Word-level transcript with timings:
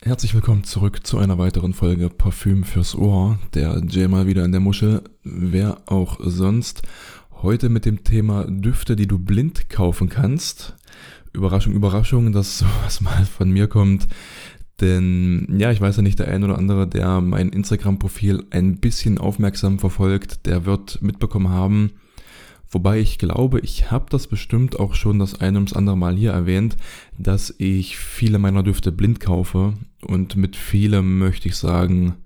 Herzlich 0.00 0.32
willkommen 0.32 0.62
zurück 0.62 1.04
zu 1.04 1.18
einer 1.18 1.38
weiteren 1.38 1.74
Folge 1.74 2.08
Parfüm 2.08 2.62
fürs 2.62 2.94
Ohr. 2.94 3.40
Der 3.54 3.82
Jay 3.88 4.06
mal 4.06 4.28
wieder 4.28 4.44
in 4.44 4.52
der 4.52 4.60
Muschel. 4.60 5.02
Wer 5.24 5.82
auch 5.86 6.20
sonst. 6.22 6.82
Heute 7.42 7.68
mit 7.68 7.84
dem 7.84 8.04
Thema 8.04 8.46
Düfte, 8.48 8.94
die 8.94 9.08
du 9.08 9.18
blind 9.18 9.68
kaufen 9.68 10.08
kannst. 10.08 10.76
Überraschung, 11.32 11.72
Überraschung, 11.72 12.30
dass 12.30 12.58
sowas 12.58 13.00
mal 13.00 13.24
von 13.24 13.50
mir 13.50 13.66
kommt. 13.66 14.06
Denn 14.80 15.48
ja, 15.58 15.72
ich 15.72 15.80
weiß 15.80 15.96
ja 15.96 16.02
nicht, 16.02 16.20
der 16.20 16.28
ein 16.28 16.44
oder 16.44 16.58
andere, 16.58 16.86
der 16.86 17.20
mein 17.20 17.48
Instagram-Profil 17.48 18.44
ein 18.50 18.78
bisschen 18.78 19.18
aufmerksam 19.18 19.80
verfolgt, 19.80 20.46
der 20.46 20.64
wird 20.64 21.02
mitbekommen 21.02 21.48
haben, 21.48 21.90
Wobei 22.70 23.00
ich 23.00 23.18
glaube, 23.18 23.60
ich 23.60 23.90
habe 23.90 24.06
das 24.10 24.26
bestimmt 24.26 24.78
auch 24.78 24.94
schon 24.94 25.18
das 25.18 25.40
eine 25.40 25.60
das 25.62 25.72
andere 25.72 25.96
Mal 25.96 26.16
hier 26.16 26.32
erwähnt, 26.32 26.76
dass 27.16 27.54
ich 27.58 27.96
viele 27.96 28.38
meiner 28.38 28.62
Düfte 28.62 28.92
blind 28.92 29.20
kaufe. 29.20 29.74
Und 30.02 30.36
mit 30.36 30.54
vielem 30.56 31.18
möchte 31.18 31.48
ich 31.48 31.56
sagen, 31.56 32.16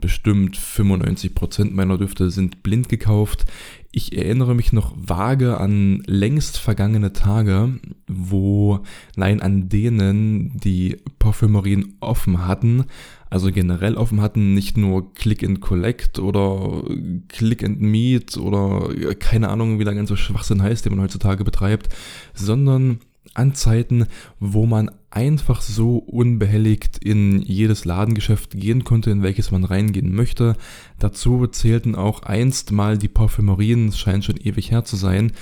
bestimmt 0.00 0.56
95% 0.56 1.72
meiner 1.72 1.98
Düfte 1.98 2.30
sind 2.30 2.62
blind 2.62 2.88
gekauft. 2.88 3.46
Ich 3.92 4.16
erinnere 4.16 4.54
mich 4.54 4.72
noch 4.72 4.92
vage 4.96 5.58
an 5.58 6.02
längst 6.06 6.58
vergangene 6.58 7.12
Tage, 7.12 7.78
wo, 8.06 8.80
nein, 9.16 9.40
an 9.40 9.68
denen 9.68 10.58
die 10.58 10.98
Parfümerien 11.18 11.94
offen 12.00 12.46
hatten, 12.46 12.84
also 13.30 13.50
generell 13.50 13.96
offen 13.96 14.20
hatten, 14.20 14.54
nicht 14.54 14.76
nur 14.76 15.12
Click 15.14 15.42
and 15.42 15.60
Collect 15.60 16.18
oder 16.18 16.82
Click 17.28 17.64
and 17.64 17.80
Meet 17.80 18.36
oder 18.36 19.14
keine 19.16 19.48
Ahnung, 19.48 19.78
wie 19.78 19.84
der 19.84 19.94
ganze 19.94 20.16
Schwachsinn 20.16 20.62
heißt, 20.62 20.84
den 20.84 20.94
man 20.94 21.04
heutzutage 21.04 21.44
betreibt, 21.44 21.88
sondern 22.34 23.00
an 23.34 23.54
Zeiten, 23.54 24.06
wo 24.40 24.66
man 24.66 24.90
einfach 25.10 25.60
so 25.60 25.98
unbehelligt 25.98 26.98
in 26.98 27.40
jedes 27.42 27.84
Ladengeschäft 27.84 28.52
gehen 28.52 28.84
konnte, 28.84 29.10
in 29.10 29.22
welches 29.22 29.50
man 29.50 29.64
reingehen 29.64 30.14
möchte. 30.14 30.56
Dazu 30.98 31.46
zählten 31.46 31.94
auch 31.94 32.22
einst 32.22 32.72
mal 32.72 32.98
die 32.98 33.08
Parfümerien, 33.08 33.88
es 33.88 33.98
scheint 33.98 34.24
schon 34.24 34.36
ewig 34.36 34.70
her 34.70 34.84
zu 34.84 34.96
sein. 34.96 35.32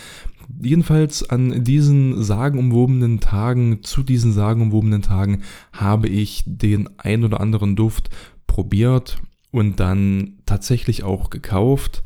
Jedenfalls 0.62 1.28
an 1.28 1.64
diesen 1.64 2.22
sagenumwobenen 2.22 3.20
Tagen, 3.20 3.82
zu 3.82 4.02
diesen 4.02 4.32
sagenumwobenen 4.32 5.02
Tagen 5.02 5.42
habe 5.72 6.08
ich 6.08 6.44
den 6.46 6.88
ein 6.98 7.24
oder 7.24 7.40
anderen 7.40 7.76
Duft 7.76 8.10
probiert 8.46 9.18
und 9.50 9.80
dann 9.80 10.38
tatsächlich 10.46 11.04
auch 11.04 11.30
gekauft 11.30 12.02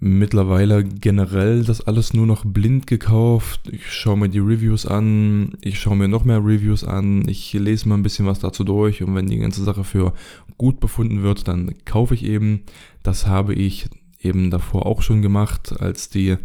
mittlerweile 0.00 0.84
generell 0.84 1.64
das 1.64 1.80
alles 1.80 2.14
nur 2.14 2.26
noch 2.26 2.44
blind 2.44 2.86
gekauft. 2.86 3.68
Ich 3.72 3.92
schaue 3.92 4.16
mir 4.16 4.28
die 4.28 4.38
Reviews 4.38 4.86
an, 4.86 5.56
ich 5.60 5.80
schaue 5.80 5.96
mir 5.96 6.08
noch 6.08 6.24
mehr 6.24 6.38
Reviews 6.38 6.84
an, 6.84 7.28
ich 7.28 7.52
lese 7.52 7.88
mal 7.88 7.96
ein 7.96 8.02
bisschen 8.02 8.26
was 8.26 8.38
dazu 8.38 8.64
durch 8.64 9.02
und 9.02 9.14
wenn 9.14 9.26
die 9.26 9.38
ganze 9.38 9.64
Sache 9.64 9.84
für 9.84 10.14
gut 10.56 10.80
befunden 10.80 11.22
wird, 11.22 11.48
dann 11.48 11.74
kaufe 11.84 12.14
ich 12.14 12.24
eben. 12.24 12.62
Das 13.02 13.26
habe 13.26 13.54
ich 13.54 13.88
eben 14.20 14.50
davor 14.50 14.86
auch 14.86 15.02
schon 15.02 15.22
gemacht, 15.22 15.80
als 15.80 16.08
die 16.08 16.36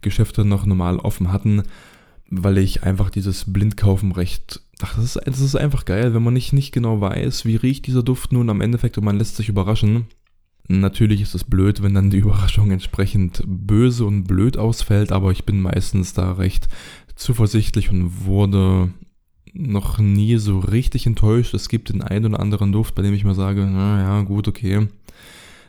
Geschäfte 0.00 0.44
noch 0.44 0.66
normal 0.66 0.98
offen 0.98 1.32
hatten, 1.32 1.62
weil 2.30 2.58
ich 2.58 2.82
einfach 2.82 3.10
dieses 3.10 3.52
Blindkaufen 3.52 4.12
recht 4.12 4.60
Ach, 4.82 4.94
das 4.96 5.16
ist, 5.16 5.20
das 5.26 5.40
ist 5.40 5.56
einfach 5.56 5.86
geil, 5.86 6.12
wenn 6.12 6.22
man 6.22 6.34
nicht, 6.34 6.52
nicht 6.52 6.72
genau 6.72 7.00
weiß, 7.00 7.46
wie 7.46 7.56
riecht 7.56 7.86
dieser 7.86 8.02
Duft 8.02 8.32
nun 8.32 8.50
am 8.50 8.60
Endeffekt 8.60 8.98
und 8.98 9.04
man 9.04 9.16
lässt 9.16 9.36
sich 9.36 9.48
überraschen. 9.48 10.06
Natürlich 10.68 11.22
ist 11.22 11.34
es 11.34 11.44
blöd, 11.44 11.82
wenn 11.82 11.94
dann 11.94 12.10
die 12.10 12.18
Überraschung 12.26 12.70
entsprechend 12.70 13.42
böse 13.46 14.04
und 14.04 14.24
blöd 14.24 14.58
ausfällt, 14.58 15.12
aber 15.12 15.32
ich 15.32 15.44
bin 15.44 15.60
meistens 15.60 16.12
da 16.12 16.32
recht 16.32 16.68
zuversichtlich 17.14 17.90
und 17.90 18.26
wurde 18.26 18.90
noch 19.54 19.98
nie 19.98 20.36
so 20.36 20.58
richtig 20.58 21.06
enttäuscht. 21.06 21.54
Es 21.54 21.70
gibt 21.70 21.88
den 21.88 22.02
einen 22.02 22.34
oder 22.34 22.40
anderen 22.40 22.72
Duft, 22.72 22.94
bei 22.94 23.00
dem 23.00 23.14
ich 23.14 23.24
mal 23.24 23.34
sage, 23.34 23.64
naja, 23.64 24.20
gut, 24.22 24.48
okay. 24.48 24.88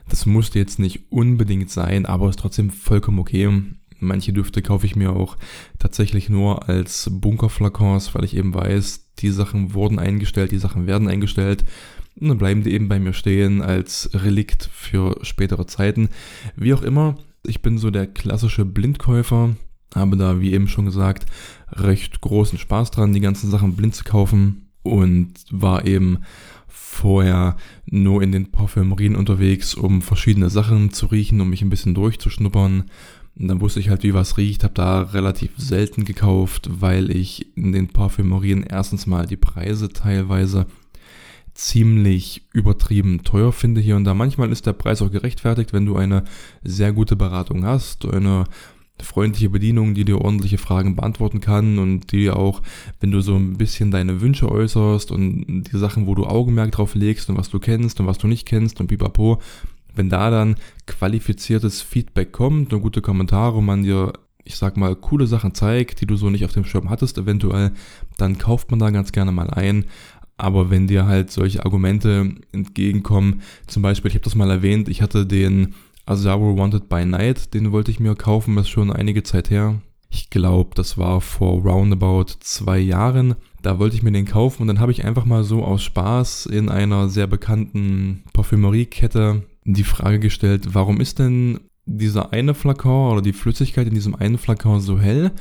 Das 0.08 0.26
musste 0.26 0.58
jetzt 0.58 0.78
nicht 0.78 1.12
unbedingt 1.12 1.70
sein, 1.70 2.06
aber 2.06 2.28
ist 2.28 2.38
trotzdem 2.38 2.70
vollkommen 2.70 3.18
okay. 3.18 3.50
Manche 4.00 4.32
Düfte 4.32 4.62
kaufe 4.62 4.86
ich 4.86 4.96
mir 4.96 5.12
auch 5.12 5.36
tatsächlich 5.78 6.28
nur 6.28 6.68
als 6.68 7.10
Bunkerflakons, 7.12 8.14
weil 8.14 8.24
ich 8.24 8.36
eben 8.36 8.54
weiß, 8.54 9.14
die 9.18 9.30
Sachen 9.30 9.74
wurden 9.74 9.98
eingestellt, 9.98 10.52
die 10.52 10.58
Sachen 10.58 10.86
werden 10.86 11.08
eingestellt 11.08 11.64
und 12.20 12.28
dann 12.28 12.38
bleiben 12.38 12.62
die 12.62 12.72
eben 12.72 12.88
bei 12.88 13.00
mir 13.00 13.12
stehen 13.12 13.60
als 13.60 14.10
Relikt 14.14 14.70
für 14.72 15.18
spätere 15.22 15.66
Zeiten. 15.66 16.08
Wie 16.56 16.74
auch 16.74 16.82
immer, 16.82 17.16
ich 17.44 17.60
bin 17.60 17.78
so 17.78 17.90
der 17.90 18.06
klassische 18.06 18.64
Blindkäufer, 18.64 19.56
habe 19.94 20.16
da, 20.16 20.40
wie 20.40 20.52
eben 20.52 20.68
schon 20.68 20.84
gesagt, 20.84 21.26
recht 21.72 22.20
großen 22.20 22.58
Spaß 22.58 22.92
dran, 22.92 23.12
die 23.12 23.20
ganzen 23.20 23.50
Sachen 23.50 23.74
blind 23.74 23.94
zu 23.94 24.04
kaufen 24.04 24.67
und 24.88 25.34
war 25.50 25.86
eben 25.86 26.18
vorher 26.66 27.56
nur 27.86 28.22
in 28.22 28.32
den 28.32 28.50
Parfümerien 28.50 29.16
unterwegs, 29.16 29.74
um 29.74 30.02
verschiedene 30.02 30.50
Sachen 30.50 30.92
zu 30.92 31.06
riechen, 31.06 31.40
um 31.40 31.50
mich 31.50 31.62
ein 31.62 31.70
bisschen 31.70 31.94
durchzuschnuppern. 31.94 32.84
Und 33.38 33.48
dann 33.48 33.60
wusste 33.60 33.78
ich 33.78 33.88
halt, 33.88 34.02
wie 34.02 34.14
was 34.14 34.36
riecht, 34.36 34.64
habe 34.64 34.74
da 34.74 35.02
relativ 35.02 35.52
selten 35.56 36.04
gekauft, 36.04 36.68
weil 36.80 37.10
ich 37.10 37.56
in 37.56 37.72
den 37.72 37.88
Parfümerien 37.88 38.64
erstens 38.64 39.06
mal 39.06 39.26
die 39.26 39.36
Preise 39.36 39.90
teilweise 39.90 40.66
ziemlich 41.54 42.46
übertrieben 42.52 43.24
teuer 43.24 43.52
finde 43.52 43.80
hier 43.80 43.96
und 43.96 44.04
da. 44.04 44.14
Manchmal 44.14 44.50
ist 44.52 44.66
der 44.66 44.72
Preis 44.72 45.02
auch 45.02 45.10
gerechtfertigt, 45.10 45.72
wenn 45.72 45.86
du 45.86 45.96
eine 45.96 46.24
sehr 46.62 46.92
gute 46.92 47.16
Beratung 47.16 47.64
hast, 47.64 48.04
eine 48.06 48.44
freundliche 49.02 49.50
Bedienung, 49.50 49.94
die 49.94 50.04
dir 50.04 50.20
ordentliche 50.20 50.58
Fragen 50.58 50.96
beantworten 50.96 51.40
kann 51.40 51.78
und 51.78 52.12
die 52.12 52.30
auch, 52.30 52.62
wenn 53.00 53.10
du 53.10 53.20
so 53.20 53.36
ein 53.36 53.56
bisschen 53.56 53.90
deine 53.90 54.20
Wünsche 54.20 54.50
äußerst 54.50 55.10
und 55.10 55.64
die 55.64 55.78
Sachen, 55.78 56.06
wo 56.06 56.14
du 56.14 56.26
Augenmerk 56.26 56.72
drauf 56.72 56.94
legst 56.94 57.30
und 57.30 57.36
was 57.36 57.50
du 57.50 57.58
kennst 57.58 58.00
und 58.00 58.06
was 58.06 58.18
du 58.18 58.26
nicht 58.26 58.46
kennst 58.46 58.80
und 58.80 58.88
pipapo, 58.88 59.40
wenn 59.94 60.08
da 60.08 60.30
dann 60.30 60.56
qualifiziertes 60.86 61.82
Feedback 61.82 62.32
kommt 62.32 62.72
und 62.72 62.82
gute 62.82 63.02
Kommentare 63.02 63.56
und 63.56 63.64
man 63.64 63.82
dir 63.82 64.12
ich 64.48 64.56
sag 64.56 64.78
mal, 64.78 64.96
coole 64.96 65.26
Sachen 65.26 65.52
zeigt, 65.52 66.00
die 66.00 66.06
du 66.06 66.16
so 66.16 66.30
nicht 66.30 66.46
auf 66.46 66.54
dem 66.54 66.64
Schirm 66.64 66.88
hattest, 66.88 67.18
eventuell, 67.18 67.72
dann 68.16 68.38
kauft 68.38 68.70
man 68.70 68.80
da 68.80 68.88
ganz 68.88 69.12
gerne 69.12 69.30
mal 69.30 69.50
ein. 69.50 69.84
Aber 70.38 70.70
wenn 70.70 70.86
dir 70.86 71.04
halt 71.04 71.30
solche 71.30 71.66
Argumente 71.66 72.32
entgegenkommen, 72.52 73.42
zum 73.66 73.82
Beispiel, 73.82 74.08
ich 74.08 74.14
habe 74.14 74.24
das 74.24 74.36
mal 74.36 74.50
erwähnt, 74.50 74.88
ich 74.88 75.02
hatte 75.02 75.26
den 75.26 75.74
Azaro 76.08 76.56
Wanted 76.56 76.88
by 76.88 77.04
Night, 77.04 77.52
den 77.52 77.70
wollte 77.70 77.90
ich 77.90 78.00
mir 78.00 78.14
kaufen, 78.14 78.56
das 78.56 78.64
ist 78.64 78.70
schon 78.70 78.90
einige 78.90 79.22
Zeit 79.22 79.50
her. 79.50 79.82
Ich 80.08 80.30
glaube, 80.30 80.70
das 80.74 80.96
war 80.96 81.20
vor 81.20 81.62
roundabout 81.62 82.32
zwei 82.40 82.78
Jahren. 82.78 83.34
Da 83.60 83.78
wollte 83.78 83.94
ich 83.94 84.02
mir 84.02 84.12
den 84.12 84.24
kaufen 84.24 84.62
und 84.62 84.68
dann 84.68 84.80
habe 84.80 84.90
ich 84.90 85.04
einfach 85.04 85.26
mal 85.26 85.44
so 85.44 85.62
aus 85.62 85.82
Spaß 85.82 86.46
in 86.46 86.70
einer 86.70 87.10
sehr 87.10 87.26
bekannten 87.26 88.24
Parfümeriekette 88.32 89.42
die 89.64 89.84
Frage 89.84 90.18
gestellt, 90.18 90.68
warum 90.72 91.02
ist 91.02 91.18
denn 91.18 91.60
dieser 91.84 92.32
eine 92.32 92.54
Flakon 92.54 93.12
oder 93.12 93.20
die 93.20 93.34
Flüssigkeit 93.34 93.86
in 93.86 93.94
diesem 93.94 94.14
einen 94.14 94.38
Flakon 94.38 94.80
so 94.80 94.98
hell 94.98 95.32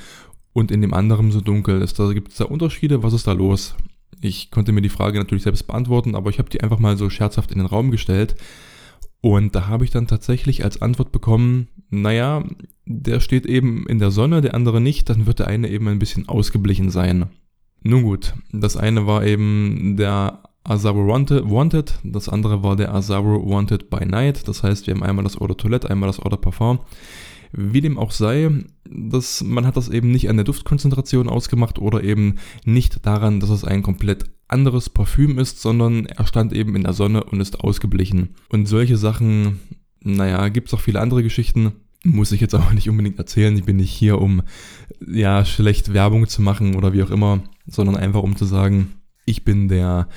und 0.51 0.69
in 0.69 0.81
dem 0.81 0.93
anderen 0.93 1.31
so 1.31 1.39
dunkel? 1.39 1.79
Da, 1.79 2.11
gibt 2.11 2.31
es 2.31 2.37
da 2.37 2.45
Unterschiede? 2.45 3.03
Was 3.03 3.13
ist 3.13 3.25
da 3.25 3.31
los? 3.31 3.75
Ich 4.19 4.51
konnte 4.51 4.73
mir 4.73 4.81
die 4.81 4.89
Frage 4.89 5.17
natürlich 5.17 5.43
selbst 5.43 5.65
beantworten, 5.65 6.13
aber 6.13 6.29
ich 6.29 6.39
habe 6.39 6.49
die 6.49 6.61
einfach 6.61 6.79
mal 6.79 6.97
so 6.97 7.09
scherzhaft 7.09 7.53
in 7.53 7.59
den 7.59 7.67
Raum 7.67 7.89
gestellt. 7.89 8.35
Und 9.21 9.55
da 9.55 9.67
habe 9.67 9.83
ich 9.83 9.91
dann 9.91 10.07
tatsächlich 10.07 10.63
als 10.63 10.81
Antwort 10.81 11.11
bekommen, 11.11 11.67
naja, 11.89 12.43
der 12.85 13.19
steht 13.19 13.45
eben 13.45 13.85
in 13.87 13.99
der 13.99 14.11
Sonne, 14.11 14.41
der 14.41 14.53
andere 14.53 14.79
nicht, 14.79 15.09
dann 15.09 15.25
wird 15.25 15.39
der 15.39 15.47
eine 15.47 15.69
eben 15.69 15.87
ein 15.87 15.99
bisschen 15.99 16.29
ausgeblichen 16.29 16.89
sein. 16.89 17.27
Nun 17.83 18.03
gut, 18.03 18.33
das 18.51 18.77
eine 18.77 19.07
war 19.07 19.25
eben 19.25 19.95
der 19.97 20.43
Azaro 20.63 21.07
Wanted, 21.07 21.99
das 22.03 22.29
andere 22.29 22.63
war 22.63 22.75
der 22.75 22.93
Azaro 22.93 23.49
Wanted 23.49 23.89
by 23.89 24.05
Night, 24.05 24.47
das 24.47 24.63
heißt, 24.63 24.85
wir 24.85 24.93
haben 24.93 25.03
einmal 25.03 25.23
das 25.23 25.37
de 25.37 25.55
Toilette, 25.55 25.89
einmal 25.89 26.07
das 26.07 26.17
de 26.17 26.37
Parfum. 26.37 26.79
Wie 27.53 27.79
dem 27.79 27.97
auch 27.97 28.11
sei, 28.11 28.49
das, 28.89 29.41
man 29.41 29.65
hat 29.65 29.77
das 29.77 29.87
eben 29.87 30.11
nicht 30.11 30.29
an 30.29 30.35
der 30.35 30.43
Duftkonzentration 30.43 31.29
ausgemacht 31.29 31.79
oder 31.79 32.03
eben 32.03 32.35
nicht 32.65 33.05
daran, 33.05 33.39
dass 33.39 33.49
es 33.49 33.63
ein 33.63 33.83
komplett 33.83 34.25
anderes 34.47 34.89
Parfüm 34.89 35.39
ist, 35.39 35.61
sondern 35.61 36.05
er 36.05 36.25
stand 36.25 36.53
eben 36.53 36.75
in 36.75 36.83
der 36.83 36.93
Sonne 36.93 37.23
und 37.23 37.39
ist 37.39 37.59
ausgeblichen. 37.61 38.35
Und 38.49 38.67
solche 38.67 38.97
Sachen, 38.97 39.59
naja, 40.01 40.47
gibt 40.49 40.67
es 40.67 40.73
auch 40.73 40.79
viele 40.79 41.01
andere 41.01 41.23
Geschichten. 41.23 41.73
Muss 42.03 42.31
ich 42.31 42.39
jetzt 42.39 42.55
auch 42.55 42.71
nicht 42.71 42.89
unbedingt 42.89 43.17
erzählen. 43.17 43.55
Ich 43.57 43.65
bin 43.65 43.77
nicht 43.77 43.91
hier, 43.91 44.21
um 44.21 44.43
ja 45.05 45.43
schlecht 45.43 45.93
Werbung 45.93 46.27
zu 46.27 46.41
machen 46.41 46.75
oder 46.75 46.93
wie 46.93 47.03
auch 47.03 47.11
immer, 47.11 47.43
sondern 47.65 47.97
einfach 47.97 48.23
um 48.23 48.35
zu 48.35 48.45
sagen, 48.45 48.93
ich 49.25 49.43
bin 49.43 49.67
der 49.67 50.07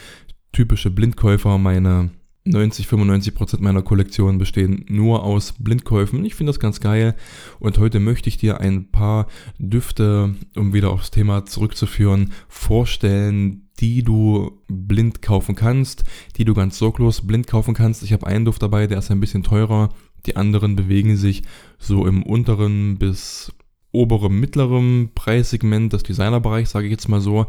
typische 0.53 0.91
Blindkäufer. 0.91 1.59
Meine 1.59 2.11
90, 2.44 2.87
95 2.87 3.35
Prozent 3.35 3.62
meiner 3.62 3.82
Kollektion 3.82 4.38
bestehen 4.38 4.85
nur 4.88 5.25
aus 5.25 5.55
Blindkäufen. 5.59 6.25
Ich 6.25 6.35
finde 6.35 6.50
das 6.50 6.61
ganz 6.61 6.81
geil. 6.81 7.15
Und 7.59 7.79
heute 7.79 8.00
möchte 8.00 8.29
ich 8.29 8.38
dir 8.38 8.61
ein 8.61 8.91
paar 8.91 9.27
Düfte, 9.59 10.35
um 10.56 10.73
wieder 10.73 10.91
aufs 10.91 11.11
Thema 11.11 11.44
zurückzuführen, 11.44 12.32
vorstellen, 12.49 13.69
die 13.81 14.03
du 14.03 14.61
blind 14.69 15.23
kaufen 15.23 15.55
kannst, 15.55 16.05
die 16.37 16.44
du 16.44 16.55
ganz 16.55 16.79
sorglos 16.79 17.27
blind 17.27 17.47
kaufen 17.47 17.75
kannst. 17.75 18.03
Ich 18.03 18.12
habe 18.12 18.27
einen 18.27 18.44
Duft 18.44 18.62
dabei, 18.62 18.87
der 18.87 18.99
ist 18.99 19.11
ein 19.11 19.21
bisschen 19.21 19.43
teurer. 19.43 19.91
Die 20.27 20.37
anderen 20.37 20.77
bewegen 20.77 21.17
sich 21.17 21.43
so 21.79 22.06
im 22.06 22.23
unteren 22.23 22.99
bis 22.99 23.53
oberem, 23.93 24.38
mittlerem 24.38 25.11
Preissegment, 25.15 25.93
das 25.93 26.03
Designerbereich, 26.03 26.69
sage 26.69 26.87
ich 26.87 26.93
jetzt 26.93 27.09
mal 27.09 27.21
so. 27.21 27.47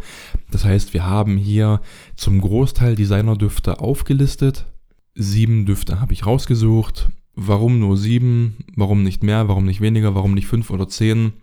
Das 0.50 0.66
heißt, 0.66 0.94
wir 0.94 1.06
haben 1.06 1.38
hier 1.38 1.82
zum 2.16 2.42
Großteil 2.42 2.96
Designerdüfte 2.96 3.80
aufgelistet. 3.80 4.66
Sieben 5.14 5.66
Düfte 5.66 6.00
habe 6.00 6.14
ich 6.14 6.26
rausgesucht. 6.26 7.10
Warum 7.36 7.80
nur 7.80 7.98
sieben? 7.98 8.58
Warum 8.76 9.04
nicht 9.04 9.24
mehr? 9.24 9.48
Warum 9.48 9.66
nicht 9.66 9.82
weniger? 9.82 10.16
Warum 10.16 10.34
nicht 10.34 10.48
fünf 10.48 10.70
oder 10.70 10.88
zehn? 10.88 11.34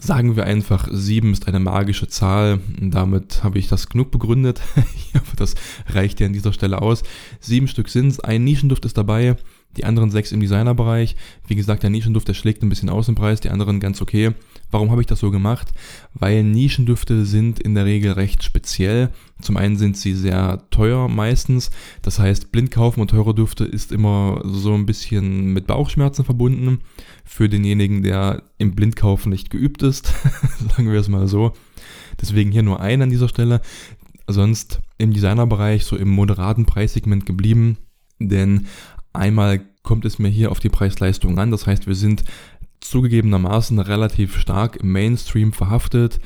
Sagen 0.00 0.36
wir 0.36 0.44
einfach, 0.44 0.88
sieben 0.92 1.32
ist 1.32 1.48
eine 1.48 1.58
magische 1.58 2.06
Zahl. 2.06 2.60
Damit 2.80 3.42
habe 3.42 3.58
ich 3.58 3.66
das 3.66 3.88
genug 3.88 4.12
begründet. 4.12 4.60
ich 4.94 5.14
hoffe, 5.14 5.34
das 5.36 5.56
reicht 5.88 6.20
ja 6.20 6.26
an 6.26 6.32
dieser 6.32 6.52
Stelle 6.52 6.80
aus. 6.80 7.02
Sieben 7.40 7.66
Stück 7.66 7.88
sind 7.88 8.08
es. 8.08 8.20
Ein 8.20 8.44
Nischenduft 8.44 8.84
ist 8.84 8.96
dabei 8.96 9.36
die 9.76 9.84
anderen 9.84 10.10
sechs 10.10 10.32
im 10.32 10.40
Designerbereich. 10.40 11.14
Wie 11.46 11.54
gesagt, 11.54 11.82
der 11.82 11.90
Nischenduft, 11.90 12.28
der 12.28 12.34
schlägt 12.34 12.62
ein 12.62 12.68
bisschen 12.68 12.88
aus 12.88 13.08
im 13.08 13.14
Preis, 13.14 13.40
die 13.40 13.50
anderen 13.50 13.80
ganz 13.80 14.00
okay. 14.00 14.32
Warum 14.70 14.90
habe 14.90 15.00
ich 15.00 15.06
das 15.06 15.20
so 15.20 15.30
gemacht? 15.30 15.72
Weil 16.14 16.42
Nischendüfte 16.42 17.24
sind 17.24 17.60
in 17.60 17.74
der 17.74 17.84
Regel 17.84 18.12
recht 18.12 18.42
speziell. 18.42 19.10
Zum 19.40 19.56
einen 19.56 19.76
sind 19.76 19.96
sie 19.96 20.14
sehr 20.14 20.64
teuer 20.70 21.08
meistens. 21.08 21.70
Das 22.02 22.18
heißt, 22.18 22.50
blind 22.52 22.70
kaufen 22.70 23.00
und 23.00 23.10
teure 23.10 23.34
Düfte 23.34 23.64
ist 23.64 23.92
immer 23.92 24.42
so 24.44 24.74
ein 24.74 24.84
bisschen 24.84 25.52
mit 25.52 25.66
Bauchschmerzen 25.66 26.24
verbunden. 26.24 26.80
Für 27.24 27.48
denjenigen, 27.48 28.02
der 28.02 28.42
im 28.58 28.74
Blindkaufen 28.74 29.30
nicht 29.30 29.50
geübt 29.50 29.82
ist, 29.82 30.12
sagen 30.70 30.90
wir 30.90 31.00
es 31.00 31.08
mal 31.08 31.28
so. 31.28 31.52
Deswegen 32.20 32.50
hier 32.50 32.62
nur 32.62 32.80
ein 32.80 33.02
an 33.02 33.10
dieser 33.10 33.28
Stelle. 33.28 33.60
Sonst 34.26 34.80
im 34.98 35.12
Designerbereich 35.12 35.84
so 35.84 35.96
im 35.96 36.08
moderaten 36.08 36.66
Preissegment 36.66 37.24
geblieben. 37.24 37.78
Denn 38.18 38.66
Einmal 39.12 39.60
kommt 39.82 40.04
es 40.04 40.18
mir 40.18 40.28
hier 40.28 40.50
auf 40.50 40.60
die 40.60 40.68
Preis-Leistung 40.68 41.38
an, 41.38 41.50
das 41.50 41.66
heißt, 41.66 41.86
wir 41.86 41.94
sind 41.94 42.24
zugegebenermaßen 42.80 43.78
relativ 43.78 44.38
stark 44.38 44.76
im 44.76 44.92
Mainstream 44.92 45.52
verhaftet, 45.52 46.20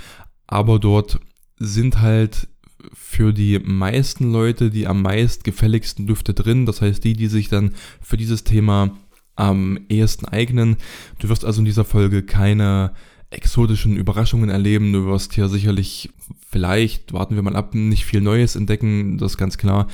aber 0.47 0.79
dort 0.79 1.21
sind 1.59 2.01
halt 2.01 2.49
für 2.93 3.33
die 3.33 3.59
meisten 3.61 4.33
Leute 4.33 4.71
die 4.71 4.87
am 4.87 5.03
meist 5.03 5.45
gefälligsten 5.45 6.07
Düfte 6.07 6.35
drin, 6.35 6.67
das 6.67 6.81
heißt 6.81 7.03
die, 7.05 7.15
die 7.15 7.29
sich 7.29 7.49
dann 7.49 7.75
für 8.01 8.17
dieses 8.17 8.45
Thema 8.45 8.91
am 9.37 9.79
ehesten 9.89 10.27
eignen. 10.27 10.77
Du 11.19 11.29
wirst 11.29 11.45
also 11.45 11.61
in 11.61 11.65
dieser 11.65 11.85
Folge 11.85 12.23
keine 12.23 12.93
exotischen 13.31 13.97
Überraschungen 13.97 14.51
erleben, 14.51 14.93
du 14.93 15.07
wirst 15.07 15.33
hier 15.33 15.49
sicherlich 15.49 16.11
vielleicht, 16.51 17.13
warten 17.13 17.35
wir 17.35 17.43
mal 17.43 17.57
ab, 17.57 17.75
nicht 17.75 18.05
viel 18.05 18.21
Neues 18.21 18.57
entdecken, 18.57 19.17
das 19.19 19.33
ist 19.33 19.39
ganz 19.39 19.57
klar. 19.57 19.89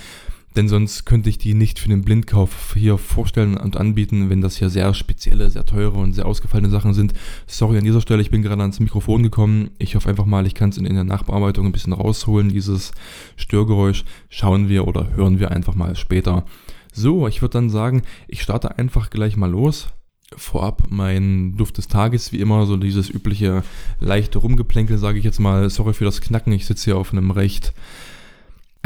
Denn 0.58 0.68
sonst 0.68 1.06
könnte 1.06 1.30
ich 1.30 1.38
die 1.38 1.54
nicht 1.54 1.78
für 1.78 1.88
den 1.88 2.02
Blindkauf 2.02 2.74
hier 2.76 2.98
vorstellen 2.98 3.56
und 3.56 3.76
anbieten, 3.76 4.28
wenn 4.28 4.40
das 4.40 4.56
hier 4.56 4.70
sehr 4.70 4.92
spezielle, 4.92 5.50
sehr 5.50 5.64
teure 5.64 5.98
und 5.98 6.14
sehr 6.14 6.26
ausgefallene 6.26 6.68
Sachen 6.68 6.94
sind. 6.94 7.12
Sorry 7.46 7.78
an 7.78 7.84
dieser 7.84 8.00
Stelle, 8.00 8.22
ich 8.22 8.32
bin 8.32 8.42
gerade 8.42 8.62
ans 8.62 8.80
Mikrofon 8.80 9.22
gekommen. 9.22 9.70
Ich 9.78 9.94
hoffe 9.94 10.08
einfach 10.08 10.24
mal, 10.24 10.48
ich 10.48 10.56
kann 10.56 10.70
es 10.70 10.76
in, 10.76 10.92
der 10.92 11.04
Nachbearbeitung 11.04 11.64
ein 11.64 11.70
bisschen 11.70 11.92
rausholen, 11.92 12.48
dieses 12.48 12.90
Störgeräusch. 13.36 14.04
Schauen 14.30 14.68
wir 14.68 14.88
oder 14.88 15.12
hören 15.14 15.38
wir 15.38 15.52
einfach 15.52 15.76
mal 15.76 15.94
später. 15.94 16.44
So, 16.92 17.28
ich 17.28 17.40
würde 17.40 17.52
dann 17.52 17.70
sagen, 17.70 18.02
ich 18.26 18.42
starte 18.42 18.78
einfach 18.78 19.10
gleich 19.10 19.36
mal 19.36 19.52
los 19.52 19.92
vorab 20.36 20.88
mein 20.90 21.56
Duft 21.56 21.78
des 21.78 21.86
Tages, 21.86 22.32
wie 22.32 22.40
immer, 22.40 22.66
so 22.66 22.76
dieses 22.76 23.08
übliche 23.08 23.62
leichte 24.00 24.38
Rumgeplänkel, 24.38 24.98
sage 24.98 25.18
ich 25.18 25.24
jetzt 25.24 25.38
mal. 25.38 25.70
Sorry 25.70 25.94
für 25.94 26.04
das 26.04 26.20
Knacken, 26.20 26.52
ich 26.52 26.66
sitze 26.66 26.86
hier 26.86 26.96
auf 26.96 27.12
einem 27.12 27.30
recht 27.30 27.72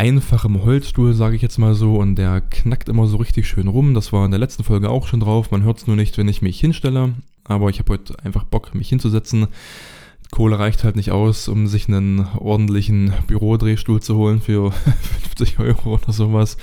einfachem 0.03 0.65
Holzstuhl, 0.65 1.15
sage 1.15 1.37
ich 1.37 1.43
jetzt 1.43 1.59
mal 1.59 1.77
so, 1.77 1.95
und 1.95 2.17
der 2.17 2.41
knackt 2.41 2.89
immer 2.89 3.07
so 3.07 3.19
richtig 3.19 3.47
schön 3.47 3.69
rum. 3.69 3.95
Das 3.95 4.13
war 4.13 4.25
in 4.25 4.33
der 4.33 4.41
letzten 4.41 4.65
Folge 4.65 4.91
auch 4.91 5.07
schon 5.07 5.21
drauf. 5.21 5.53
Man 5.53 5.63
hört 5.63 5.79
es 5.79 5.87
nur 5.87 5.95
nicht, 5.95 6.19
wenn 6.19 6.27
ich 6.27 6.43
mich 6.43 6.59
hinstelle, 6.59 7.15
aber 7.45 7.71
ich 7.71 7.79
habe 7.79 7.93
heute 7.93 8.19
einfach 8.25 8.43
Bock, 8.43 8.75
mich 8.75 8.89
hinzusetzen. 8.89 9.47
Kohle 10.33 10.59
reicht 10.59 10.83
halt 10.83 10.97
nicht 10.97 11.13
aus, 11.13 11.47
um 11.47 11.69
sich 11.69 11.87
einen 11.87 12.27
ordentlichen 12.37 13.13
Bürodrehstuhl 13.29 14.03
zu 14.03 14.17
holen 14.17 14.41
für 14.41 14.73
50 15.37 15.61
Euro 15.61 15.95
oder 15.95 16.13
sowas. 16.13 16.57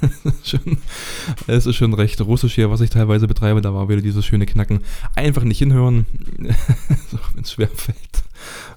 es 1.48 1.66
ist 1.66 1.76
schon 1.76 1.92
recht 1.92 2.18
russisch 2.22 2.54
hier, 2.54 2.70
was 2.70 2.80
ich 2.80 2.88
teilweise 2.88 3.28
betreibe. 3.28 3.60
Da 3.60 3.74
war 3.74 3.90
wieder 3.90 4.00
dieses 4.00 4.24
schöne 4.24 4.46
Knacken. 4.46 4.80
Einfach 5.16 5.44
nicht 5.44 5.58
hinhören, 5.58 6.06
wenn 6.38 7.42
es 7.42 7.52
schwer 7.52 7.68
fällt. 7.68 8.24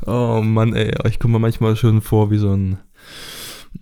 Oh 0.05 0.41
Mann, 0.44 0.73
ey, 0.73 0.94
ich 1.07 1.19
komme 1.19 1.33
mir 1.33 1.39
manchmal 1.39 1.77
schon 1.77 2.01
vor 2.01 2.31
wie 2.31 2.38
so 2.38 2.51
ein 2.51 2.79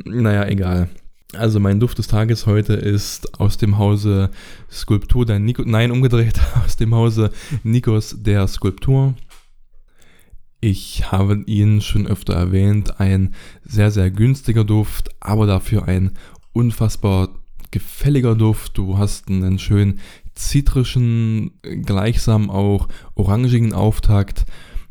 naja, 0.06 0.48
egal. 0.48 0.90
Also 1.34 1.60
mein 1.60 1.80
Duft 1.80 1.98
des 1.98 2.08
Tages 2.08 2.46
heute 2.46 2.74
ist 2.74 3.40
aus 3.40 3.58
dem 3.58 3.78
Hause 3.78 4.32
Skulptur 4.70 5.26
der 5.26 5.40
Nico, 5.40 5.64
nein, 5.66 5.92
umgedreht, 5.92 6.40
aus 6.66 6.76
dem 6.76 6.94
Hause 6.94 7.32
Nikos 7.64 8.16
der 8.20 8.48
Skulptur. 8.48 9.16
Ich 10.60 11.12
habe 11.12 11.42
ihn 11.48 11.82
schon 11.82 12.06
öfter 12.06 12.34
erwähnt, 12.34 13.00
ein 13.00 13.34
sehr, 13.64 13.92
sehr 13.92 14.12
günstiger 14.12 14.64
Duft, 14.64 15.10
aber 15.20 15.48
dafür 15.48 15.88
ein 15.88 16.12
unfassbar 16.54 17.30
gefälliger 17.72 18.36
Duft. 18.36 18.78
Du 18.78 18.98
hast 18.98 19.30
einen 19.30 19.58
schön 19.58 20.00
zitrischen, 20.36 21.52
gleichsam 21.62 22.50
auch 22.50 22.88
orangigen 23.16 23.74
Auftakt 23.74 24.46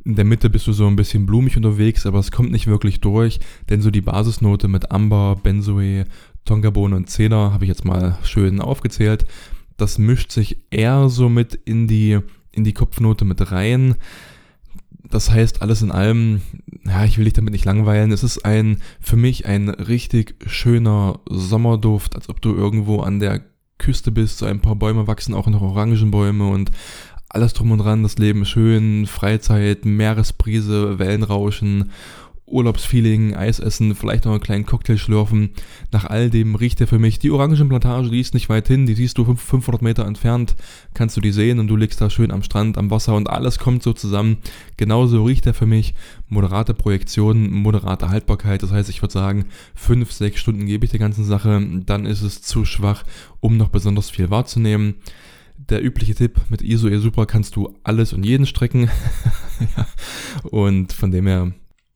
in 0.05 0.17
der 0.17 0.25
Mitte 0.25 0.51
bist 0.51 0.67
du 0.67 0.73
so 0.73 0.87
ein 0.87 0.97
bisschen 0.97 1.27
blumig 1.27 1.57
unterwegs, 1.57 2.07
aber 2.07 2.19
es 2.19 2.31
kommt 2.31 2.51
nicht 2.51 2.67
wirklich 2.67 3.01
durch, 3.01 3.41
denn 3.69 3.83
so 3.83 3.91
die 3.91 4.01
Basisnote 4.01 4.69
mit 4.69 4.91
Amber, 4.91 5.37
Benzoe, 5.43 6.05
Tonkabohne 6.45 6.97
und 6.97 7.11
Zeder 7.11 7.53
habe 7.53 7.65
ich 7.65 7.69
jetzt 7.69 7.85
mal 7.85 8.19
schön 8.23 8.61
aufgezählt. 8.61 9.27
Das 9.77 9.99
mischt 9.99 10.33
sich 10.33 10.59
eher 10.71 11.09
so 11.09 11.29
mit 11.29 11.55
in 11.55 11.87
die, 11.87 12.19
in 12.53 12.65
die 12.65 12.75
Kopfnote 12.75 13.25
mit 13.25 13.53
rein. 13.53 13.97
Das 15.11 15.31
heißt, 15.31 15.63
alles 15.63 15.83
in 15.83 15.91
allem, 15.91 16.41
ja, 16.85 17.05
ich 17.05 17.19
will 17.19 17.25
dich 17.25 17.35
damit 17.35 17.53
nicht 17.53 17.65
langweilen. 17.65 18.13
Es 18.13 18.23
ist 18.23 18.45
ein, 18.45 18.79
für 19.01 19.17
mich 19.17 19.47
ein 19.47 19.69
richtig 19.69 20.37
schöner 20.47 21.21
Sommerduft, 21.29 22.15
als 22.15 22.29
ob 22.29 22.41
du 22.41 22.55
irgendwo 22.55 23.01
an 23.01 23.19
der 23.19 23.43
Küste 23.79 24.13
bist. 24.13 24.39
So 24.39 24.47
ein 24.47 24.61
paar 24.61 24.77
Bäume 24.77 25.07
wachsen 25.09 25.35
auch 25.35 25.49
noch 25.49 25.63
Orangenbäume 25.63 26.47
und 26.47 26.71
alles 27.31 27.53
drum 27.53 27.71
und 27.71 27.79
dran, 27.79 28.03
das 28.03 28.19
Leben 28.19 28.43
ist 28.43 28.51
schön, 28.51 29.07
Freizeit, 29.07 29.85
Meeresbrise, 29.85 30.99
Wellenrauschen, 30.99 31.91
Urlaubsfeeling, 32.45 33.37
Eis 33.37 33.61
essen, 33.61 33.95
vielleicht 33.95 34.25
noch 34.25 34.33
einen 34.33 34.41
kleinen 34.41 34.67
Cocktail 34.67 34.97
schlürfen. 34.97 35.51
Nach 35.93 36.05
all 36.05 36.31
dem 36.31 36.57
riecht 36.57 36.81
er 36.81 36.89
für 36.89 36.99
mich. 36.99 37.21
Die 37.21 37.31
Orangenplantage, 37.31 38.11
die 38.11 38.19
ist 38.19 38.35
nicht 38.35 38.49
weit 38.49 38.67
hin, 38.67 38.87
die 38.87 38.95
siehst 38.95 39.17
du 39.19 39.25
500 39.25 39.81
Meter 39.81 40.05
entfernt, 40.05 40.57
kannst 40.93 41.17
du 41.17 41.21
die 41.21 41.31
sehen 41.31 41.61
und 41.61 41.69
du 41.69 41.77
liegst 41.77 42.01
da 42.01 42.11
schön 42.11 42.33
am 42.33 42.43
Strand, 42.43 42.77
am 42.77 42.91
Wasser 42.91 43.15
und 43.15 43.31
alles 43.31 43.61
kommt 43.61 43.85
so 43.85 43.93
zusammen. 43.93 44.39
Genauso 44.77 45.25
riecht 45.25 45.47
er 45.47 45.55
für 45.55 45.67
mich. 45.67 45.95
Moderate 46.29 46.75
Projektion, 46.75 47.53
moderate 47.53 48.09
Haltbarkeit, 48.09 48.65
das 48.65 48.73
heißt, 48.73 48.91
ich 48.91 49.03
würde 49.03 49.13
sagen, 49.13 49.45
5, 49.77 50.11
6 50.11 50.41
Stunden 50.41 50.67
gebe 50.67 50.85
ich 50.85 50.91
der 50.91 51.01
ganzen 51.01 51.25
Sache, 51.25 51.65
dann 51.87 52.07
ist 52.07 52.23
es 52.23 52.43
zu 52.43 52.65
schwach, 52.65 53.05
um 53.39 53.57
noch 53.57 53.69
besonders 53.69 54.11
viel 54.11 54.31
wahrzunehmen 54.31 54.97
der 55.69 55.85
übliche 55.85 56.15
Tipp, 56.15 56.41
mit 56.49 56.63
ISO 56.63 56.89
E 56.89 56.99
Super 56.99 57.27
kannst 57.27 57.57
du 57.57 57.79
alles 57.85 58.13
und 58.13 58.25
jeden 58.25 58.47
strecken. 58.47 58.91
ja. 59.77 59.87
Und 60.51 60.93
von 60.93 61.11
dem 61.11 61.27
her, 61.27 61.53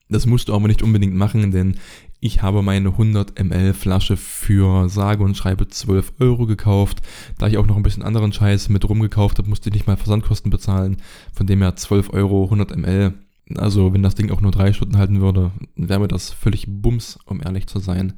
das 0.08 0.26
musst 0.26 0.48
du 0.48 0.54
aber 0.54 0.68
nicht 0.68 0.82
unbedingt 0.82 1.14
machen, 1.14 1.50
denn 1.50 1.76
ich 2.20 2.42
habe 2.42 2.62
meine 2.62 2.88
100 2.90 3.38
ml 3.42 3.74
Flasche 3.74 4.16
für 4.16 4.88
sage 4.88 5.22
und 5.22 5.36
schreibe 5.36 5.68
12 5.68 6.14
Euro 6.20 6.46
gekauft. 6.46 7.02
Da 7.38 7.48
ich 7.48 7.58
auch 7.58 7.66
noch 7.66 7.76
ein 7.76 7.82
bisschen 7.82 8.02
anderen 8.02 8.32
Scheiß 8.32 8.68
mit 8.70 8.88
rumgekauft 8.88 9.38
habe, 9.38 9.48
musste 9.48 9.68
ich 9.68 9.74
nicht 9.74 9.86
mal 9.86 9.96
Versandkosten 9.96 10.50
bezahlen. 10.50 10.96
Von 11.34 11.46
dem 11.46 11.60
her 11.60 11.76
12 11.76 12.12
Euro 12.12 12.44
100 12.44 12.76
ml. 12.76 13.14
Also 13.56 13.92
wenn 13.92 14.02
das 14.02 14.14
Ding 14.14 14.30
auch 14.30 14.40
nur 14.40 14.52
drei 14.52 14.72
Stunden 14.72 14.96
halten 14.96 15.20
würde, 15.20 15.52
wäre 15.76 16.00
mir 16.00 16.08
das 16.08 16.30
völlig 16.30 16.64
bums, 16.66 17.18
um 17.26 17.42
ehrlich 17.42 17.66
zu 17.66 17.78
sein. 17.78 18.14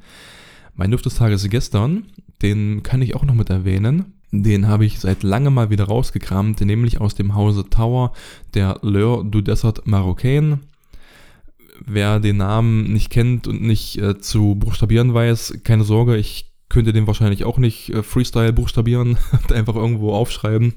Mein 0.73 0.91
Duft 0.91 1.05
des 1.05 1.15
Tages 1.15 1.49
gestern, 1.49 2.05
den 2.41 2.83
kann 2.83 3.01
ich 3.01 3.15
auch 3.15 3.23
noch 3.23 3.33
mit 3.33 3.49
erwähnen. 3.49 4.16
Den 4.31 4.67
habe 4.67 4.85
ich 4.85 4.99
seit 4.99 5.23
langem 5.23 5.53
mal 5.53 5.69
wieder 5.69 5.85
rausgekramt, 5.85 6.59
nämlich 6.61 6.99
aus 6.99 7.15
dem 7.15 7.33
Hause 7.33 7.69
Tower, 7.69 8.11
der 8.53 8.79
Leur 8.81 9.23
du 9.23 9.41
Desert 9.41 9.87
Marocain. 9.87 10.59
Wer 11.85 12.19
den 12.19 12.37
Namen 12.37 12.91
nicht 12.91 13.09
kennt 13.09 13.47
und 13.47 13.61
nicht 13.61 13.97
äh, 13.99 14.19
zu 14.19 14.55
buchstabieren 14.55 15.13
weiß, 15.13 15.59
keine 15.63 15.83
Sorge, 15.83 16.17
ich 16.17 16.51
könnte 16.69 16.91
den 16.91 17.07
wahrscheinlich 17.07 17.45
auch 17.45 17.57
nicht 17.57 17.89
äh, 17.93 18.03
Freestyle 18.03 18.51
buchstabieren 18.51 19.17
und 19.31 19.53
einfach 19.53 19.75
irgendwo 19.75 20.11
aufschreiben. 20.11 20.73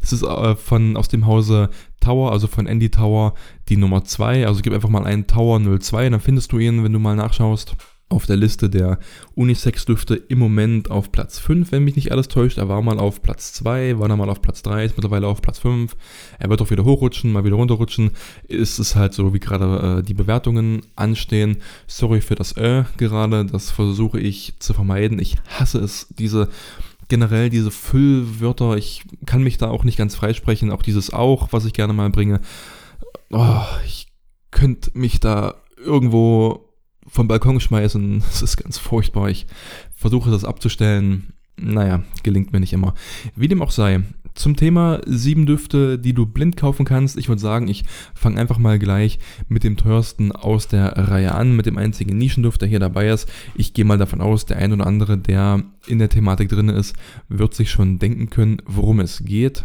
Das 0.00 0.12
ist 0.12 0.22
äh, 0.22 0.56
von 0.56 0.96
aus 0.96 1.08
dem 1.08 1.26
Hause 1.26 1.68
Tower, 2.00 2.32
also 2.32 2.46
von 2.46 2.66
Andy 2.66 2.90
Tower, 2.90 3.34
die 3.68 3.76
Nummer 3.76 4.04
2. 4.04 4.46
Also 4.46 4.62
gib 4.62 4.72
einfach 4.72 4.88
mal 4.88 5.04
einen 5.04 5.26
Tower 5.26 5.60
02, 5.60 6.08
dann 6.10 6.20
findest 6.20 6.52
du 6.52 6.58
ihn, 6.58 6.82
wenn 6.82 6.92
du 6.92 6.98
mal 6.98 7.16
nachschaust 7.16 7.76
auf 8.08 8.26
der 8.26 8.36
Liste 8.36 8.70
der 8.70 8.98
Unisex-Düfte 9.34 10.14
im 10.14 10.38
Moment 10.38 10.90
auf 10.90 11.10
Platz 11.10 11.38
5, 11.38 11.72
wenn 11.72 11.84
mich 11.84 11.96
nicht 11.96 12.12
alles 12.12 12.28
täuscht. 12.28 12.58
Er 12.58 12.68
war 12.68 12.80
mal 12.80 12.98
auf 12.98 13.22
Platz 13.22 13.52
2, 13.54 13.98
war 13.98 14.08
dann 14.08 14.18
mal 14.18 14.30
auf 14.30 14.40
Platz 14.40 14.62
3, 14.62 14.84
ist 14.84 14.96
mittlerweile 14.96 15.26
auf 15.26 15.42
Platz 15.42 15.58
5. 15.58 15.96
Er 16.38 16.48
wird 16.48 16.62
auch 16.62 16.70
wieder 16.70 16.84
hochrutschen, 16.84 17.32
mal 17.32 17.44
wieder 17.44 17.56
runterrutschen. 17.56 18.12
Ist 18.46 18.78
es 18.78 18.94
halt 18.94 19.12
so, 19.12 19.34
wie 19.34 19.40
gerade 19.40 19.98
äh, 19.98 20.02
die 20.02 20.14
Bewertungen 20.14 20.82
anstehen. 20.94 21.58
Sorry 21.86 22.20
für 22.20 22.36
das 22.36 22.56
Ö 22.56 22.84
gerade, 22.96 23.44
das 23.44 23.70
versuche 23.70 24.20
ich 24.20 24.54
zu 24.60 24.72
vermeiden. 24.72 25.18
Ich 25.18 25.36
hasse 25.48 25.78
es, 25.78 26.06
diese 26.10 26.48
generell 27.08 27.50
diese 27.50 27.70
Füllwörter. 27.70 28.76
Ich 28.76 29.02
kann 29.26 29.42
mich 29.42 29.58
da 29.58 29.68
auch 29.68 29.84
nicht 29.84 29.98
ganz 29.98 30.14
freisprechen. 30.14 30.70
Auch 30.70 30.82
dieses 30.82 31.12
auch, 31.12 31.52
was 31.52 31.64
ich 31.64 31.72
gerne 31.72 31.92
mal 31.92 32.10
bringe 32.10 32.40
oh, 33.30 33.64
ich 33.84 34.08
könnte 34.50 34.90
mich 34.94 35.20
da 35.20 35.54
irgendwo 35.76 36.65
vom 37.16 37.28
Balkon 37.28 37.58
schmeißen. 37.58 38.22
Das 38.30 38.42
ist 38.42 38.56
ganz 38.58 38.78
furchtbar. 38.78 39.30
Ich 39.30 39.46
versuche 39.96 40.30
das 40.30 40.44
abzustellen. 40.44 41.32
Naja, 41.58 42.02
gelingt 42.22 42.52
mir 42.52 42.60
nicht 42.60 42.74
immer. 42.74 42.94
Wie 43.34 43.48
dem 43.48 43.62
auch 43.62 43.70
sei, 43.70 44.02
zum 44.34 44.56
Thema 44.56 45.00
sieben 45.06 45.46
Düfte, 45.46 45.98
die 45.98 46.12
du 46.12 46.26
blind 46.26 46.58
kaufen 46.58 46.84
kannst. 46.84 47.16
Ich 47.16 47.28
würde 47.28 47.40
sagen, 47.40 47.68
ich 47.68 47.84
fange 48.14 48.38
einfach 48.38 48.58
mal 48.58 48.78
gleich 48.78 49.18
mit 49.48 49.64
dem 49.64 49.78
teuersten 49.78 50.32
aus 50.32 50.68
der 50.68 50.92
Reihe 50.98 51.34
an, 51.34 51.56
mit 51.56 51.64
dem 51.64 51.78
einzigen 51.78 52.18
Nischenduft, 52.18 52.60
der 52.60 52.68
hier 52.68 52.80
dabei 52.80 53.08
ist. 53.08 53.26
Ich 53.54 53.72
gehe 53.72 53.86
mal 53.86 53.96
davon 53.96 54.20
aus, 54.20 54.44
der 54.44 54.58
ein 54.58 54.74
oder 54.74 54.86
andere, 54.86 55.16
der 55.16 55.62
in 55.86 55.98
der 55.98 56.10
Thematik 56.10 56.50
drin 56.50 56.68
ist, 56.68 56.94
wird 57.30 57.54
sich 57.54 57.70
schon 57.70 57.98
denken 57.98 58.28
können, 58.28 58.60
worum 58.66 59.00
es 59.00 59.24
geht. 59.24 59.64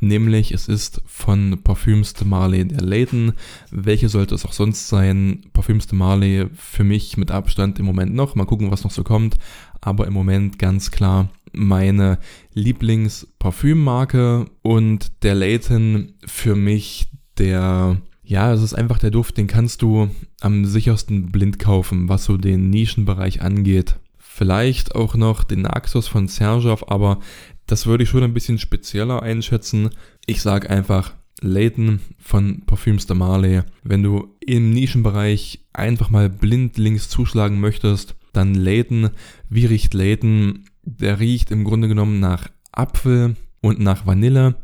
Nämlich 0.00 0.52
es 0.52 0.68
ist 0.68 1.00
von 1.06 1.58
Parfüms 1.62 2.14
de 2.14 2.26
Marley 2.26 2.66
der 2.66 2.82
Layton. 2.82 3.32
Welche 3.70 4.08
sollte 4.08 4.34
es 4.34 4.44
auch 4.44 4.52
sonst 4.52 4.88
sein? 4.88 5.46
Parfüms 5.52 5.86
de 5.86 5.96
Marley 5.96 6.46
für 6.54 6.84
mich 6.84 7.16
mit 7.16 7.30
Abstand 7.30 7.78
im 7.78 7.86
Moment 7.86 8.14
noch. 8.14 8.34
Mal 8.34 8.44
gucken, 8.44 8.70
was 8.70 8.84
noch 8.84 8.90
so 8.90 9.04
kommt. 9.04 9.36
Aber 9.80 10.06
im 10.06 10.12
Moment 10.12 10.58
ganz 10.58 10.90
klar 10.90 11.30
meine 11.52 12.18
Lieblingsparfümmarke 12.52 14.46
und 14.62 15.12
der 15.22 15.34
Layton 15.34 16.12
für 16.26 16.54
mich 16.54 17.08
der, 17.38 17.96
ja, 18.22 18.52
es 18.52 18.62
ist 18.62 18.74
einfach 18.74 18.98
der 18.98 19.10
Duft, 19.10 19.36
den 19.38 19.46
kannst 19.46 19.82
du 19.82 20.10
am 20.40 20.64
sichersten 20.64 21.30
blind 21.32 21.58
kaufen, 21.58 22.08
was 22.08 22.24
so 22.24 22.36
den 22.36 22.70
Nischenbereich 22.70 23.42
angeht. 23.42 23.96
Vielleicht 24.18 24.94
auch 24.94 25.14
noch 25.14 25.44
den 25.44 25.62
Naxos 25.62 26.08
von 26.08 26.28
Sergov, 26.28 26.90
aber 26.90 27.20
das 27.66 27.86
würde 27.86 28.04
ich 28.04 28.10
schon 28.10 28.22
ein 28.22 28.34
bisschen 28.34 28.58
spezieller 28.58 29.22
einschätzen. 29.22 29.90
Ich 30.26 30.42
sag 30.42 30.70
einfach 30.70 31.14
Layton 31.40 32.00
von 32.18 32.62
Parfüms 32.64 33.06
de 33.06 33.16
Marley. 33.16 33.62
Wenn 33.82 34.02
du 34.02 34.34
im 34.40 34.70
Nischenbereich 34.70 35.64
einfach 35.72 36.10
mal 36.10 36.30
blindlings 36.30 37.08
zuschlagen 37.08 37.60
möchtest, 37.60 38.14
dann 38.32 38.54
Layton. 38.54 39.10
Wie 39.48 39.66
riecht 39.66 39.94
Layton? 39.94 40.64
Der 40.82 41.20
riecht 41.20 41.50
im 41.50 41.64
Grunde 41.64 41.88
genommen 41.88 42.20
nach 42.20 42.48
Apfel 42.72 43.36
und 43.60 43.80
nach 43.80 44.06
Vanille. 44.06 44.56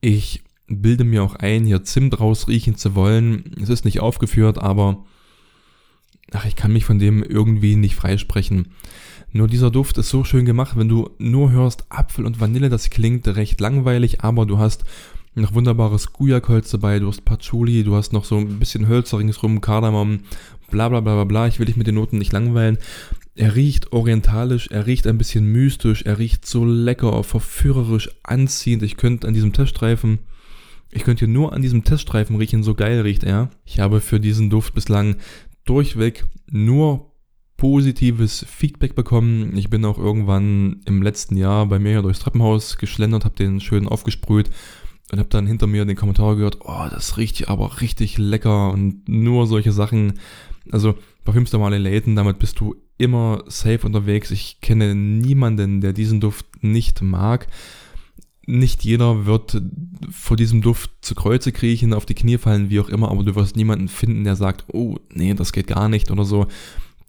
Ich 0.00 0.42
bilde 0.66 1.04
mir 1.04 1.22
auch 1.22 1.34
ein, 1.36 1.64
hier 1.64 1.82
Zimt 1.82 2.20
rausriechen 2.20 2.76
zu 2.76 2.94
wollen. 2.94 3.56
Es 3.60 3.70
ist 3.70 3.84
nicht 3.84 4.00
aufgeführt, 4.00 4.58
aber 4.58 5.04
ach, 6.32 6.44
ich 6.44 6.56
kann 6.56 6.72
mich 6.72 6.84
von 6.84 6.98
dem 6.98 7.22
irgendwie 7.22 7.76
nicht 7.76 7.94
freisprechen. 7.94 8.68
Nur 9.32 9.48
dieser 9.48 9.70
Duft 9.70 9.98
ist 9.98 10.08
so 10.08 10.24
schön 10.24 10.46
gemacht, 10.46 10.76
wenn 10.76 10.88
du 10.88 11.10
nur 11.18 11.50
hörst 11.50 11.84
Apfel 11.90 12.24
und 12.24 12.40
Vanille, 12.40 12.70
das 12.70 12.90
klingt 12.90 13.28
recht 13.28 13.60
langweilig, 13.60 14.22
aber 14.22 14.46
du 14.46 14.58
hast 14.58 14.84
noch 15.34 15.54
wunderbares 15.54 16.12
Gujakholz 16.12 16.70
dabei, 16.70 16.98
du 16.98 17.08
hast 17.08 17.24
Patchouli, 17.24 17.84
du 17.84 17.94
hast 17.94 18.12
noch 18.12 18.24
so 18.24 18.38
ein 18.38 18.58
bisschen 18.58 18.88
Hölzer 18.88 19.18
ringsrum, 19.18 19.60
Kardamom, 19.60 20.20
bla 20.70 20.88
bla 20.88 21.00
bla 21.00 21.14
bla 21.14 21.24
bla. 21.24 21.46
Ich 21.46 21.58
will 21.58 21.66
dich 21.66 21.76
mit 21.76 21.86
den 21.86 21.94
Noten 21.94 22.18
nicht 22.18 22.32
langweilen. 22.32 22.78
Er 23.34 23.54
riecht 23.54 23.92
orientalisch, 23.92 24.68
er 24.68 24.86
riecht 24.86 25.06
ein 25.06 25.18
bisschen 25.18 25.44
mystisch, 25.44 26.02
er 26.02 26.18
riecht 26.18 26.44
so 26.44 26.64
lecker, 26.64 27.22
verführerisch, 27.22 28.10
anziehend. 28.24 28.82
Ich 28.82 28.96
könnte 28.96 29.28
an 29.28 29.34
diesem 29.34 29.52
Teststreifen, 29.52 30.18
ich 30.90 31.04
könnte 31.04 31.26
hier 31.26 31.32
nur 31.32 31.52
an 31.52 31.62
diesem 31.62 31.84
Teststreifen 31.84 32.36
riechen, 32.36 32.62
so 32.62 32.74
geil 32.74 33.00
riecht 33.02 33.22
er. 33.22 33.50
Ich 33.64 33.78
habe 33.78 34.00
für 34.00 34.20
diesen 34.20 34.50
Duft 34.50 34.74
bislang 34.74 35.16
durchweg 35.68 36.24
nur 36.50 37.12
positives 37.56 38.46
Feedback 38.48 38.94
bekommen. 38.94 39.56
Ich 39.56 39.68
bin 39.68 39.84
auch 39.84 39.98
irgendwann 39.98 40.80
im 40.86 41.02
letzten 41.02 41.36
Jahr 41.36 41.66
bei 41.66 41.78
mir 41.78 42.02
durchs 42.02 42.20
Treppenhaus 42.20 42.78
geschlendert, 42.78 43.24
habe 43.24 43.34
den 43.34 43.60
schön 43.60 43.88
aufgesprüht 43.88 44.48
und 45.10 45.18
habe 45.18 45.28
dann 45.28 45.46
hinter 45.46 45.66
mir 45.66 45.84
den 45.84 45.96
Kommentar 45.96 46.36
gehört, 46.36 46.58
oh, 46.60 46.86
das 46.90 47.16
riecht 47.16 47.48
aber 47.48 47.80
richtig 47.80 48.16
lecker 48.16 48.70
und 48.70 49.08
nur 49.08 49.46
solche 49.46 49.72
Sachen. 49.72 50.14
Also 50.70 50.94
Parfüms 51.24 51.50
der 51.50 51.60
Marley 51.60 51.78
Layton, 51.78 52.16
damit 52.16 52.38
bist 52.38 52.60
du 52.60 52.76
immer 52.96 53.42
safe 53.46 53.86
unterwegs. 53.86 54.30
Ich 54.30 54.60
kenne 54.60 54.94
niemanden, 54.94 55.80
der 55.80 55.92
diesen 55.92 56.20
Duft 56.20 56.46
nicht 56.62 57.02
mag. 57.02 57.46
Nicht 58.50 58.82
jeder 58.82 59.26
wird 59.26 59.60
vor 60.10 60.38
diesem 60.38 60.62
Duft 60.62 60.90
zu 61.02 61.14
Kreuze 61.14 61.52
kriechen, 61.52 61.92
auf 61.92 62.06
die 62.06 62.14
Knie 62.14 62.38
fallen, 62.38 62.70
wie 62.70 62.80
auch 62.80 62.88
immer, 62.88 63.10
aber 63.10 63.22
du 63.22 63.34
wirst 63.34 63.56
niemanden 63.56 63.88
finden, 63.88 64.24
der 64.24 64.36
sagt, 64.36 64.64
oh, 64.72 64.96
nee, 65.12 65.34
das 65.34 65.52
geht 65.52 65.66
gar 65.66 65.90
nicht 65.90 66.10
oder 66.10 66.24
so. 66.24 66.46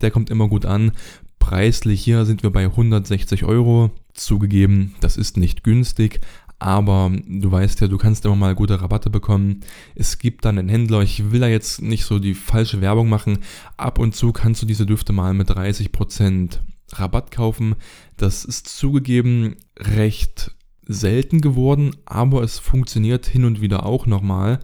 Der 0.02 0.12
kommt 0.12 0.30
immer 0.30 0.50
gut 0.50 0.66
an. 0.66 0.92
Preislich 1.40 2.04
hier 2.04 2.26
sind 2.26 2.44
wir 2.44 2.50
bei 2.50 2.66
160 2.66 3.46
Euro. 3.46 3.92
Zugegeben, 4.14 4.96
das 5.00 5.16
ist 5.16 5.38
nicht 5.38 5.64
günstig, 5.64 6.20
aber 6.60 7.10
du 7.26 7.50
weißt 7.50 7.80
ja, 7.80 7.88
du 7.88 7.98
kannst 7.98 8.26
immer 8.26 8.36
mal 8.36 8.54
gute 8.54 8.82
Rabatte 8.82 9.10
bekommen. 9.10 9.62
Es 9.96 10.18
gibt 10.18 10.44
dann 10.44 10.58
einen 10.58 10.68
Händler, 10.68 11.04
ich 11.04 11.32
will 11.32 11.40
da 11.40 11.48
jetzt 11.48 11.82
nicht 11.82 12.04
so 12.04 12.20
die 12.20 12.34
falsche 12.34 12.82
Werbung 12.82 13.08
machen. 13.08 13.38
Ab 13.78 13.98
und 13.98 14.14
zu 14.14 14.34
kannst 14.34 14.62
du 14.62 14.66
diese 14.66 14.86
Düfte 14.86 15.14
mal 15.14 15.34
mit 15.34 15.50
30% 15.50 16.60
Rabatt 16.92 17.32
kaufen. 17.32 17.76
Das 18.18 18.44
ist 18.44 18.68
zugegeben 18.68 19.56
recht 19.78 20.52
selten 20.90 21.40
geworden, 21.40 21.96
aber 22.06 22.44
es 22.44 22.60
funktioniert 22.60 23.28
hin 23.28 23.46
und 23.46 23.62
wieder 23.62 23.86
auch 23.86 24.08
nochmal. 24.08 24.60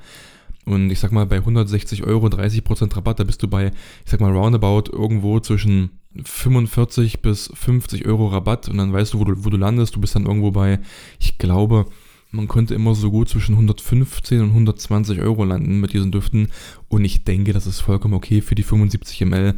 Und 0.65 0.89
ich 0.89 0.99
sag 0.99 1.11
mal, 1.11 1.27
bei 1.27 1.37
160 1.37 2.03
Euro 2.03 2.25
30% 2.27 2.95
Rabatt, 2.95 3.19
da 3.19 3.23
bist 3.23 3.43
du 3.43 3.47
bei, 3.47 3.67
ich 3.67 4.11
sag 4.11 4.19
mal, 4.19 4.35
roundabout 4.35 4.91
irgendwo 4.91 5.39
zwischen 5.39 5.91
45 6.23 7.21
bis 7.21 7.51
50 7.53 8.07
Euro 8.07 8.27
Rabatt 8.27 8.67
und 8.67 8.77
dann 8.77 8.91
weißt 8.91 9.13
du, 9.13 9.19
wo 9.19 9.25
du, 9.25 9.45
wo 9.45 9.49
du 9.49 9.57
landest. 9.57 9.95
Du 9.95 10.01
bist 10.01 10.15
dann 10.15 10.25
irgendwo 10.25 10.49
bei, 10.49 10.79
ich 11.19 11.37
glaube, 11.37 11.85
man 12.31 12.47
konnte 12.47 12.73
immer 12.73 12.95
so 12.95 13.11
gut 13.11 13.29
zwischen 13.29 13.53
115 13.53 14.41
und 14.41 14.49
120 14.49 15.21
Euro 15.21 15.43
landen 15.43 15.79
mit 15.79 15.93
diesen 15.93 16.11
Düften. 16.11 16.49
Und 16.89 17.05
ich 17.05 17.23
denke, 17.23 17.53
das 17.53 17.67
ist 17.67 17.81
vollkommen 17.81 18.15
okay 18.15 18.41
für 18.41 18.55
die 18.55 18.63
75 18.63 19.21
ml. 19.21 19.55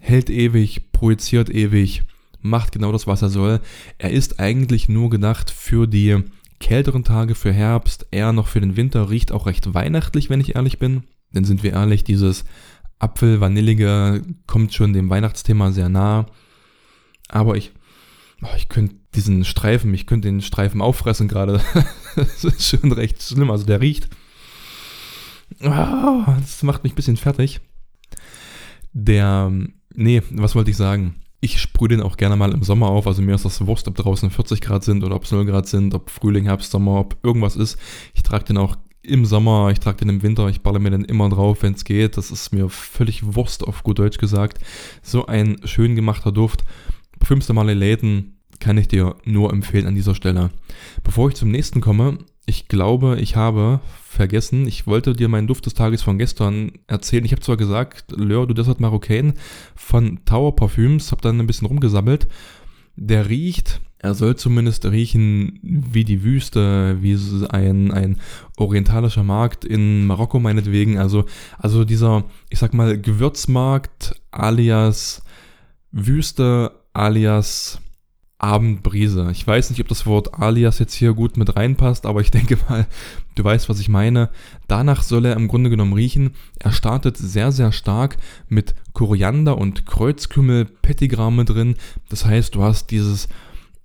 Hält 0.00 0.28
ewig, 0.28 0.92
projiziert 0.92 1.48
ewig, 1.48 2.02
macht 2.42 2.72
genau 2.72 2.92
das, 2.92 3.06
was 3.06 3.22
er 3.22 3.28
soll. 3.28 3.60
Er 3.98 4.10
ist 4.10 4.40
eigentlich 4.40 4.88
nur 4.88 5.10
gedacht 5.10 5.50
für 5.50 5.86
die 5.86 6.22
kälteren 6.58 7.04
Tage, 7.04 7.34
für 7.34 7.52
Herbst, 7.52 8.06
eher 8.10 8.32
noch 8.32 8.46
für 8.46 8.60
den 8.60 8.76
Winter, 8.76 9.10
riecht 9.10 9.32
auch 9.32 9.46
recht 9.46 9.74
weihnachtlich, 9.74 10.30
wenn 10.30 10.40
ich 10.40 10.54
ehrlich 10.54 10.78
bin. 10.78 11.04
Denn 11.32 11.44
sind 11.44 11.62
wir 11.62 11.72
ehrlich, 11.72 12.04
dieses 12.04 12.44
Apfel, 12.98 13.40
Vanillige 13.40 14.22
kommt 14.46 14.74
schon 14.74 14.92
dem 14.92 15.08
Weihnachtsthema 15.10 15.72
sehr 15.72 15.88
nah. 15.88 16.26
Aber 17.28 17.56
ich, 17.56 17.72
oh, 18.42 18.48
ich 18.56 18.68
könnte 18.68 18.96
diesen 19.14 19.44
Streifen, 19.44 19.92
ich 19.94 20.06
könnte 20.06 20.28
den 20.28 20.42
Streifen 20.42 20.82
auffressen 20.82 21.28
gerade. 21.28 21.60
das 22.16 22.44
ist 22.44 22.68
schon 22.68 22.92
recht 22.92 23.22
schlimm. 23.22 23.50
Also 23.50 23.64
der 23.64 23.80
riecht. 23.80 24.08
Oh, 25.62 26.24
das 26.38 26.62
macht 26.62 26.84
mich 26.84 26.92
ein 26.92 26.96
bisschen 26.96 27.16
fertig. 27.16 27.60
Der, 28.92 29.52
nee, 29.94 30.22
was 30.30 30.54
wollte 30.54 30.70
ich 30.70 30.76
sagen? 30.76 31.16
Ich 31.40 31.60
sprühe 31.60 31.88
den 31.88 32.02
auch 32.02 32.16
gerne 32.16 32.36
mal 32.36 32.52
im 32.52 32.62
Sommer 32.62 32.88
auf. 32.88 33.06
Also 33.06 33.22
mir 33.22 33.34
ist 33.34 33.44
das 33.44 33.66
Wurst, 33.66 33.88
ob 33.88 33.96
draußen 33.96 34.30
40 34.30 34.60
Grad 34.60 34.84
sind 34.84 35.02
oder 35.04 35.16
ob 35.16 35.24
es 35.24 35.32
0 35.32 35.46
Grad 35.46 35.66
sind, 35.66 35.94
ob 35.94 36.10
Frühling, 36.10 36.44
Herbst, 36.44 36.70
Sommer, 36.70 37.00
ob 37.00 37.16
irgendwas 37.22 37.56
ist. 37.56 37.78
Ich 38.14 38.22
trage 38.22 38.44
den 38.44 38.58
auch 38.58 38.76
im 39.02 39.24
Sommer, 39.24 39.70
ich 39.72 39.80
trage 39.80 39.98
den 39.98 40.10
im 40.10 40.22
Winter, 40.22 40.48
ich 40.48 40.60
balle 40.60 40.78
mir 40.78 40.90
den 40.90 41.04
immer 41.04 41.30
drauf, 41.30 41.62
wenn 41.62 41.72
es 41.72 41.84
geht. 41.84 42.18
Das 42.18 42.30
ist 42.30 42.52
mir 42.52 42.68
völlig 42.68 43.34
Wurst, 43.34 43.66
auf 43.66 43.82
gut 43.82 43.98
Deutsch 43.98 44.18
gesagt. 44.18 44.58
So 45.02 45.26
ein 45.26 45.56
schön 45.64 45.96
gemachter 45.96 46.32
Duft. 46.32 46.64
Parfüms 47.18 47.48
Marley 47.50 47.74
Layton 47.74 48.34
kann 48.58 48.76
ich 48.76 48.88
dir 48.88 49.16
nur 49.24 49.52
empfehlen 49.52 49.86
an 49.86 49.94
dieser 49.94 50.14
Stelle. 50.14 50.50
Bevor 51.02 51.28
ich 51.28 51.34
zum 51.34 51.50
nächsten 51.50 51.80
komme, 51.80 52.18
ich 52.50 52.68
glaube, 52.68 53.16
ich 53.20 53.36
habe 53.36 53.80
vergessen, 54.02 54.66
ich 54.66 54.86
wollte 54.86 55.14
dir 55.14 55.28
meinen 55.28 55.46
Duft 55.46 55.66
des 55.66 55.74
Tages 55.74 56.02
von 56.02 56.18
gestern 56.18 56.72
erzählen. 56.88 57.24
Ich 57.24 57.32
habe 57.32 57.40
zwar 57.40 57.56
gesagt, 57.56 58.12
Leur 58.16 58.46
du 58.46 58.54
Desert 58.54 58.80
Marocain 58.80 59.34
von 59.76 60.24
Tower 60.24 60.54
Parfüms, 60.56 61.12
habe 61.12 61.22
dann 61.22 61.38
ein 61.40 61.46
bisschen 61.46 61.68
rumgesammelt. 61.68 62.28
Der 62.96 63.28
riecht 63.28 63.80
er 64.02 64.14
soll 64.14 64.34
zumindest 64.34 64.86
riechen 64.86 65.60
wie 65.62 66.04
die 66.04 66.22
Wüste, 66.22 66.96
wie 67.02 67.18
ein, 67.50 67.92
ein 67.92 68.16
orientalischer 68.56 69.22
Markt 69.22 69.66
in 69.66 70.06
Marokko 70.06 70.40
meinetwegen. 70.40 70.96
Also, 70.96 71.26
also 71.58 71.84
dieser, 71.84 72.24
ich 72.48 72.58
sag 72.58 72.72
mal, 72.72 72.98
Gewürzmarkt 72.98 74.14
alias 74.30 75.22
Wüste 75.92 76.72
alias 76.94 77.78
Abendbrise. 78.42 79.28
Ich 79.32 79.46
weiß 79.46 79.70
nicht, 79.70 79.80
ob 79.80 79.88
das 79.88 80.06
Wort 80.06 80.34
alias 80.40 80.78
jetzt 80.78 80.94
hier 80.94 81.12
gut 81.12 81.36
mit 81.36 81.56
reinpasst, 81.56 82.06
aber 82.06 82.20
ich 82.20 82.30
denke 82.32 82.58
mal, 82.68 82.86
du 83.34 83.44
weißt, 83.44 83.68
was 83.68 83.80
ich 83.80 83.88
meine. 83.88 84.30
Danach 84.66 85.02
soll 85.02 85.26
er 85.26 85.36
im 85.36 85.48
Grunde 85.48 85.70
genommen 85.70 85.92
riechen. 85.92 86.32
Er 86.58 86.72
startet 86.72 87.16
sehr, 87.16 87.52
sehr 87.52 87.72
stark 87.72 88.16
mit 88.48 88.74
Koriander 88.92 89.58
und 89.58 89.86
Kreuzkümmel, 89.86 90.64
Pettigramme 90.64 91.44
drin. 91.44 91.76
Das 92.08 92.24
heißt, 92.24 92.54
du 92.54 92.62
hast 92.62 92.90
dieses 92.90 93.28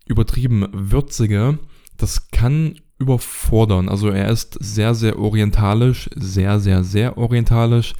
übertrieben 0.06 0.68
würzige, 0.72 1.60
das 1.98 2.30
kann 2.30 2.76
überfordern. 2.98 3.90
Also 3.90 4.10
er 4.10 4.30
ist 4.30 4.58
sehr, 4.60 4.96
sehr 4.96 5.20
orientalisch, 5.20 6.10
sehr, 6.16 6.60
sehr, 6.60 6.84
sehr 6.84 7.18
orientalisch. 7.18 7.94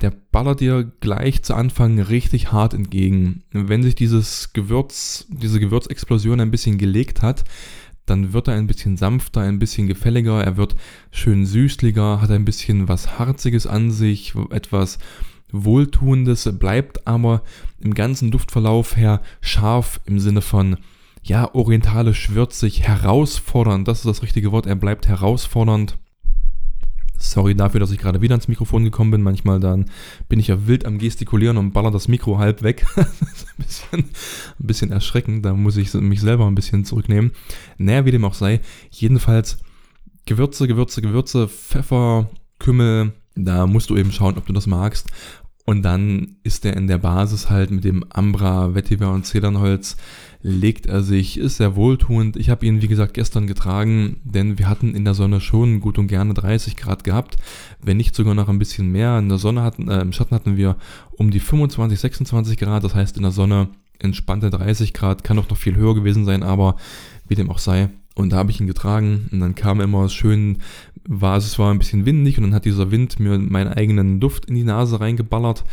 Der 0.00 0.10
ballert 0.10 0.60
dir 0.60 0.92
gleich 1.00 1.42
zu 1.42 1.54
Anfang 1.54 1.98
richtig 1.98 2.52
hart 2.52 2.74
entgegen. 2.74 3.44
Wenn 3.50 3.82
sich 3.82 3.94
dieses 3.94 4.52
Gewürz, 4.52 5.26
diese 5.30 5.58
Gewürzexplosion 5.58 6.40
ein 6.40 6.50
bisschen 6.50 6.76
gelegt 6.76 7.22
hat, 7.22 7.44
dann 8.06 8.32
wird 8.32 8.48
er 8.48 8.54
ein 8.54 8.68
bisschen 8.68 8.96
sanfter, 8.96 9.40
ein 9.40 9.58
bisschen 9.58 9.88
gefälliger, 9.88 10.42
er 10.42 10.56
wird 10.56 10.76
schön 11.10 11.44
süßlicher, 11.44 12.20
hat 12.20 12.30
ein 12.30 12.44
bisschen 12.44 12.88
was 12.88 13.18
Harziges 13.18 13.66
an 13.66 13.90
sich, 13.90 14.34
etwas 14.50 14.98
Wohltuendes, 15.50 16.48
bleibt 16.58 17.06
aber 17.06 17.42
im 17.80 17.94
ganzen 17.94 18.30
Duftverlauf 18.30 18.96
her 18.96 19.22
scharf 19.40 20.00
im 20.06 20.20
Sinne 20.20 20.40
von, 20.40 20.76
ja, 21.22 21.52
orientalisch, 21.54 22.30
würzig, 22.30 22.82
herausfordernd, 22.82 23.88
das 23.88 23.98
ist 23.98 24.06
das 24.06 24.22
richtige 24.22 24.52
Wort, 24.52 24.66
er 24.66 24.76
bleibt 24.76 25.08
herausfordernd. 25.08 25.98
Sorry 27.18 27.54
dafür, 27.54 27.80
dass 27.80 27.90
ich 27.90 27.98
gerade 27.98 28.20
wieder 28.20 28.34
ans 28.34 28.48
Mikrofon 28.48 28.84
gekommen 28.84 29.10
bin. 29.10 29.22
Manchmal 29.22 29.60
dann 29.60 29.86
bin 30.28 30.38
ich 30.38 30.48
ja 30.48 30.66
wild 30.66 30.84
am 30.84 30.98
Gestikulieren 30.98 31.56
und 31.56 31.72
baller 31.72 31.90
das 31.90 32.08
Mikro 32.08 32.38
halb 32.38 32.62
weg. 32.62 32.86
das 32.96 33.06
ist 33.06 33.46
ein 33.46 33.64
bisschen, 33.64 34.00
ein 34.00 34.66
bisschen 34.66 34.92
erschreckend. 34.92 35.44
Da 35.44 35.54
muss 35.54 35.76
ich 35.76 35.92
mich 35.94 36.20
selber 36.20 36.46
ein 36.46 36.54
bisschen 36.54 36.84
zurücknehmen. 36.84 37.32
Naja, 37.78 38.04
wie 38.04 38.10
dem 38.10 38.24
auch 38.24 38.34
sei. 38.34 38.60
Jedenfalls 38.90 39.58
Gewürze, 40.26 40.66
Gewürze, 40.66 41.02
Gewürze, 41.02 41.48
Pfeffer, 41.48 42.28
Kümmel. 42.58 43.12
Da 43.34 43.66
musst 43.66 43.90
du 43.90 43.96
eben 43.96 44.12
schauen, 44.12 44.38
ob 44.38 44.46
du 44.46 44.52
das 44.52 44.66
magst. 44.66 45.08
Und 45.66 45.82
dann 45.82 46.36
ist 46.44 46.64
er 46.64 46.76
in 46.76 46.86
der 46.86 46.98
Basis 46.98 47.50
halt 47.50 47.72
mit 47.72 47.82
dem 47.82 48.04
Ambra, 48.08 48.74
Vetiver 48.76 49.12
und 49.12 49.26
Zedernholz 49.26 49.96
legt 50.40 50.86
er 50.86 51.02
sich, 51.02 51.38
ist 51.38 51.56
sehr 51.56 51.74
wohltuend. 51.74 52.36
Ich 52.36 52.50
habe 52.50 52.64
ihn, 52.64 52.82
wie 52.82 52.86
gesagt, 52.86 53.14
gestern 53.14 53.48
getragen, 53.48 54.20
denn 54.22 54.60
wir 54.60 54.68
hatten 54.68 54.94
in 54.94 55.04
der 55.04 55.14
Sonne 55.14 55.40
schon 55.40 55.80
gut 55.80 55.98
und 55.98 56.06
gerne 56.06 56.34
30 56.34 56.76
Grad 56.76 57.02
gehabt, 57.02 57.36
wenn 57.82 57.96
nicht 57.96 58.14
sogar 58.14 58.34
noch 58.34 58.48
ein 58.48 58.60
bisschen 58.60 58.92
mehr. 58.92 59.18
In 59.18 59.28
der 59.28 59.38
Sonne 59.38 59.62
hatten, 59.62 59.88
äh, 59.88 60.00
im 60.00 60.12
Schatten 60.12 60.36
hatten 60.36 60.56
wir 60.56 60.76
um 61.16 61.32
die 61.32 61.40
25, 61.40 61.98
26 61.98 62.58
Grad, 62.58 62.84
das 62.84 62.94
heißt 62.94 63.16
in 63.16 63.24
der 63.24 63.32
Sonne 63.32 63.68
entspannte 63.98 64.50
30 64.50 64.92
Grad, 64.92 65.24
kann 65.24 65.38
auch 65.40 65.48
noch 65.48 65.56
viel 65.56 65.74
höher 65.74 65.96
gewesen 65.96 66.24
sein, 66.24 66.44
aber 66.44 66.76
wie 67.26 67.34
dem 67.34 67.50
auch 67.50 67.58
sei. 67.58 67.88
Und 68.16 68.30
da 68.30 68.38
habe 68.38 68.50
ich 68.50 68.60
ihn 68.60 68.66
getragen 68.66 69.28
und 69.30 69.40
dann 69.40 69.54
kam 69.54 69.80
immer 69.80 70.08
schön, 70.08 70.58
war 71.06 71.36
es 71.36 71.58
war 71.58 71.70
ein 71.70 71.78
bisschen 71.78 72.06
windig 72.06 72.38
und 72.38 72.44
dann 72.44 72.54
hat 72.54 72.64
dieser 72.64 72.90
Wind 72.90 73.20
mir 73.20 73.38
meinen 73.38 73.72
eigenen 73.72 74.20
Duft 74.20 74.46
in 74.46 74.54
die 74.54 74.64
Nase 74.64 74.98
reingeballert. 74.98 75.64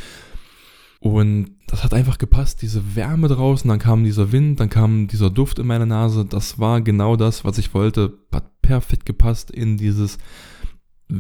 Und 1.00 1.52
das 1.68 1.84
hat 1.84 1.94
einfach 1.94 2.18
gepasst, 2.18 2.62
diese 2.62 2.96
Wärme 2.96 3.30
draußen, 3.30 3.68
dann 3.68 3.80
kam 3.80 4.04
dieser 4.04 4.32
Wind, 4.32 4.60
dann 4.60 4.70
kam 4.70 5.08
dieser 5.08 5.30
Duft 5.30 5.58
in 5.58 5.68
meine 5.68 5.86
Nase. 5.86 6.26
Das 6.26 6.60
war 6.60 6.82
genau 6.82 7.16
das, 7.16 7.46
was 7.46 7.58
ich 7.58 7.74
wollte. 7.74 8.14
Hat 8.32 8.62
perfekt 8.62 9.06
gepasst 9.06 9.50
in 9.50 9.78
dieses 9.78 10.18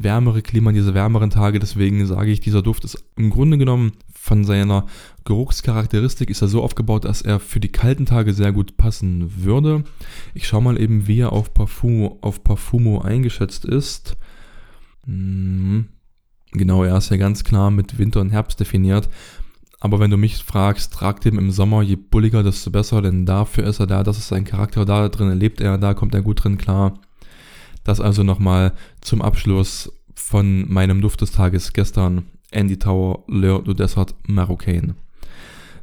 wärmere 0.01 0.41
Klima, 0.41 0.71
diese 0.71 0.93
wärmeren 0.93 1.29
Tage. 1.29 1.59
Deswegen 1.59 2.05
sage 2.05 2.31
ich, 2.31 2.39
dieser 2.39 2.61
Duft 2.61 2.83
ist 2.83 3.03
im 3.15 3.29
Grunde 3.29 3.57
genommen 3.57 3.93
von 4.13 4.43
seiner 4.45 4.85
Geruchscharakteristik 5.25 6.29
ist 6.29 6.41
er 6.41 6.47
so 6.47 6.63
aufgebaut, 6.63 7.05
dass 7.05 7.21
er 7.21 7.39
für 7.39 7.59
die 7.59 7.71
kalten 7.71 8.05
Tage 8.05 8.33
sehr 8.33 8.51
gut 8.51 8.77
passen 8.77 9.43
würde. 9.43 9.83
Ich 10.33 10.47
schaue 10.47 10.63
mal 10.63 10.79
eben, 10.79 11.07
wie 11.07 11.19
er 11.19 11.33
auf, 11.33 11.53
Parfum, 11.53 12.17
auf 12.21 12.43
Parfumo 12.43 13.01
eingeschätzt 13.01 13.65
ist. 13.65 14.17
Hm. 15.05 15.89
Genau, 16.53 16.83
er 16.83 16.97
ist 16.97 17.09
ja 17.09 17.17
ganz 17.17 17.43
klar 17.43 17.71
mit 17.71 17.97
Winter 17.97 18.21
und 18.21 18.29
Herbst 18.29 18.59
definiert. 18.59 19.09
Aber 19.79 19.99
wenn 19.99 20.11
du 20.11 20.17
mich 20.17 20.37
fragst, 20.37 20.93
trag 20.93 21.19
dem 21.21 21.37
im 21.37 21.51
Sommer, 21.51 21.81
je 21.81 21.97
bulliger, 21.97 22.43
desto 22.43 22.71
besser, 22.71 23.01
denn 23.01 23.25
dafür 23.25 23.65
ist 23.65 23.79
er 23.79 23.87
da, 23.87 24.03
das 24.03 24.17
ist 24.17 24.29
sein 24.29 24.45
Charakter, 24.45 24.85
da 24.85 25.09
drin 25.09 25.37
lebt 25.37 25.59
er, 25.59 25.77
da 25.77 25.93
kommt 25.93 26.15
er 26.15 26.21
gut 26.21 26.43
drin 26.43 26.57
klar. 26.57 26.93
Das 27.83 27.99
also 27.99 28.23
nochmal 28.23 28.73
zum 29.01 29.21
Abschluss 29.21 29.91
von 30.15 30.71
meinem 30.71 31.01
Duft 31.01 31.21
des 31.21 31.31
Tages 31.31 31.73
gestern, 31.73 32.25
Andy 32.51 32.77
Tower, 32.77 33.23
L'Heure 33.27 33.63
du 33.63 33.73
Desert, 33.73 34.15
Marocain. 34.27 34.95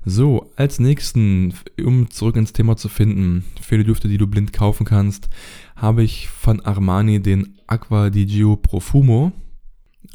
So, 0.04 0.50
als 0.56 0.80
nächsten, 0.80 1.52
um 1.84 2.10
zurück 2.10 2.36
ins 2.36 2.54
Thema 2.54 2.76
zu 2.76 2.88
finden, 2.88 3.44
für 3.60 3.76
die 3.76 3.84
Düfte, 3.84 4.08
die 4.08 4.16
du 4.16 4.26
blind 4.26 4.52
kaufen 4.52 4.86
kannst, 4.86 5.28
habe 5.76 6.02
ich 6.02 6.28
von 6.28 6.60
Armani 6.60 7.20
den 7.20 7.58
Aqua 7.66 8.08
di 8.08 8.24
Gio 8.24 8.56
Profumo 8.56 9.32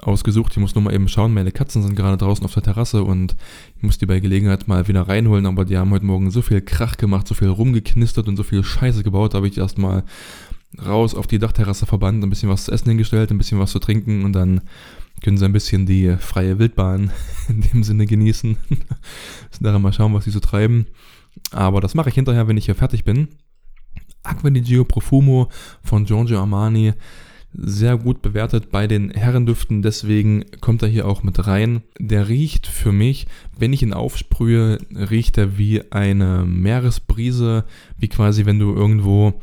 ausgesucht. 0.01 0.53
Ich 0.53 0.57
muss 0.57 0.75
nur 0.75 0.83
mal 0.83 0.93
eben 0.93 1.07
schauen. 1.07 1.33
Meine 1.33 1.51
Katzen 1.51 1.83
sind 1.83 1.95
gerade 1.95 2.17
draußen 2.17 2.43
auf 2.43 2.53
der 2.53 2.63
Terrasse 2.63 3.03
und 3.03 3.35
ich 3.77 3.83
muss 3.83 3.97
die 3.97 4.05
bei 4.05 4.19
Gelegenheit 4.19 4.67
mal 4.67 4.87
wieder 4.87 5.07
reinholen. 5.07 5.45
Aber 5.45 5.65
die 5.65 5.77
haben 5.77 5.91
heute 5.91 6.05
Morgen 6.05 6.31
so 6.31 6.41
viel 6.41 6.61
Krach 6.61 6.97
gemacht, 6.97 7.27
so 7.27 7.35
viel 7.35 7.47
rumgeknistert 7.47 8.27
und 8.27 8.37
so 8.37 8.43
viel 8.43 8.63
Scheiße 8.63 9.03
gebaut. 9.03 9.33
Habe 9.33 9.47
ich 9.47 9.57
erstmal 9.57 10.03
raus 10.83 11.15
auf 11.15 11.27
die 11.27 11.39
Dachterrasse 11.39 11.85
verbannt, 11.85 12.23
ein 12.23 12.29
bisschen 12.29 12.49
was 12.49 12.65
zu 12.65 12.71
essen 12.71 12.89
hingestellt, 12.89 13.31
ein 13.31 13.37
bisschen 13.37 13.59
was 13.59 13.71
zu 13.71 13.79
trinken 13.79 14.25
und 14.25 14.33
dann 14.33 14.61
können 15.23 15.37
sie 15.37 15.45
ein 15.45 15.53
bisschen 15.53 15.85
die 15.85 16.15
freie 16.19 16.59
Wildbahn 16.59 17.11
in 17.49 17.61
dem 17.61 17.83
Sinne 17.83 18.05
genießen. 18.05 18.57
Müssen 18.69 19.63
daran 19.63 19.81
mal 19.81 19.93
schauen, 19.93 20.13
was 20.13 20.25
sie 20.25 20.31
so 20.31 20.39
treiben. 20.39 20.87
Aber 21.51 21.81
das 21.81 21.95
mache 21.95 22.09
ich 22.09 22.15
hinterher, 22.15 22.47
wenn 22.47 22.57
ich 22.57 22.65
hier 22.65 22.75
fertig 22.75 23.03
bin. 23.03 23.29
Aqua 24.23 24.49
di 24.49 24.61
Gio 24.61 24.85
Profumo 24.85 25.49
von 25.83 26.05
Giorgio 26.05 26.39
Armani 26.39 26.93
sehr 27.57 27.97
gut 27.97 28.21
bewertet 28.21 28.69
bei 28.71 28.87
den 28.87 29.11
Herrendüften, 29.11 29.81
deswegen 29.81 30.43
kommt 30.59 30.81
er 30.81 30.89
hier 30.89 31.07
auch 31.07 31.23
mit 31.23 31.47
rein. 31.47 31.83
Der 31.99 32.27
riecht 32.27 32.67
für 32.67 32.91
mich, 32.91 33.27
wenn 33.57 33.71
ich 33.71 33.81
ihn 33.81 33.93
aufsprühe, 33.93 34.77
riecht 34.91 35.37
er 35.37 35.57
wie 35.57 35.89
eine 35.91 36.45
Meeresbrise, 36.45 37.65
wie 37.97 38.09
quasi 38.09 38.45
wenn 38.45 38.59
du 38.59 38.73
irgendwo 38.73 39.39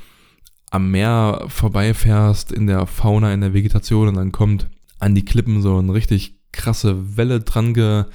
am 0.72 0.90
Meer 0.90 1.44
vorbeifährst 1.48 2.50
in 2.50 2.66
der 2.66 2.86
Fauna, 2.86 3.32
in 3.34 3.42
der 3.42 3.52
Vegetation 3.52 4.08
und 4.08 4.14
dann 4.14 4.32
kommt 4.32 4.68
an 4.98 5.14
die 5.14 5.24
Klippen 5.24 5.60
so 5.60 5.76
eine 5.76 5.92
richtig 5.92 6.38
krasse 6.50 7.16
Welle 7.18 7.40
dran, 7.40 7.74
ge, 7.74 8.06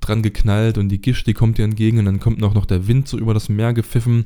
dran 0.00 0.22
geknallt 0.22 0.78
und 0.78 0.88
die 0.88 1.02
Gischt, 1.02 1.26
die 1.26 1.34
kommt 1.34 1.58
dir 1.58 1.64
entgegen 1.64 1.98
und 1.98 2.06
dann 2.06 2.18
kommt 2.18 2.40
noch, 2.40 2.54
noch 2.54 2.64
der 2.64 2.88
Wind 2.88 3.08
so 3.08 3.18
über 3.18 3.34
das 3.34 3.50
Meer 3.50 3.74
gepfiffen 3.74 4.24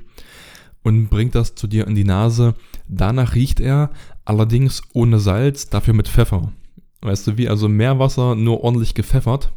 und 0.85 1.09
bringt 1.09 1.35
das 1.35 1.57
zu 1.57 1.67
dir 1.67 1.89
in 1.89 1.97
die 1.97 2.05
Nase. 2.05 2.55
Danach 2.87 3.35
riecht 3.35 3.59
er, 3.59 3.91
allerdings 4.25 4.83
ohne 4.93 5.19
Salz, 5.19 5.69
dafür 5.69 5.95
mit 5.95 6.07
Pfeffer. 6.07 6.53
Weißt 7.01 7.27
du 7.27 7.37
wie? 7.37 7.49
Also 7.49 7.69
Meerwasser, 7.69 8.37
nur 8.37 8.63
ordentlich 8.63 8.95
gepfeffert. 8.95 9.53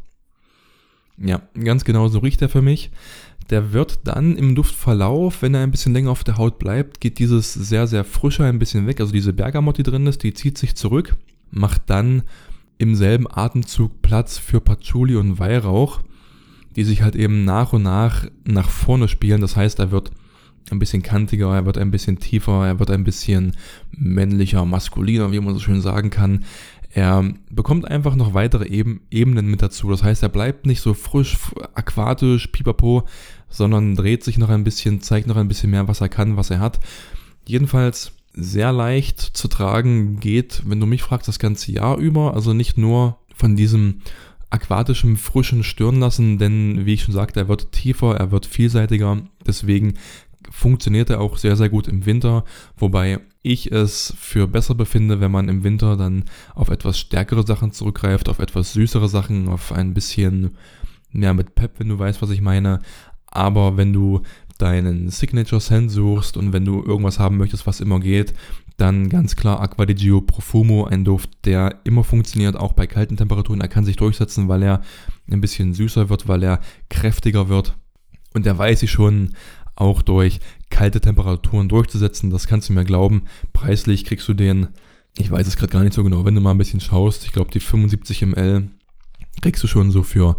Ja, 1.17 1.43
ganz 1.63 1.85
genau 1.85 2.07
so 2.07 2.19
riecht 2.19 2.41
er 2.41 2.49
für 2.49 2.63
mich. 2.63 2.89
Der 3.49 3.73
wird 3.73 3.99
dann 4.05 4.36
im 4.38 4.55
Duftverlauf, 4.55 5.41
wenn 5.41 5.53
er 5.53 5.62
ein 5.62 5.71
bisschen 5.71 5.93
länger 5.93 6.12
auf 6.12 6.23
der 6.23 6.38
Haut 6.38 6.58
bleibt, 6.58 6.99
geht 6.99 7.19
dieses 7.19 7.53
sehr, 7.53 7.86
sehr 7.86 8.03
frische 8.03 8.43
ein 8.43 8.60
bisschen 8.60 8.88
weg. 8.88 8.99
Also 8.99 9.13
diese 9.13 9.34
Bergamot, 9.34 9.77
die 9.77 9.84
drin 9.84 10.08
ist, 10.08 10.23
die 10.23 10.34
zieht 10.34 10.58
sich 10.58 10.75
zurück, 10.75 11.15
macht 11.51 11.84
dann 11.88 12.23
im 12.77 12.95
selben 12.95 13.27
Atemzug 13.29 14.01
Platz 14.01 14.38
für 14.38 14.62
Patchouli 14.62 15.15
und 15.15 15.39
Weihrauch, 15.39 16.01
die 16.75 16.84
sich 16.84 17.03
halt 17.03 17.15
eben 17.15 17.45
nach 17.45 17.73
und 17.73 17.84
nach 17.84 18.25
nach 18.43 18.69
vorne 18.69 19.08
spielen. 19.08 19.41
Das 19.41 19.55
heißt, 19.55 19.79
er 19.79 19.91
wird 19.91 20.12
ein 20.71 20.79
bisschen 20.79 21.03
kantiger, 21.03 21.53
er 21.53 21.65
wird 21.65 21.77
ein 21.77 21.91
bisschen 21.91 22.19
tiefer, 22.19 22.65
er 22.65 22.79
wird 22.79 22.89
ein 22.89 23.03
bisschen 23.03 23.53
männlicher, 23.91 24.65
maskuliner, 24.65 25.31
wie 25.31 25.39
man 25.39 25.53
so 25.53 25.60
schön 25.60 25.81
sagen 25.81 26.10
kann. 26.10 26.43
Er 26.95 27.34
bekommt 27.49 27.86
einfach 27.86 28.15
noch 28.15 28.34
weitere 28.34 28.67
Ebenen 28.67 29.47
mit 29.47 29.62
dazu. 29.62 29.89
Das 29.89 30.01
heißt, 30.01 30.23
er 30.23 30.29
bleibt 30.29 30.65
nicht 30.65 30.79
so 30.79 30.93
frisch, 30.93 31.38
aquatisch, 31.73 32.47
pipapo, 32.47 33.03
sondern 33.49 33.95
dreht 33.95 34.23
sich 34.23 34.38
noch 34.38 34.47
ein 34.47 34.63
bisschen, 34.63 35.01
zeigt 35.01 35.27
noch 35.27 35.36
ein 35.36 35.49
bisschen 35.49 35.71
mehr, 35.71 35.89
was 35.89 35.99
er 35.99 36.08
kann, 36.08 36.38
was 36.38 36.51
er 36.51 36.62
hat. 36.62 36.79
Jedenfalls 37.45 38.13
sehr 38.31 38.71
leicht 38.71 39.19
zu 39.19 39.49
tragen, 39.49 40.21
geht, 40.21 40.63
wenn 40.65 40.79
du 40.79 40.86
mich 40.86 41.03
fragst, 41.03 41.27
das 41.27 41.38
ganze 41.38 41.73
Jahr 41.73 41.97
über. 41.97 42.34
Also 42.34 42.53
nicht 42.53 42.77
nur 42.77 43.17
von 43.36 43.58
diesem 43.58 43.99
aquatischen, 44.49 45.17
frischen 45.17 45.65
Stirn 45.65 45.99
lassen, 45.99 46.38
denn 46.38 46.86
wie 46.86 46.93
ich 46.93 47.03
schon 47.03 47.13
sagte, 47.13 47.41
er 47.41 47.49
wird 47.49 47.73
tiefer, 47.73 48.15
er 48.15 48.31
wird 48.31 48.45
vielseitiger. 48.45 49.21
Deswegen 49.45 49.95
funktioniert 50.51 51.10
er 51.10 51.21
auch 51.21 51.38
sehr, 51.38 51.55
sehr 51.55 51.69
gut 51.69 51.88
im 51.88 52.05
Winter, 52.05 52.43
wobei 52.77 53.19
ich 53.41 53.71
es 53.71 54.13
für 54.17 54.47
besser 54.47 54.75
befinde, 54.75 55.19
wenn 55.21 55.31
man 55.31 55.49
im 55.49 55.63
Winter 55.63 55.97
dann 55.97 56.23
auf 56.55 56.69
etwas 56.69 56.97
stärkere 56.97 57.45
Sachen 57.45 57.71
zurückgreift, 57.71 58.29
auf 58.29 58.39
etwas 58.39 58.73
süßere 58.73 59.08
Sachen, 59.08 59.47
auf 59.47 59.71
ein 59.71 59.93
bisschen 59.93 60.58
mehr 61.12 61.34
mit 61.34 61.55
Pep, 61.55 61.73
wenn 61.77 61.89
du 61.89 61.99
weißt, 61.99 62.21
was 62.21 62.31
ich 62.31 62.41
meine. 62.41 62.79
Aber 63.27 63.77
wenn 63.77 63.93
du 63.93 64.21
deinen 64.58 65.10
Signature 65.10 65.62
Scent 65.62 65.91
suchst 65.91 66.38
und 66.38 66.53
wenn 66.53 66.65
du 66.65 66.84
irgendwas 66.84 67.19
haben 67.19 67.38
möchtest, 67.38 67.67
was 67.67 67.81
immer 67.81 67.99
geht, 67.99 68.34
dann 68.77 69.10
ganz 69.10 69.36
klar 69.36 69.62
Aqua 69.62 69.86
di 69.86 69.95
Gio 69.95 70.21
Profumo, 70.21 70.86
ein 70.86 71.05
Duft, 71.05 71.29
der 71.45 71.79
immer 71.84 72.03
funktioniert, 72.03 72.55
auch 72.55 72.73
bei 72.73 72.88
kalten 72.88 73.17
Temperaturen. 73.17 73.62
Er 73.62 73.67
kann 73.67 73.86
sich 73.86 73.95
durchsetzen, 73.95 74.47
weil 74.47 74.63
er 74.63 74.81
ein 75.29 75.41
bisschen 75.41 75.73
süßer 75.73 76.10
wird, 76.10 76.27
weil 76.27 76.43
er 76.43 76.60
kräftiger 76.89 77.47
wird. 77.47 77.75
Und 78.34 78.45
der 78.45 78.58
weiß 78.58 78.84
ich 78.84 78.91
schon 78.91 79.34
auch 79.75 80.01
durch 80.01 80.39
kalte 80.69 81.01
Temperaturen 81.01 81.69
durchzusetzen. 81.69 82.29
Das 82.29 82.47
kannst 82.47 82.69
du 82.69 82.73
mir 82.73 82.85
glauben. 82.85 83.23
Preislich 83.53 84.05
kriegst 84.05 84.27
du 84.27 84.33
den, 84.33 84.69
ich 85.17 85.29
weiß 85.31 85.47
es 85.47 85.57
gerade 85.57 85.71
gar 85.71 85.83
nicht 85.83 85.93
so 85.93 86.03
genau, 86.03 86.25
wenn 86.25 86.35
du 86.35 86.41
mal 86.41 86.51
ein 86.51 86.57
bisschen 86.57 86.79
schaust, 86.79 87.25
ich 87.25 87.31
glaube 87.31 87.51
die 87.51 87.59
75 87.59 88.21
ml 88.25 88.69
kriegst 89.41 89.63
du 89.63 89.67
schon 89.67 89.91
so 89.91 90.03
für 90.03 90.38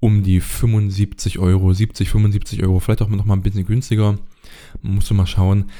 um 0.00 0.22
die 0.22 0.40
75 0.40 1.38
Euro, 1.38 1.72
70, 1.72 2.10
75 2.10 2.62
Euro, 2.62 2.78
vielleicht 2.78 3.00
auch 3.00 3.08
noch 3.08 3.24
mal 3.24 3.34
ein 3.34 3.42
bisschen 3.42 3.64
günstiger. 3.64 4.18
Musst 4.82 5.08
du 5.08 5.14
mal 5.14 5.26
schauen. 5.26 5.70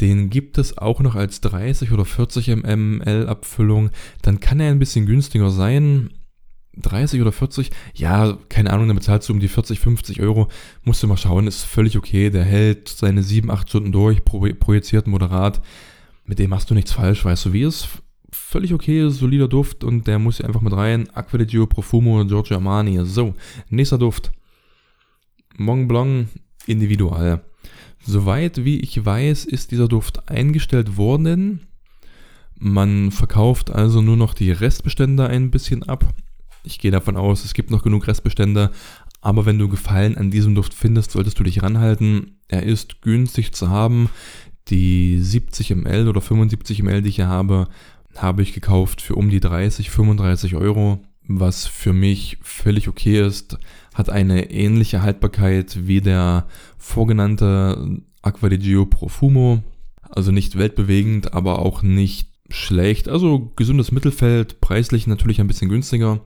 Den 0.00 0.30
gibt 0.30 0.56
es 0.58 0.78
auch 0.78 1.00
noch 1.00 1.16
als 1.16 1.40
30 1.40 1.90
oder 1.90 2.04
40 2.04 2.48
ml 2.64 3.26
Abfüllung. 3.26 3.90
Dann 4.22 4.40
kann 4.40 4.60
er 4.60 4.70
ein 4.70 4.78
bisschen 4.78 5.06
günstiger 5.06 5.50
sein. 5.50 6.10
30 6.76 7.20
oder 7.20 7.32
40, 7.32 7.70
ja, 7.94 8.38
keine 8.48 8.72
Ahnung, 8.72 8.88
dann 8.88 8.96
bezahlst 8.96 9.28
du 9.28 9.32
um 9.32 9.40
die 9.40 9.48
40, 9.48 9.78
50 9.78 10.20
Euro, 10.20 10.48
musst 10.84 11.02
du 11.02 11.06
mal 11.06 11.16
schauen, 11.16 11.46
ist 11.46 11.64
völlig 11.64 11.98
okay, 11.98 12.30
der 12.30 12.44
hält 12.44 12.88
seine 12.88 13.22
7, 13.22 13.50
8 13.50 13.68
Stunden 13.68 13.92
durch, 13.92 14.24
projiziert 14.24 15.06
moderat, 15.06 15.60
mit 16.24 16.38
dem 16.38 16.50
machst 16.50 16.70
du 16.70 16.74
nichts 16.74 16.92
falsch, 16.92 17.24
weißt 17.24 17.46
du, 17.46 17.52
wie 17.52 17.62
es 17.62 17.88
völlig 18.32 18.72
okay, 18.74 19.08
solider 19.10 19.48
Duft 19.48 19.84
und 19.84 20.06
der 20.06 20.18
muss 20.18 20.38
hier 20.38 20.46
einfach 20.46 20.60
mit 20.60 20.72
rein. 20.72 21.08
Aqua 21.14 21.38
di 21.38 21.46
Gio 21.46 21.66
Profumo 21.66 22.24
Giorgio 22.24 22.56
Armani. 22.56 23.04
So, 23.04 23.34
nächster 23.68 23.98
Duft. 23.98 24.32
Mont 25.56 25.88
Blanc 25.88 26.28
Individual. 26.66 27.42
Soweit 28.04 28.64
wie 28.64 28.80
ich 28.80 29.04
weiß, 29.04 29.44
ist 29.44 29.70
dieser 29.70 29.88
Duft 29.88 30.28
eingestellt 30.30 30.96
worden. 30.96 31.66
Man 32.58 33.10
verkauft 33.10 33.70
also 33.70 34.00
nur 34.00 34.16
noch 34.16 34.34
die 34.34 34.50
Restbestände 34.50 35.26
ein 35.26 35.50
bisschen 35.50 35.82
ab. 35.82 36.14
Ich 36.64 36.78
gehe 36.78 36.90
davon 36.90 37.16
aus, 37.16 37.44
es 37.44 37.54
gibt 37.54 37.70
noch 37.70 37.82
genug 37.82 38.06
Restbestände, 38.06 38.70
aber 39.20 39.46
wenn 39.46 39.58
du 39.58 39.68
Gefallen 39.68 40.16
an 40.16 40.30
diesem 40.30 40.54
Duft 40.54 40.74
findest, 40.74 41.12
solltest 41.12 41.38
du 41.38 41.44
dich 41.44 41.62
ranhalten. 41.62 42.38
Er 42.48 42.64
ist 42.64 43.02
günstig 43.02 43.52
zu 43.52 43.70
haben. 43.70 44.10
Die 44.68 45.18
70 45.18 45.74
ml 45.74 46.08
oder 46.08 46.20
75 46.20 46.82
ml, 46.82 47.02
die 47.02 47.08
ich 47.08 47.16
hier 47.16 47.28
habe, 47.28 47.68
habe 48.16 48.42
ich 48.42 48.52
gekauft 48.52 49.00
für 49.00 49.14
um 49.14 49.30
die 49.30 49.40
30, 49.40 49.90
35 49.90 50.56
Euro, 50.56 51.04
was 51.26 51.66
für 51.66 51.92
mich 51.92 52.38
völlig 52.42 52.88
okay 52.88 53.24
ist. 53.24 53.58
Hat 53.94 54.10
eine 54.10 54.50
ähnliche 54.50 55.02
Haltbarkeit 55.02 55.86
wie 55.86 56.00
der 56.00 56.46
vorgenannte 56.78 58.02
Aqua 58.22 58.48
di 58.48 58.58
Gio 58.58 58.86
Profumo. 58.86 59.62
Also 60.02 60.30
nicht 60.30 60.58
weltbewegend, 60.58 61.32
aber 61.32 61.60
auch 61.60 61.82
nicht 61.82 62.28
schlecht. 62.50 63.08
Also 63.08 63.52
gesundes 63.56 63.92
Mittelfeld, 63.92 64.60
preislich 64.60 65.06
natürlich 65.06 65.40
ein 65.40 65.46
bisschen 65.46 65.68
günstiger. 65.68 66.20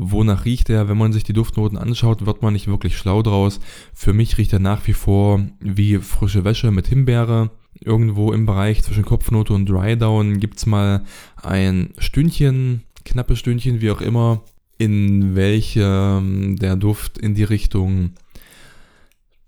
Wonach 0.00 0.44
riecht 0.44 0.70
er? 0.70 0.88
Wenn 0.88 0.96
man 0.96 1.12
sich 1.12 1.24
die 1.24 1.32
Duftnoten 1.32 1.76
anschaut, 1.76 2.24
wird 2.24 2.40
man 2.40 2.52
nicht 2.52 2.68
wirklich 2.68 2.96
schlau 2.96 3.20
draus. 3.20 3.58
Für 3.92 4.12
mich 4.12 4.38
riecht 4.38 4.52
er 4.52 4.60
nach 4.60 4.86
wie 4.86 4.92
vor 4.92 5.44
wie 5.58 5.98
frische 5.98 6.44
Wäsche 6.44 6.70
mit 6.70 6.86
Himbeere. 6.86 7.50
Irgendwo 7.80 8.32
im 8.32 8.46
Bereich 8.46 8.84
zwischen 8.84 9.04
Kopfnote 9.04 9.52
und 9.52 9.68
Drydown 9.68 10.38
gibt 10.38 10.58
es 10.58 10.66
mal 10.66 11.02
ein 11.42 11.90
Stündchen, 11.98 12.84
knappes 13.04 13.40
Stündchen, 13.40 13.80
wie 13.80 13.90
auch 13.90 14.00
immer, 14.00 14.44
in 14.78 15.34
welchem 15.34 16.54
der 16.60 16.76
Duft 16.76 17.18
in 17.18 17.34
die 17.34 17.42
Richtung 17.42 18.12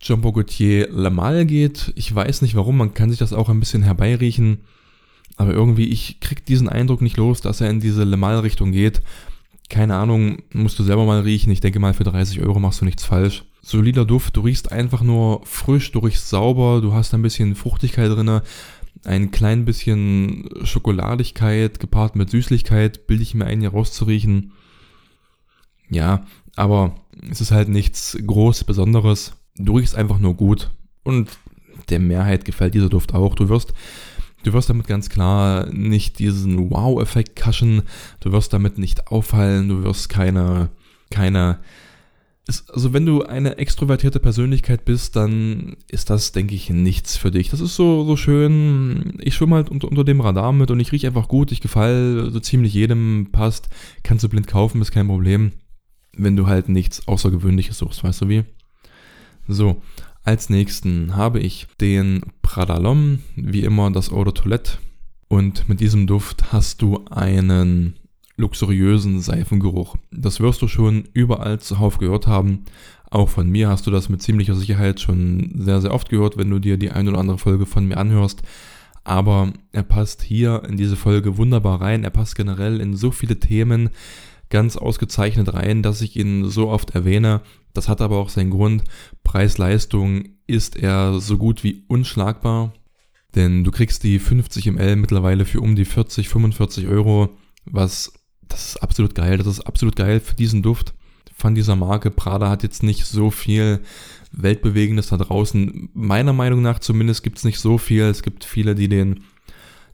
Jean-Paul 0.01 0.33
Gaultier 0.33 0.89
Lamal 0.91 1.47
geht. 1.47 1.93
Ich 1.95 2.13
weiß 2.13 2.43
nicht 2.43 2.57
warum, 2.57 2.77
man 2.77 2.93
kann 2.93 3.11
sich 3.11 3.21
das 3.21 3.33
auch 3.33 3.51
ein 3.51 3.61
bisschen 3.61 3.85
herbeiriechen. 3.85 4.63
Aber 5.37 5.53
irgendwie, 5.53 5.87
ich 5.87 6.19
krieg 6.19 6.45
diesen 6.45 6.69
Eindruck 6.69 7.03
nicht 7.03 7.17
los, 7.17 7.41
dass 7.41 7.61
er 7.61 7.71
in 7.71 7.79
diese 7.79 8.03
Lamal-Richtung 8.03 8.73
geht. 8.73 9.01
Keine 9.71 9.97
Ahnung, 9.97 10.43
musst 10.53 10.79
du 10.79 10.83
selber 10.83 11.07
mal 11.07 11.21
riechen. 11.21 11.53
Ich 11.53 11.61
denke 11.61 11.79
mal, 11.79 11.95
für 11.95 12.05
30 12.05 12.41
Euro 12.43 12.59
machst 12.59 12.81
du 12.81 12.85
nichts 12.85 13.05
falsch. 13.05 13.45
Solider 13.63 14.05
Duft, 14.05 14.37
du 14.37 14.41
riechst 14.41 14.73
einfach 14.73 15.03
nur 15.03 15.47
frisch, 15.47 15.93
du 15.93 16.01
riechst 16.01 16.29
sauber, 16.29 16.81
du 16.81 16.93
hast 16.93 17.15
ein 17.15 17.23
bisschen 17.23 17.55
Fruchtigkeit 17.55 18.11
drin, 18.11 18.41
ein 19.05 19.31
klein 19.31 19.65
bisschen 19.65 20.49
Schokoladigkeit 20.65 21.79
gepaart 21.79 22.17
mit 22.17 22.31
Süßlichkeit, 22.31 23.07
bilde 23.07 23.23
ich 23.23 23.35
mir 23.35 23.47
ein, 23.47 23.61
hier 23.61 23.71
rauszuriechen. 23.71 24.53
Ja, 25.89 26.27
aber 26.57 26.97
es 27.31 27.41
ist 27.41 27.53
halt 27.53 27.69
nichts 27.69 28.19
groß 28.27 28.65
Besonderes. 28.65 29.37
Du 29.57 29.77
riechst 29.77 29.95
einfach 29.95 30.19
nur 30.19 30.35
gut. 30.35 30.71
Und 31.05 31.31
der 31.91 32.01
Mehrheit 32.01 32.45
gefällt 32.45 32.75
dieser 32.75 32.89
Duft 32.89 33.15
auch. 33.15 33.37
Du 33.37 33.49
wirst 33.49 33.73
Du 34.43 34.53
wirst 34.53 34.71
damit 34.71 34.87
ganz 34.87 35.09
klar 35.11 35.67
nicht 35.71 36.19
diesen 36.19 36.71
Wow-Effekt 36.71 37.37
kaschen, 37.37 37.83
du 38.21 38.33
wirst 38.33 38.53
damit 38.53 38.79
nicht 38.79 39.09
auffallen, 39.09 39.69
du 39.69 39.83
wirst 39.83 40.09
keine, 40.09 40.71
keine, 41.11 41.59
also 42.73 42.93
wenn 42.95 43.05
du 43.05 43.23
eine 43.23 43.59
extrovertierte 43.59 44.19
Persönlichkeit 44.19 44.85
bist, 44.87 45.15
dann 45.17 45.77
ist 45.89 46.09
das, 46.09 46.33
denke 46.33 46.55
ich, 46.55 46.71
nichts 46.71 47.17
für 47.17 47.31
dich. 47.31 47.51
Das 47.51 47.61
ist 47.61 47.77
so, 47.77 48.05
so 48.05 48.17
schön, 48.17 49.19
ich 49.21 49.35
schwimme 49.35 49.57
halt 49.57 49.69
unter, 49.69 49.89
unter 49.89 50.05
dem 50.05 50.23
Radar 50.23 50.53
mit 50.53 50.71
und 50.71 50.81
ich 50.81 50.91
rieche 50.93 51.07
einfach 51.07 51.29
gut, 51.29 51.53
ich 51.53 51.61
gefalle 51.61 52.31
so 52.31 52.41
ziemlich 52.41 52.73
jedem, 52.73 53.29
passt, 53.33 53.69
kannst 54.03 54.25
du 54.25 54.29
blind 54.31 54.47
kaufen, 54.47 54.81
ist 54.81 54.93
kein 54.93 55.09
Problem, 55.09 55.53
wenn 56.17 56.37
du 56.37 56.47
halt 56.47 56.71
nichts 56.71 57.07
Außergewöhnliches 57.07 57.77
suchst, 57.77 58.03
weißt 58.03 58.23
du 58.23 58.29
wie? 58.29 58.45
So, 59.49 59.83
als 60.25 60.51
nächsten 60.51 61.17
habe 61.17 61.41
ich 61.41 61.67
den 61.81 62.23
Pradalom, 62.43 63.21
wie 63.37 63.65
immer 63.65 63.91
das 63.91 64.13
Eau 64.13 64.25
de 64.25 64.35
Toilette. 64.35 64.79
Und 65.29 65.69
mit 65.69 65.81
diesem 65.81 66.07
Duft 66.07 66.53
hast 66.53 66.83
du 66.83 67.05
einen 67.11 67.97
luxuriösen 68.37 69.21
Seifengeruch. 69.21 69.97
Das 70.11 70.41
wirst 70.41 70.63
du 70.63 70.69
schon 70.69 71.05
überall 71.13 71.61
zuhauf 71.61 71.99
gehört 71.99 72.27
haben. 72.27 72.65
Auch 73.11 73.29
von 73.29 73.49
mir 73.49 73.69
hast 73.69 73.87
du 73.87 73.91
das 73.91 74.09
mit 74.09 74.23
ziemlicher 74.23 74.55
Sicherheit 74.55 75.01
schon 75.01 75.53
sehr, 75.57 75.81
sehr 75.81 75.93
oft 75.93 76.09
gehört, 76.09 76.37
wenn 76.37 76.51
du 76.51 76.59
dir 76.59 76.77
die 76.77 76.91
ein 76.91 77.09
oder 77.09 77.19
andere 77.19 77.39
Folge 77.39 77.67
von 77.67 77.87
mir 77.87 77.97
anhörst. 77.97 78.43
Aber 79.05 79.53
er 79.73 79.83
passt 79.83 80.23
hier 80.23 80.63
in 80.69 80.77
diese 80.77 80.97
Folge 80.97 81.37
wunderbar 81.37 81.81
rein. 81.81 82.05
Er 82.05 82.11
passt 82.11 82.37
generell 82.37 82.81
in 82.81 82.97
so 82.97 83.11
viele 83.11 83.39
Themen 83.41 83.91
ganz 84.51 84.77
ausgezeichnet 84.77 85.55
rein, 85.55 85.83
dass 85.83 86.03
ich 86.03 86.17
ihn 86.17 86.49
so 86.51 86.69
oft 86.69 86.91
erwähne. 86.91 87.41
Das 87.73 87.89
hat 87.89 88.01
aber 88.01 88.19
auch 88.19 88.29
seinen 88.29 88.51
Grund. 88.51 88.83
Preis-Leistung 89.23 90.29
ist 90.47 90.77
er 90.77 91.21
so 91.21 91.39
gut 91.39 91.65
wie 91.65 91.85
unschlagbar. 91.89 92.73
Denn 93.35 93.63
du 93.63 93.71
kriegst 93.71 94.03
die 94.03 94.19
50 94.19 94.67
ml 94.67 94.97
mittlerweile 94.97 95.45
für 95.45 95.61
um 95.61 95.77
die 95.77 95.85
40, 95.85 96.29
45 96.29 96.89
Euro, 96.89 97.31
was, 97.65 98.13
das 98.49 98.71
ist 98.71 98.83
absolut 98.83 99.15
geil. 99.15 99.39
Das 99.39 99.47
ist 99.47 99.61
absolut 99.61 99.95
geil 99.95 100.19
für 100.19 100.35
diesen 100.35 100.63
Duft 100.63 100.95
von 101.37 101.55
dieser 101.55 101.77
Marke. 101.77 102.11
Prada 102.11 102.51
hat 102.51 102.65
jetzt 102.65 102.83
nicht 102.83 103.07
so 103.07 103.31
viel 103.31 103.81
Weltbewegendes 104.33 105.09
da 105.09 105.17
draußen. 105.17 105.91
Meiner 105.95 106.33
Meinung 106.33 106.61
nach 106.61 106.81
zumindest 106.81 107.23
gibt 107.23 107.39
es 107.39 107.45
nicht 107.45 107.61
so 107.61 107.79
viel. 107.79 108.03
Es 108.03 108.23
gibt 108.23 108.45
viele, 108.45 108.75
die 108.75 108.89
den 108.89 109.25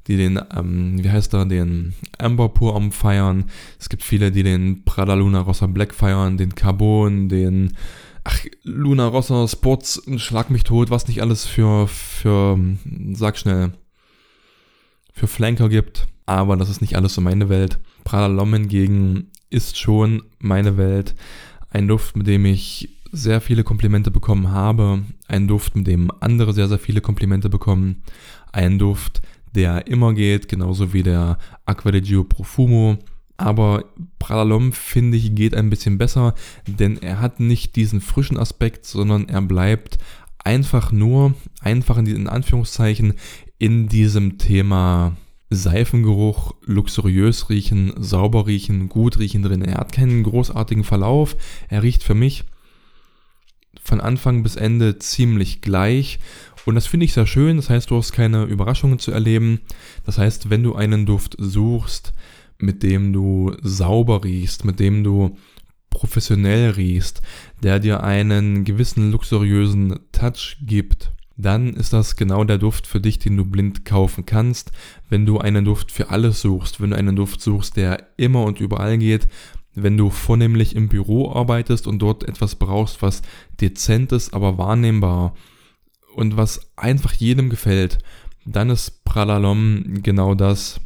die 0.06 0.16
den, 0.16 0.40
ähm, 0.56 1.02
wie 1.02 1.10
heißt 1.10 1.34
er, 1.34 1.46
den 1.46 1.94
Amber 2.18 2.48
Pur 2.48 2.80
feiern. 2.92 3.44
Es 3.78 3.88
gibt 3.88 4.02
viele, 4.02 4.30
die 4.30 4.42
den 4.42 4.84
Prada 4.84 5.14
Luna 5.14 5.40
Rossa 5.40 5.66
Black 5.66 5.94
feiern, 5.94 6.36
den 6.36 6.54
Carbon, 6.54 7.28
den, 7.28 7.76
ach, 8.24 8.38
Luna 8.62 9.06
Rossa 9.08 9.46
Sports, 9.48 10.02
schlag 10.16 10.50
mich 10.50 10.64
tot, 10.64 10.90
was 10.90 11.08
nicht 11.08 11.22
alles 11.22 11.44
für, 11.44 11.88
für, 11.88 12.58
sag 13.12 13.38
schnell, 13.38 13.72
für 15.12 15.26
Flanker 15.26 15.68
gibt. 15.68 16.06
Aber 16.26 16.56
das 16.56 16.68
ist 16.68 16.80
nicht 16.80 16.96
alles 16.96 17.14
so 17.14 17.20
meine 17.20 17.48
Welt. 17.48 17.78
Prada 18.04 18.26
Lom 18.26 18.52
hingegen 18.52 19.30
ist 19.48 19.78
schon 19.78 20.22
meine 20.38 20.76
Welt. 20.76 21.14
Ein 21.70 21.88
Duft, 21.88 22.16
mit 22.16 22.26
dem 22.26 22.44
ich 22.44 22.96
sehr 23.12 23.40
viele 23.40 23.64
Komplimente 23.64 24.10
bekommen 24.10 24.50
habe. 24.50 25.02
Ein 25.28 25.48
Duft, 25.48 25.76
mit 25.76 25.86
dem 25.86 26.10
andere 26.20 26.52
sehr, 26.52 26.68
sehr 26.68 26.78
viele 26.78 27.00
Komplimente 27.00 27.48
bekommen. 27.48 28.02
Ein 28.52 28.78
Duft, 28.78 29.22
der 29.56 29.86
immer 29.86 30.12
geht, 30.12 30.48
genauso 30.48 30.92
wie 30.92 31.02
der 31.02 31.38
Aqua 31.64 31.90
di 31.90 32.00
Gio 32.02 32.24
Profumo. 32.24 32.98
Aber 33.38 33.84
Pralalom, 34.18 34.72
finde 34.72 35.16
ich, 35.16 35.34
geht 35.34 35.54
ein 35.54 35.68
bisschen 35.68 35.98
besser, 35.98 36.34
denn 36.66 36.98
er 37.02 37.20
hat 37.20 37.40
nicht 37.40 37.76
diesen 37.76 38.00
frischen 38.00 38.38
Aspekt, 38.38 38.86
sondern 38.86 39.28
er 39.28 39.42
bleibt 39.42 39.98
einfach 40.38 40.92
nur, 40.92 41.34
einfach 41.60 41.98
in, 41.98 42.06
in 42.06 42.28
Anführungszeichen, 42.28 43.14
in 43.58 43.88
diesem 43.88 44.38
Thema 44.38 45.16
Seifengeruch, 45.50 46.54
luxuriös 46.64 47.50
riechen, 47.50 47.92
sauber 47.96 48.46
riechen, 48.46 48.88
gut 48.88 49.18
riechen 49.18 49.42
drin. 49.42 49.62
Er 49.62 49.78
hat 49.78 49.92
keinen 49.92 50.22
großartigen 50.22 50.84
Verlauf. 50.84 51.36
Er 51.68 51.82
riecht 51.82 52.02
für 52.02 52.14
mich 52.14 52.44
von 53.82 54.00
Anfang 54.00 54.42
bis 54.42 54.56
Ende 54.56 54.98
ziemlich 54.98 55.60
gleich 55.60 56.18
und 56.66 56.74
das 56.74 56.86
finde 56.86 57.06
ich 57.06 57.12
sehr 57.12 57.26
schön. 57.26 57.56
Das 57.56 57.70
heißt, 57.70 57.90
du 57.90 57.96
hast 57.96 58.12
keine 58.12 58.42
Überraschungen 58.42 58.98
zu 58.98 59.12
erleben. 59.12 59.60
Das 60.04 60.18
heißt, 60.18 60.50
wenn 60.50 60.64
du 60.64 60.74
einen 60.74 61.06
Duft 61.06 61.36
suchst, 61.38 62.12
mit 62.58 62.82
dem 62.82 63.12
du 63.12 63.54
sauber 63.62 64.24
riechst, 64.24 64.64
mit 64.64 64.80
dem 64.80 65.04
du 65.04 65.36
professionell 65.90 66.70
riechst, 66.70 67.22
der 67.62 67.78
dir 67.78 68.02
einen 68.02 68.64
gewissen 68.64 69.12
luxuriösen 69.12 70.00
Touch 70.10 70.56
gibt, 70.60 71.12
dann 71.36 71.74
ist 71.74 71.92
das 71.92 72.16
genau 72.16 72.42
der 72.42 72.58
Duft 72.58 72.88
für 72.88 73.00
dich, 73.00 73.20
den 73.20 73.36
du 73.36 73.44
blind 73.44 73.84
kaufen 73.84 74.26
kannst. 74.26 74.72
Wenn 75.08 75.24
du 75.24 75.38
einen 75.38 75.64
Duft 75.64 75.92
für 75.92 76.10
alles 76.10 76.40
suchst, 76.40 76.80
wenn 76.80 76.90
du 76.90 76.96
einen 76.96 77.14
Duft 77.14 77.40
suchst, 77.40 77.76
der 77.76 78.08
immer 78.16 78.42
und 78.42 78.60
überall 78.60 78.98
geht, 78.98 79.28
wenn 79.74 79.96
du 79.96 80.10
vornehmlich 80.10 80.74
im 80.74 80.88
Büro 80.88 81.32
arbeitest 81.32 81.86
und 81.86 82.00
dort 82.00 82.24
etwas 82.24 82.56
brauchst, 82.56 83.02
was 83.02 83.22
dezent 83.60 84.10
ist, 84.10 84.34
aber 84.34 84.58
wahrnehmbar 84.58 85.34
und 86.16 86.38
was 86.38 86.72
einfach 86.76 87.12
jedem 87.12 87.50
gefällt, 87.50 87.98
dann 88.46 88.70
ist 88.70 89.04
Pralalom 89.04 90.02
genau 90.02 90.34
das, 90.34 90.80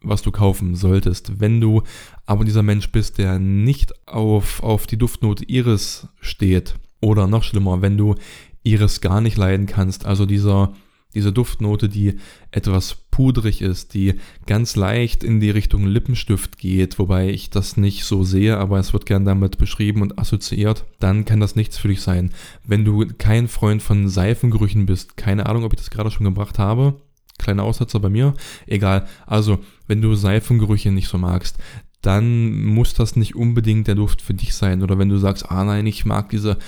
was 0.00 0.22
du 0.22 0.30
kaufen 0.30 0.74
solltest. 0.74 1.38
Wenn 1.38 1.60
du 1.60 1.82
aber 2.24 2.46
dieser 2.46 2.62
Mensch 2.62 2.90
bist, 2.90 3.18
der 3.18 3.38
nicht 3.38 3.92
auf, 4.08 4.62
auf 4.62 4.86
die 4.86 4.96
Duftnote 4.96 5.44
Iris 5.44 6.08
steht, 6.20 6.76
oder 7.02 7.26
noch 7.26 7.42
schlimmer, 7.42 7.82
wenn 7.82 7.98
du 7.98 8.14
Iris 8.62 9.02
gar 9.02 9.20
nicht 9.20 9.36
leiden 9.36 9.66
kannst, 9.66 10.06
also 10.06 10.24
dieser 10.24 10.72
diese 11.14 11.32
Duftnote, 11.32 11.88
die 11.88 12.18
etwas 12.50 12.96
pudrig 13.10 13.62
ist, 13.62 13.94
die 13.94 14.14
ganz 14.46 14.76
leicht 14.76 15.24
in 15.24 15.40
die 15.40 15.50
Richtung 15.50 15.86
Lippenstift 15.86 16.58
geht, 16.58 16.98
wobei 16.98 17.30
ich 17.30 17.50
das 17.50 17.76
nicht 17.76 18.04
so 18.04 18.22
sehe, 18.22 18.58
aber 18.58 18.78
es 18.78 18.92
wird 18.92 19.06
gern 19.06 19.24
damit 19.24 19.58
beschrieben 19.58 20.02
und 20.02 20.18
assoziiert, 20.18 20.84
dann 20.98 21.24
kann 21.24 21.40
das 21.40 21.56
nichts 21.56 21.78
für 21.78 21.88
dich 21.88 22.00
sein. 22.00 22.30
Wenn 22.64 22.84
du 22.84 23.06
kein 23.18 23.48
Freund 23.48 23.82
von 23.82 24.08
Seifengerüchen 24.08 24.86
bist, 24.86 25.16
keine 25.16 25.46
Ahnung, 25.46 25.64
ob 25.64 25.72
ich 25.72 25.78
das 25.78 25.90
gerade 25.90 26.10
schon 26.10 26.24
gebracht 26.24 26.58
habe, 26.58 26.94
Kleiner 27.40 27.64
Aussetzer 27.64 28.00
bei 28.00 28.10
mir. 28.10 28.34
Egal. 28.66 29.06
Also, 29.26 29.60
wenn 29.86 30.02
du 30.02 30.14
Seifengerüche 30.14 30.92
nicht 30.92 31.08
so 31.08 31.16
magst, 31.16 31.56
dann 32.02 32.64
muss 32.64 32.94
das 32.94 33.16
nicht 33.16 33.34
unbedingt 33.34 33.86
der 33.86 33.94
Duft 33.94 34.22
für 34.22 34.34
dich 34.34 34.54
sein. 34.54 34.82
Oder 34.82 34.98
wenn 34.98 35.08
du 35.08 35.16
sagst, 35.16 35.50
ah 35.50 35.64
nein, 35.64 35.86
ich 35.86 36.04
mag 36.04 36.28
diese 36.28 36.58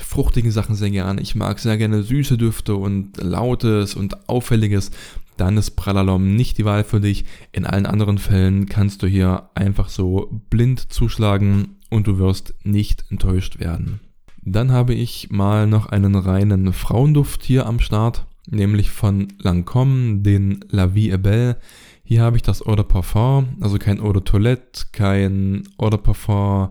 fruchtigen 0.00 0.50
Sachen 0.50 0.74
sehr 0.74 0.90
gerne, 0.90 1.20
ich 1.20 1.34
mag 1.34 1.58
sehr 1.58 1.76
gerne 1.76 2.02
süße 2.02 2.38
Düfte 2.38 2.74
und 2.74 3.16
lautes 3.18 3.94
und 3.94 4.28
auffälliges, 4.28 4.90
dann 5.38 5.56
ist 5.56 5.72
Pralalom 5.72 6.34
nicht 6.34 6.58
die 6.58 6.64
Wahl 6.64 6.84
für 6.84 7.00
dich. 7.00 7.24
In 7.52 7.64
allen 7.64 7.86
anderen 7.86 8.18
Fällen 8.18 8.66
kannst 8.66 9.02
du 9.02 9.06
hier 9.06 9.48
einfach 9.54 9.88
so 9.88 10.28
blind 10.50 10.92
zuschlagen 10.92 11.76
und 11.90 12.06
du 12.06 12.18
wirst 12.18 12.54
nicht 12.64 13.04
enttäuscht 13.10 13.60
werden. 13.60 14.00
Dann 14.42 14.72
habe 14.72 14.94
ich 14.94 15.30
mal 15.30 15.66
noch 15.66 15.86
einen 15.86 16.14
reinen 16.14 16.72
Frauenduft 16.72 17.44
hier 17.44 17.66
am 17.66 17.80
Start, 17.80 18.26
nämlich 18.50 18.90
von 18.90 19.28
Lancôme, 19.42 20.22
den 20.22 20.64
La 20.70 20.94
Vie 20.94 21.10
est 21.10 21.22
Belle. 21.22 21.56
Hier 22.02 22.22
habe 22.22 22.36
ich 22.36 22.42
das 22.42 22.64
Eau 22.66 22.74
de 22.74 22.84
Parfum, 22.84 23.48
also 23.60 23.78
kein 23.78 24.00
Eau 24.00 24.12
de 24.12 24.22
Toilette, 24.22 24.86
kein 24.92 25.64
Eau 25.76 25.90
de 25.90 25.98
Parfum 25.98 26.70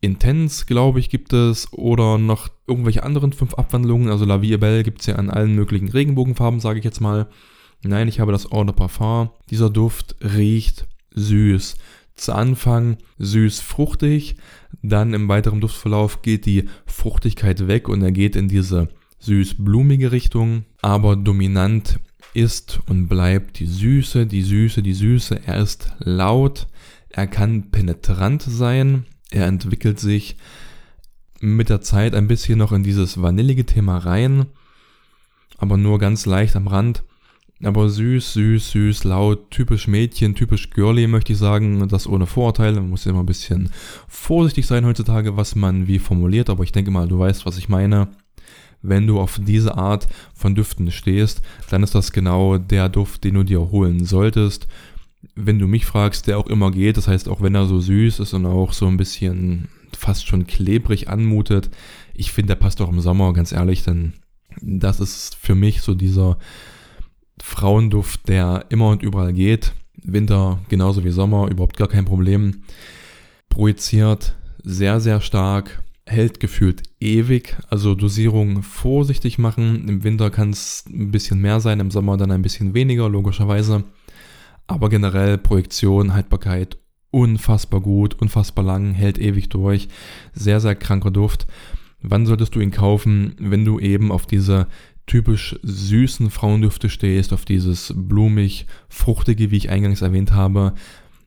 Intense, 0.00 0.66
glaube 0.66 1.00
ich, 1.00 1.08
gibt 1.08 1.32
es, 1.32 1.72
oder 1.72 2.18
noch 2.18 2.48
irgendwelche 2.66 3.02
anderen 3.02 3.32
fünf 3.32 3.54
Abwandlungen. 3.54 4.10
Also 4.10 4.24
La 4.24 4.42
Vie 4.42 4.56
Belle 4.56 4.82
gibt 4.82 5.00
es 5.00 5.06
ja 5.06 5.16
an 5.16 5.30
allen 5.30 5.54
möglichen 5.54 5.88
Regenbogenfarben, 5.88 6.60
sage 6.60 6.78
ich 6.78 6.84
jetzt 6.84 7.00
mal. 7.00 7.28
Nein, 7.82 8.08
ich 8.08 8.20
habe 8.20 8.32
das 8.32 8.50
Eau 8.50 8.64
de 8.64 8.74
Parfum. 8.74 9.30
Dieser 9.50 9.70
Duft 9.70 10.16
riecht 10.20 10.86
süß. 11.14 11.76
Zu 12.14 12.34
Anfang 12.34 12.96
süß 13.18 13.60
fruchtig, 13.60 14.36
dann 14.82 15.12
im 15.12 15.28
weiteren 15.28 15.60
Duftverlauf 15.60 16.22
geht 16.22 16.46
die 16.46 16.64
Fruchtigkeit 16.86 17.68
weg 17.68 17.88
und 17.88 18.02
er 18.02 18.12
geht 18.12 18.36
in 18.36 18.48
diese 18.48 18.88
süß-blumige 19.18 20.12
Richtung, 20.12 20.64
aber 20.80 21.16
dominant 21.16 22.00
ist 22.32 22.80
und 22.88 23.08
bleibt 23.08 23.58
die 23.58 23.66
Süße, 23.66 24.26
die 24.26 24.42
Süße, 24.42 24.82
die 24.82 24.94
Süße. 24.94 25.40
Er 25.46 25.58
ist 25.58 25.94
laut, 25.98 26.68
er 27.10 27.26
kann 27.26 27.70
penetrant 27.70 28.42
sein, 28.42 29.04
er 29.36 29.46
entwickelt 29.46 30.00
sich 30.00 30.36
mit 31.40 31.68
der 31.68 31.82
Zeit 31.82 32.14
ein 32.14 32.26
bisschen 32.26 32.58
noch 32.58 32.72
in 32.72 32.82
dieses 32.82 33.20
vanillige 33.20 33.66
Thema 33.66 33.98
rein, 33.98 34.46
aber 35.58 35.76
nur 35.76 35.98
ganz 35.98 36.26
leicht 36.26 36.56
am 36.56 36.66
Rand. 36.66 37.02
Aber 37.62 37.88
süß, 37.88 38.34
süß, 38.34 38.70
süß, 38.70 39.04
laut, 39.04 39.50
typisch 39.50 39.88
Mädchen, 39.88 40.34
typisch 40.34 40.68
Girly, 40.70 41.06
möchte 41.06 41.32
ich 41.32 41.38
sagen. 41.38 41.88
Das 41.88 42.06
ohne 42.06 42.26
Vorurteile. 42.26 42.80
Man 42.80 42.90
muss 42.90 43.06
ja 43.06 43.12
immer 43.12 43.22
ein 43.22 43.26
bisschen 43.26 43.70
vorsichtig 44.08 44.66
sein 44.66 44.84
heutzutage, 44.84 45.38
was 45.38 45.54
man 45.54 45.86
wie 45.86 45.98
formuliert. 45.98 46.50
Aber 46.50 46.64
ich 46.64 46.72
denke 46.72 46.90
mal, 46.90 47.08
du 47.08 47.18
weißt, 47.18 47.46
was 47.46 47.56
ich 47.56 47.70
meine. 47.70 48.08
Wenn 48.82 49.06
du 49.06 49.18
auf 49.18 49.40
diese 49.42 49.74
Art 49.78 50.06
von 50.34 50.54
Düften 50.54 50.90
stehst, 50.90 51.40
dann 51.70 51.82
ist 51.82 51.94
das 51.94 52.12
genau 52.12 52.58
der 52.58 52.90
Duft, 52.90 53.24
den 53.24 53.34
du 53.34 53.42
dir 53.42 53.70
holen 53.70 54.04
solltest. 54.04 54.68
Wenn 55.34 55.58
du 55.58 55.66
mich 55.66 55.86
fragst, 55.86 56.26
der 56.26 56.38
auch 56.38 56.46
immer 56.46 56.70
geht, 56.70 56.96
das 56.96 57.08
heißt 57.08 57.28
auch 57.28 57.42
wenn 57.42 57.54
er 57.54 57.66
so 57.66 57.80
süß 57.80 58.20
ist 58.20 58.32
und 58.32 58.46
auch 58.46 58.72
so 58.72 58.86
ein 58.86 58.96
bisschen 58.96 59.68
fast 59.96 60.26
schon 60.26 60.46
klebrig 60.46 61.08
anmutet, 61.08 61.70
ich 62.14 62.32
finde, 62.32 62.48
der 62.48 62.60
passt 62.60 62.80
auch 62.80 62.90
im 62.90 63.00
Sommer, 63.00 63.32
ganz 63.32 63.52
ehrlich, 63.52 63.82
denn 63.82 64.14
das 64.60 65.00
ist 65.00 65.34
für 65.34 65.54
mich 65.54 65.82
so 65.82 65.94
dieser 65.94 66.38
Frauenduft, 67.40 68.28
der 68.28 68.66
immer 68.70 68.88
und 68.88 69.02
überall 69.02 69.32
geht. 69.32 69.72
Winter 70.02 70.60
genauso 70.68 71.04
wie 71.04 71.10
Sommer, 71.10 71.50
überhaupt 71.50 71.76
gar 71.76 71.88
kein 71.88 72.04
Problem. 72.04 72.62
Projiziert 73.48 74.36
sehr, 74.62 75.00
sehr 75.00 75.20
stark, 75.20 75.82
hält 76.06 76.40
gefühlt 76.40 76.82
ewig. 77.00 77.56
Also 77.68 77.94
Dosierung 77.94 78.62
vorsichtig 78.62 79.38
machen. 79.38 79.88
Im 79.88 80.04
Winter 80.04 80.30
kann 80.30 80.50
es 80.50 80.84
ein 80.88 81.10
bisschen 81.10 81.40
mehr 81.40 81.60
sein, 81.60 81.80
im 81.80 81.90
Sommer 81.90 82.16
dann 82.16 82.30
ein 82.30 82.42
bisschen 82.42 82.74
weniger, 82.74 83.08
logischerweise. 83.08 83.84
Aber 84.66 84.88
generell 84.88 85.38
Projektion, 85.38 86.12
Haltbarkeit 86.12 86.78
unfassbar 87.10 87.80
gut, 87.80 88.14
unfassbar 88.20 88.64
lang, 88.64 88.92
hält 88.92 89.18
ewig 89.18 89.48
durch. 89.48 89.88
Sehr, 90.34 90.60
sehr 90.60 90.74
kranker 90.74 91.10
Duft. 91.10 91.46
Wann 92.02 92.26
solltest 92.26 92.54
du 92.54 92.60
ihn 92.60 92.70
kaufen, 92.70 93.34
wenn 93.38 93.64
du 93.64 93.78
eben 93.78 94.12
auf 94.12 94.26
diese 94.26 94.66
typisch 95.06 95.56
süßen 95.62 96.30
Frauendüfte 96.30 96.90
stehst, 96.90 97.32
auf 97.32 97.44
dieses 97.44 97.94
blumig, 97.96 98.66
fruchtige, 98.88 99.50
wie 99.50 99.56
ich 99.56 99.70
eingangs 99.70 100.02
erwähnt 100.02 100.32
habe. 100.32 100.74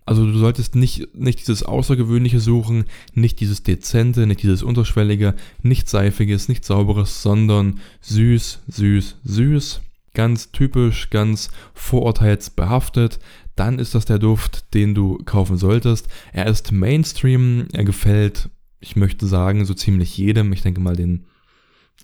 Also 0.06 0.26
du 0.26 0.38
solltest 0.38 0.76
nicht, 0.76 1.16
nicht 1.16 1.40
dieses 1.40 1.64
Außergewöhnliche 1.64 2.40
suchen, 2.40 2.86
nicht 3.14 3.40
dieses 3.40 3.64
Dezente, 3.64 4.28
nicht 4.28 4.44
dieses 4.44 4.64
Unterschwellige, 4.64 5.36
nicht 5.62 5.88
Seifiges, 5.88 6.50
nicht 6.50 6.66
Sauberes, 6.66 7.22
sondern 7.22 7.80
süß, 8.02 8.60
süß, 8.68 9.18
süß. 9.24 9.82
Ganz 10.14 10.52
typisch, 10.52 11.10
ganz 11.10 11.50
vorurteilsbehaftet. 11.74 13.20
Dann 13.56 13.80
ist 13.80 13.96
das 13.96 14.06
der 14.06 14.20
Duft, 14.20 14.74
den 14.74 14.96
du 14.96 15.18
kaufen 15.26 15.58
solltest. 15.58 16.08
Er 16.34 16.48
ist 16.48 16.72
Mainstream, 16.72 17.68
er 17.74 17.84
gefällt, 17.84 18.50
ich 18.80 18.96
möchte 18.96 19.28
sagen, 19.28 19.66
so 19.66 19.74
ziemlich 19.74 20.18
jedem. 20.18 20.54
Ich 20.54 20.62
denke 20.62 20.80
mal, 20.80 20.96
den, 20.96 21.26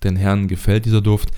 den 0.03 0.15
Herren 0.15 0.47
gefällt 0.47 0.85
dieser 0.85 1.01
Duft 1.01 1.31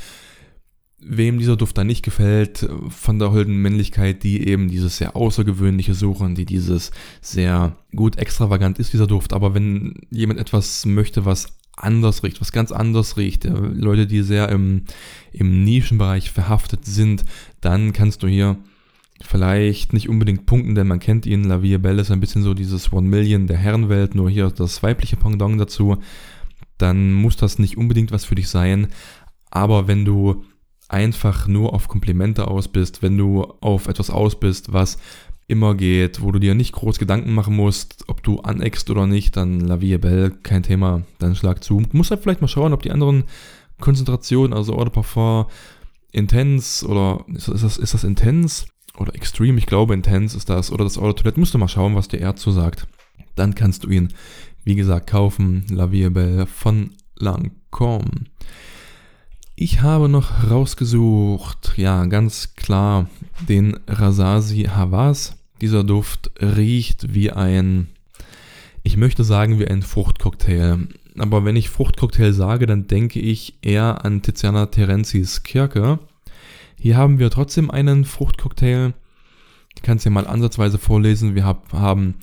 wem 1.00 1.38
dieser 1.38 1.56
Duft 1.56 1.78
dann 1.78 1.88
nicht 1.88 2.04
gefällt, 2.04 2.68
von 2.90 3.20
der 3.20 3.32
holden 3.32 3.58
Männlichkeit, 3.58 4.24
die 4.24 4.48
eben 4.48 4.68
dieses 4.68 4.98
sehr 4.98 5.16
außergewöhnliche 5.16 5.94
suchen, 5.94 6.36
die 6.36 6.46
dieses 6.46 6.92
sehr 7.22 7.78
gut 7.96 8.18
extravagant 8.18 8.80
ist, 8.80 8.94
dieser 8.94 9.08
Duft. 9.08 9.34
Aber 9.34 9.54
wenn 9.54 9.94
jemand 10.10 10.40
etwas 10.40 10.86
möchte, 10.86 11.26
was 11.26 11.58
anders 11.78 12.24
riecht, 12.24 12.42
was 12.42 12.52
ganz 12.52 12.72
anders 12.72 13.18
riecht, 13.18 13.46
Leute, 13.46 14.08
die 14.08 14.24
sehr 14.24 14.50
im, 14.50 14.84
im 15.32 15.64
Nischenbereich 15.64 16.32
verhaftet 16.32 16.86
sind, 16.86 17.24
dann 17.62 17.94
kannst 17.94 18.24
du 18.24 18.28
hier 18.28 18.58
vielleicht 19.22 19.94
nicht 19.94 20.10
unbedingt 20.10 20.46
punkten, 20.46 20.76
denn 20.76 20.88
man 20.88 21.00
kennt 21.00 21.26
ihn. 21.26 21.44
La 21.44 21.62
Vie 21.62 21.78
Belle 21.78 22.02
ist 22.02 22.12
ein 22.12 22.20
bisschen 22.20 22.44
so 22.44 22.54
dieses 22.54 22.92
One 22.92 23.08
Million 23.08 23.48
der 23.48 23.58
Herrenwelt, 23.58 24.16
nur 24.16 24.30
hier 24.30 24.50
das 24.50 24.84
weibliche 24.84 25.16
Pendant 25.16 25.60
dazu. 25.60 25.98
Dann 26.78 27.14
muss 27.14 27.38
das 27.38 27.58
nicht 27.58 27.78
unbedingt 27.78 28.12
was 28.12 28.26
für 28.26 28.36
dich 28.36 28.50
sein. 28.50 28.88
Aber 29.50 29.88
wenn 29.88 30.06
du 30.06 30.44
einfach 30.90 31.48
nur 31.48 31.74
auf 31.74 31.88
Komplimente 31.88 32.48
aus 32.48 32.68
bist, 32.68 33.02
wenn 33.02 33.18
du 33.18 33.44
auf 33.62 33.88
etwas 33.88 34.10
aus 34.10 34.40
bist, 34.40 34.72
was 34.74 34.98
immer 35.48 35.76
geht, 35.76 36.22
wo 36.22 36.32
du 36.32 36.40
dir 36.40 36.56
nicht 36.56 36.74
groß 36.74 37.00
Gedanken 37.00 37.34
machen 37.34 37.56
musst, 37.56 38.04
ob 38.08 38.22
du 38.22 38.40
aneckst 38.42 38.90
oder 38.90 39.08
nicht, 39.08 39.38
dann 39.38 39.62
La 39.62 39.80
Vie 39.80 39.98
Belle, 39.98 40.32
kein 40.32 40.64
Thema, 40.64 41.04
dann 41.20 41.36
schlag 41.36 41.64
zu. 41.64 41.80
Du 41.80 41.98
musst 41.98 42.12
halt 42.12 42.22
vielleicht 42.22 42.42
mal 42.42 42.48
schauen, 42.48 42.74
ob 42.74 42.84
die 42.84 42.92
anderen 42.92 43.24
Konzentrationen, 43.80 44.54
also 44.54 44.74
Eau 44.74 44.84
de 44.84 44.94
Parfum, 44.94 45.46
Intense 46.12 46.86
oder 46.86 47.24
ist 47.34 47.48
das, 47.48 47.78
ist 47.78 47.94
das 47.94 48.04
Intense 48.04 48.66
oder 48.98 49.16
Extreme, 49.16 49.58
ich 49.58 49.68
glaube 49.68 49.94
Intense 49.94 50.36
ist 50.36 50.50
das, 50.50 50.72
oder 50.72 50.84
das 50.84 50.98
Eau 50.98 51.06
de 51.06 51.14
Toilette, 51.14 51.40
musst 51.40 51.54
du 51.54 51.58
mal 51.58 51.68
schauen, 51.68 51.96
was 51.96 52.08
der 52.08 52.22
R 52.22 52.36
zu 52.36 52.52
sagt. 52.52 52.88
Dann 53.36 53.56
kannst 53.56 53.84
du 53.84 53.90
ihn, 53.90 54.10
wie 54.64 54.76
gesagt, 54.76 55.08
kaufen, 55.08 55.66
La 55.70 55.92
Vie 55.92 56.10
Belle 56.10 56.46
von 56.46 56.92
Lancôme. 57.20 58.26
Ich 59.56 59.82
habe 59.82 60.10
noch 60.10 60.52
rausgesucht, 60.52 61.74
ja, 61.78 62.06
ganz 62.06 62.54
klar, 62.56 63.08
den 63.48 63.80
Rasasi 63.88 64.64
Havas. 64.64 65.37
Dieser 65.62 65.84
Duft 65.84 66.32
riecht 66.42 67.14
wie 67.14 67.32
ein, 67.32 67.88
ich 68.84 68.98
möchte 68.98 69.24
sagen, 69.24 69.60
wie 69.60 69.68
ein 69.68 69.82
Fruchtcocktail. 69.82 70.88
Aber 71.18 71.46
wenn 71.46 71.56
ich 71.56 71.70
Fruchtcocktail 71.70 72.32
sage, 72.34 72.68
dann 72.68 72.88
denke 72.88 73.20
ich 73.20 73.56
eher 73.62 74.06
an 74.06 74.22
Tiziana 74.22 74.68
Terenzis 74.68 75.44
Kirke. 75.44 76.00
Hier 76.80 76.96
haben 76.96 77.18
wir 77.18 77.32
trotzdem 77.32 77.72
einen 77.72 78.06
Fruchtcocktail. 78.06 78.94
Ich 79.76 79.82
kann 79.82 79.98
es 79.98 80.04
hier 80.04 80.12
mal 80.12 80.28
ansatzweise 80.28 80.78
vorlesen. 80.78 81.34
Wir 81.34 81.46
haben 81.46 82.16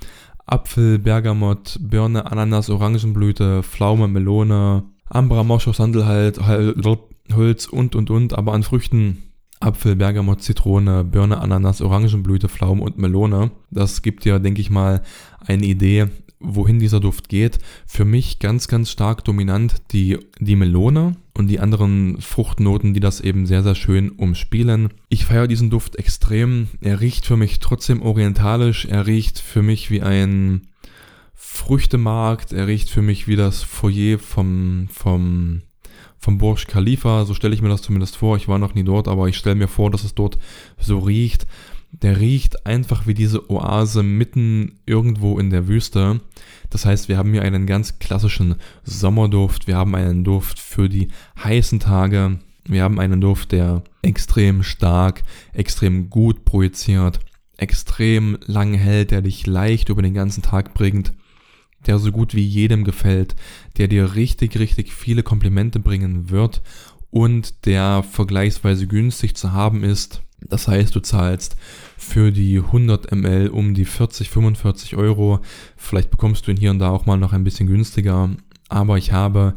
Apfel, 0.47 0.99
Bergamott, 0.99 1.79
Birne, 1.81 2.31
Ananas, 2.31 2.71
Orangenblüte, 2.71 3.63
Pflaume, 3.63 4.07
Melone, 4.07 4.85
Ambra, 5.07 5.43
Moschus, 5.43 5.79
Sandelhalt, 5.79 6.41
Holz 6.41 7.67
und 7.67 7.95
und 7.97 8.11
und, 8.11 8.33
aber 8.33 8.53
an 8.53 8.63
Früchten 8.63 9.23
Apfel, 9.65 9.97
Bergamot, 9.97 10.43
Zitrone, 10.43 11.05
Birne, 11.05 11.41
Ananas, 11.41 11.81
Orangenblüte, 11.81 12.49
Pflaumen 12.49 12.83
und 12.83 12.99
Melone. 12.99 13.51
Das 13.71 14.03
gibt 14.03 14.25
ja, 14.25 14.39
denke 14.39 14.61
ich 14.61 14.71
mal, 14.71 15.03
eine 15.41 15.65
Idee, 15.65 16.09
wohin 16.39 16.79
dieser 16.79 17.01
Duft 17.01 17.29
geht. 17.29 17.59
Für 17.87 18.05
mich 18.05 18.39
ganz, 18.39 18.69
ganz 18.69 18.91
stark 18.91 19.25
dominant 19.25 19.77
die, 19.93 20.19
die 20.39 20.57
Melone 20.57 21.17
und 21.33 21.49
die 21.49 21.61
anderen 21.61 22.21
Fruchtnoten, 22.21 22.95
die 22.95 23.01
das 23.01 23.21
eben 23.21 23.47
sehr, 23.47 23.63
sehr 23.63 23.75
schön 23.75 24.11
umspielen. 24.11 24.91
Ich 25.09 25.25
feiere 25.25 25.49
diesen 25.49 25.71
Duft 25.71 25.97
extrem. 25.97 26.69
Er 26.81 27.01
riecht 27.01 27.25
für 27.25 27.37
mich 27.37 27.59
trotzdem 27.61 28.03
orientalisch. 28.03 28.85
Er 28.85 29.07
riecht 29.07 29.39
für 29.39 29.63
mich 29.63 29.91
wie 29.91 30.03
ein 30.03 30.69
Früchtemarkt. 31.35 32.53
Er 32.53 32.67
riecht 32.67 32.91
für 32.91 33.03
mich 33.03 33.27
wie 33.27 33.37
das 33.37 33.63
Foyer 33.63 34.19
vom, 34.19 34.89
vom 34.93 35.63
vom 36.25 36.39
Burj 36.39 36.67
Khalifa, 36.67 37.27
so 37.27 37.35
stelle 37.35 37.55
ich 37.55 37.61
mir 37.61 37.69
das 37.69 37.83
zumindest 37.83 38.17
vor. 38.17 38.37
Ich 38.37 38.49
war 38.49 38.59
noch 38.59 38.75
nie 38.75 38.83
dort, 38.83 39.09
aber 39.09 39.29
ich 39.29 39.37
stelle 39.37 39.57
mir 39.57 39.69
vor, 39.69 39.91
dass 39.91 40.05
es 40.05 40.15
dort 40.15 40.39
so 40.79 40.99
riecht. 40.99 41.47
Der 41.93 42.19
riecht 42.19 42.67
einfach 42.67 43.07
wie 43.07 43.15
diese 43.15 43.51
Oase 43.51 44.03
mitten 44.03 44.81
irgendwo 44.87 45.39
in 45.39 45.51
der 45.51 45.69
Wüste. 45.69 46.21
Das 46.71 46.87
heißt, 46.87 47.09
wir 47.09 47.19
haben 47.19 47.33
hier 47.33 47.43
einen 47.43 47.67
ganz 47.67 47.99
klassischen 47.99 48.57
Sommerduft. 48.83 49.67
Wir 49.67 49.77
haben 49.77 49.95
einen 49.95 50.25
Duft 50.25 50.59
für 50.59 50.89
die 50.89 51.09
heißen 51.43 51.79
Tage. 51.79 52.39
Wir 52.67 52.83
haben 52.83 52.99
einen 52.99 53.21
Duft, 53.21 53.53
der 53.53 53.83
extrem 54.01 54.63
stark, 54.63 55.23
extrem 55.53 56.09
gut 56.09 56.47
projiziert, 56.47 57.21
extrem 57.59 58.39
lang 58.47 58.73
hält, 58.73 59.11
der 59.11 59.21
dich 59.21 59.47
leicht 59.47 59.91
über 59.91 60.01
den 60.01 60.15
ganzen 60.15 60.43
Tag 60.43 60.73
bringt, 60.73 61.13
der 61.87 61.99
so 61.99 62.13
gut 62.13 62.35
wie 62.35 62.45
jedem 62.45 62.85
gefällt, 62.85 63.35
der 63.77 63.89
dir 63.89 64.15
richtig, 64.15 64.59
richtig 64.59 64.93
viele 64.93 65.23
Komplimente 65.23 65.81
bringen 65.81 66.31
wird 66.31 66.63
und 67.11 67.67
der 67.67 68.03
vergleichsweise 68.03 68.87
günstig 68.87 69.37
zu 69.37 69.53
haben 69.53 69.85
ist. 69.85 70.23
Das 70.41 70.69
heißt, 70.69 70.95
du 70.95 71.01
zahlst 71.01 71.57
für 71.97 72.33
die 72.33 72.59
100 72.59 73.13
ml 73.13 73.49
um 73.49 73.75
die 73.75 73.85
40, 73.85 74.29
45 74.31 74.97
Euro. 74.97 75.41
Vielleicht 75.77 76.11
bekommst 76.11 76.47
du 76.47 76.51
ihn 76.51 76.57
hier 76.57 76.71
und 76.71 76.81
da 76.81 76.91
auch 76.91 77.07
mal 77.07 77.17
noch 77.17 77.33
ein 77.33 77.45
bisschen 77.45 77.67
günstiger. 77.67 78.31
Aber 78.69 78.99
ich 78.99 79.13
habe, 79.13 79.55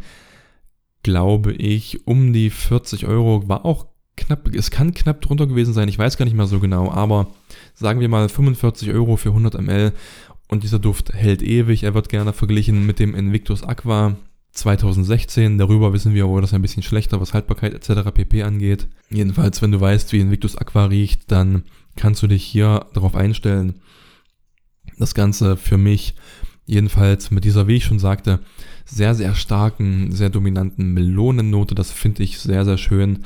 glaube 1.04 1.54
ich, 1.54 2.08
um 2.08 2.32
die 2.32 2.50
40 2.50 3.06
Euro, 3.06 3.50
war 3.50 3.66
auch 3.66 3.88
knapp, 4.18 4.54
es 4.54 4.72
kann 4.72 4.94
knapp 4.94 5.22
drunter 5.22 5.48
gewesen 5.48 5.74
sein, 5.74 5.88
ich 5.88 5.98
weiß 5.98 6.18
gar 6.18 6.26
nicht 6.26 6.36
mehr 6.36 6.48
so 6.48 6.60
genau, 6.60 6.92
aber 6.92 7.28
sagen 7.76 8.00
wir 8.00 8.10
mal 8.10 8.28
45 8.28 8.92
Euro 8.92 9.16
für 9.16 9.30
100 9.30 9.62
ml 9.62 9.94
und 10.48 10.64
dieser 10.64 10.80
Duft 10.80 11.14
hält 11.14 11.42
ewig. 11.42 11.84
Er 11.84 11.94
wird 11.94 12.10
gerne 12.10 12.34
verglichen 12.34 12.86
mit 12.86 13.00
dem 13.00 13.16
Invictus 13.16 13.64
Aqua 13.64 14.16
2016. 14.52 15.58
Darüber 15.58 15.94
wissen 15.94 16.14
wir 16.14 16.24
aber, 16.24 16.42
das 16.42 16.54
ein 16.54 16.62
bisschen 16.62 16.84
schlechter, 16.84 17.22
was 17.22 17.34
Haltbarkeit 17.34 17.74
etc. 17.74 18.10
pp 18.14 18.44
angeht. 18.44 18.88
Jedenfalls, 19.10 19.62
wenn 19.62 19.72
du 19.72 19.82
weißt, 19.82 20.14
wie 20.14 20.20
Invictus 20.20 20.58
Aqua 20.58 20.86
riecht, 20.86 21.32
dann 21.32 21.64
kannst 21.96 22.24
du 22.24 22.28
dich 22.28 22.44
hier 22.44 22.86
darauf 22.94 23.16
einstellen. 23.16 23.82
Das 24.98 25.14
Ganze 25.14 25.58
für 25.58 25.78
mich 25.78 26.16
jedenfalls 26.66 27.32
mit 27.32 27.44
dieser, 27.44 27.68
wie 27.68 27.76
ich 27.76 27.86
schon 27.86 28.00
sagte, 28.00 28.40
sehr, 28.86 29.16
sehr 29.16 29.36
starken, 29.36 30.12
sehr 30.12 30.30
dominanten 30.30 30.94
Melonennote. 30.94 31.76
Das 31.76 31.92
finde 31.92 32.24
ich 32.24 32.40
sehr, 32.40 32.66
sehr 32.66 32.78
schön. 32.78 33.24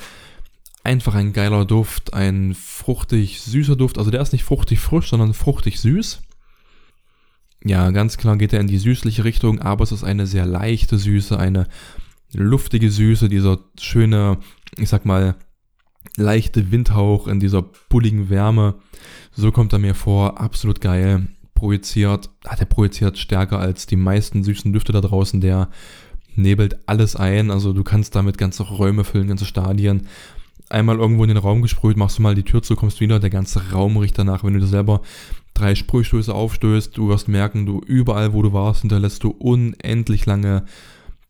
Einfach 0.84 1.14
ein 1.14 1.32
geiler 1.32 1.64
Duft, 1.64 2.14
ein 2.14 2.54
fruchtig 2.54 3.40
süßer 3.40 3.76
Duft. 3.76 3.98
Also 3.98 4.10
der 4.10 4.20
ist 4.20 4.32
nicht 4.32 4.44
fruchtig 4.44 4.80
frisch, 4.80 5.10
sondern 5.10 5.34
fruchtig 5.34 5.80
süß. 5.80 6.20
Ja, 7.64 7.90
ganz 7.90 8.16
klar 8.16 8.36
geht 8.36 8.52
er 8.52 8.60
in 8.60 8.66
die 8.66 8.78
süßliche 8.78 9.24
Richtung, 9.24 9.60
aber 9.60 9.84
es 9.84 9.92
ist 9.92 10.04
eine 10.04 10.26
sehr 10.26 10.46
leichte 10.46 10.98
Süße, 10.98 11.38
eine 11.38 11.68
luftige 12.32 12.90
Süße, 12.90 13.28
dieser 13.28 13.58
schöne, 13.78 14.38
ich 14.78 14.88
sag 14.88 15.04
mal, 15.04 15.36
leichte 16.16 16.72
Windhauch 16.72 17.28
in 17.28 17.40
dieser 17.40 17.62
bulligen 17.88 18.30
Wärme. 18.30 18.74
So 19.32 19.52
kommt 19.52 19.72
er 19.72 19.78
mir 19.78 19.94
vor, 19.94 20.40
absolut 20.40 20.80
geil. 20.80 21.28
Projiziert, 21.54 22.30
hat 22.46 22.58
er 22.58 22.66
projiziert 22.66 23.18
stärker 23.18 23.58
als 23.58 23.86
die 23.86 23.96
meisten 23.96 24.42
süßen 24.42 24.72
Düfte 24.72 24.92
da 24.92 25.00
draußen, 25.00 25.40
der 25.40 25.68
nebelt 26.34 26.88
alles 26.88 27.14
ein, 27.14 27.50
also 27.50 27.72
du 27.72 27.84
kannst 27.84 28.16
damit 28.16 28.38
ganze 28.38 28.64
Räume 28.64 29.04
füllen, 29.04 29.28
ganze 29.28 29.44
Stadien. 29.44 30.08
Einmal 30.68 30.96
irgendwo 30.96 31.22
in 31.22 31.28
den 31.28 31.36
Raum 31.36 31.62
gesprüht, 31.62 31.96
machst 31.96 32.18
du 32.18 32.22
mal 32.22 32.34
die 32.34 32.44
Tür 32.44 32.62
zu, 32.62 32.74
kommst 32.74 33.00
wieder, 33.00 33.20
der 33.20 33.30
ganze 33.30 33.70
Raum 33.70 33.96
riecht 33.98 34.18
danach, 34.18 34.42
wenn 34.42 34.54
du 34.54 34.60
dir 34.60 34.66
selber 34.66 35.02
drei 35.54 35.74
Sprühstöße 35.74 36.34
aufstößt, 36.34 36.96
du 36.96 37.08
wirst 37.08 37.28
merken, 37.28 37.66
du 37.66 37.80
überall, 37.80 38.32
wo 38.32 38.42
du 38.42 38.52
warst, 38.52 38.82
hinterlässt 38.82 39.22
du 39.24 39.30
unendlich 39.30 40.26
lange 40.26 40.64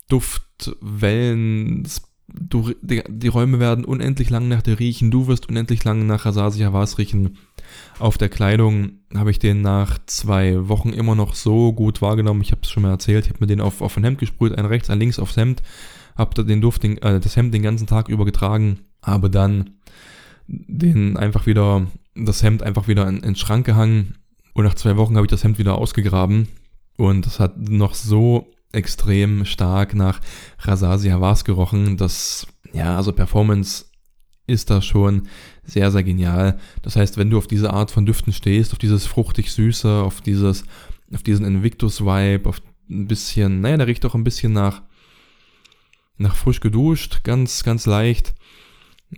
Duftwellen. 0.08 1.88
Du, 2.34 2.72
die, 2.80 3.02
die, 3.08 3.28
Räume 3.28 3.60
werden 3.60 3.84
unendlich 3.84 4.30
lang 4.30 4.48
nach 4.48 4.62
dir 4.62 4.78
riechen. 4.78 5.10
Du 5.10 5.26
wirst 5.26 5.48
unendlich 5.48 5.84
lang 5.84 6.06
nach 6.06 6.24
Rasasi 6.24 6.60
Havas 6.60 6.98
riechen. 6.98 7.36
Auf 7.98 8.16
der 8.16 8.28
Kleidung 8.28 9.00
habe 9.14 9.30
ich 9.30 9.38
den 9.38 9.60
nach 9.60 9.98
zwei 10.06 10.68
Wochen 10.68 10.90
immer 10.90 11.14
noch 11.14 11.34
so 11.34 11.72
gut 11.72 12.00
wahrgenommen. 12.00 12.40
Ich 12.40 12.52
habe 12.52 12.62
es 12.62 12.70
schon 12.70 12.84
mal 12.84 12.90
erzählt. 12.90 13.26
Ich 13.26 13.30
habe 13.32 13.40
mir 13.40 13.48
den 13.48 13.60
auf, 13.60 13.82
auf 13.82 13.96
ein 13.96 14.04
Hemd 14.04 14.18
gesprüht, 14.18 14.56
ein 14.56 14.64
rechts, 14.64 14.88
ein 14.88 14.98
links 14.98 15.18
aufs 15.18 15.36
Hemd. 15.36 15.62
Habe 16.16 16.44
den 16.44 16.60
den, 16.60 16.98
äh, 16.98 17.20
das 17.20 17.36
Hemd 17.36 17.52
den 17.52 17.62
ganzen 17.62 17.86
Tag 17.86 18.08
über 18.08 18.24
getragen. 18.24 18.80
Habe 19.02 19.28
dann 19.28 19.78
den 20.46 21.16
einfach 21.16 21.46
wieder, 21.46 21.86
das 22.14 22.42
Hemd 22.42 22.62
einfach 22.62 22.88
wieder 22.88 23.08
in, 23.08 23.16
in 23.16 23.22
den 23.22 23.36
Schrank 23.36 23.66
gehangen 23.66 24.16
und 24.54 24.64
nach 24.64 24.74
zwei 24.74 24.96
Wochen 24.96 25.16
habe 25.16 25.26
ich 25.26 25.30
das 25.30 25.44
Hemd 25.44 25.58
wieder 25.58 25.76
ausgegraben 25.76 26.48
und 26.96 27.26
es 27.26 27.40
hat 27.40 27.56
noch 27.58 27.94
so 27.94 28.52
extrem 28.72 29.44
stark 29.44 29.94
nach 29.94 30.20
Rasasi 30.60 31.10
Havas 31.10 31.44
gerochen, 31.44 31.96
dass, 31.96 32.46
ja, 32.72 32.96
also 32.96 33.12
Performance 33.12 33.86
ist 34.46 34.70
da 34.70 34.82
schon 34.82 35.28
sehr, 35.62 35.90
sehr 35.90 36.02
genial. 36.02 36.58
Das 36.82 36.96
heißt, 36.96 37.16
wenn 37.16 37.30
du 37.30 37.38
auf 37.38 37.46
diese 37.46 37.72
Art 37.72 37.90
von 37.90 38.06
Düften 38.06 38.32
stehst, 38.32 38.72
auf 38.72 38.78
dieses 38.78 39.06
fruchtig-süße, 39.06 40.02
auf 40.02 40.20
dieses, 40.20 40.64
auf 41.12 41.22
diesen 41.22 41.46
Invictus-Vibe, 41.46 42.48
auf 42.48 42.60
ein 42.90 43.06
bisschen, 43.06 43.60
naja, 43.60 43.76
der 43.76 43.86
riecht 43.86 44.04
auch 44.04 44.14
ein 44.14 44.24
bisschen 44.24 44.52
nach, 44.52 44.82
nach 46.18 46.34
frisch 46.34 46.60
geduscht, 46.60 47.22
ganz, 47.24 47.62
ganz 47.62 47.86
leicht. 47.86 48.34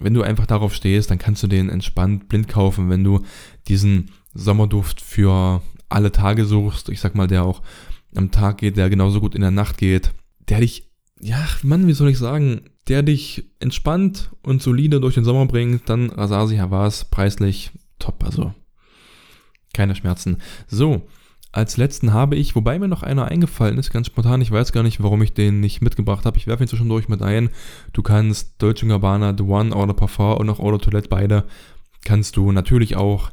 Wenn 0.01 0.15
du 0.15 0.23
einfach 0.23 0.47
darauf 0.47 0.75
stehst, 0.75 1.11
dann 1.11 1.19
kannst 1.19 1.43
du 1.43 1.47
den 1.47 1.69
entspannt 1.69 2.29
blind 2.29 2.49
kaufen. 2.49 2.91
Wenn 2.91 3.05
du 3.05 3.25
diesen 3.69 4.11
Sommerduft 4.35 5.01
für 5.01 5.63
alle 5.89 6.13
Tage 6.13 6.45
suchst, 6.45 6.89
ich 6.89 7.01
sag 7.01 7.15
mal, 7.15 7.27
der 7.27 7.45
auch 7.45 7.63
am 8.15 8.31
Tag 8.31 8.59
geht, 8.59 8.77
der 8.77 8.91
genauso 8.91 9.21
gut 9.21 9.35
in 9.35 9.41
der 9.41 9.51
Nacht 9.51 9.79
geht, 9.79 10.13
der 10.49 10.61
dich, 10.61 10.91
ja, 11.21 11.47
Mann, 11.63 11.87
wie 11.87 11.93
soll 11.93 12.11
ich 12.11 12.19
sagen, 12.19 12.63
der 12.89 13.03
dich 13.03 13.45
entspannt 13.61 14.31
und 14.43 14.63
solide 14.63 15.01
durch 15.01 15.15
den 15.15 15.25
Sommer 15.25 15.47
bringt, 15.47 15.89
dann 15.89 16.11
Rasasi 16.11 16.57
Havas 16.57 17.07
preislich 17.07 17.71
top, 17.99 18.25
also 18.25 18.53
keine 19.73 19.95
Schmerzen. 19.95 20.39
So, 20.67 21.09
als 21.55 21.77
letzten 21.77 22.13
habe 22.13 22.35
ich, 22.35 22.57
wobei 22.57 22.81
mir 22.81 22.89
noch 22.89 23.05
einer 23.05 23.27
eingefallen 23.27 23.79
ist, 23.79 23.93
ganz 23.93 24.09
spontan, 24.09 24.41
ich 24.41 24.51
weiß 24.51 24.73
gar 24.73 24.83
nicht, 24.83 25.01
warum 25.01 25.23
ich 25.23 25.35
den 25.35 25.61
nicht 25.61 25.83
mitgebracht 25.83 26.27
habe. 26.27 26.37
Ich 26.37 26.49
werfe 26.49 26.65
ihn 26.65 26.69
zwischendurch 26.69 27.09
mit 27.09 27.23
ein. 27.23 27.49
Du 27.93 28.03
kannst 28.03 28.61
Deutsche 28.61 28.89
Gabbana 28.89 29.35
The 29.39 29.45
One 29.45 29.71
de 29.71 29.95
Parfum 29.95 30.37
und 30.39 30.51
auch 30.51 30.59
de 30.59 30.79
Toilette 30.81 31.09
beide 31.09 31.45
kannst 32.05 32.37
du 32.37 32.51
natürlich 32.51 32.97
auch 32.97 33.31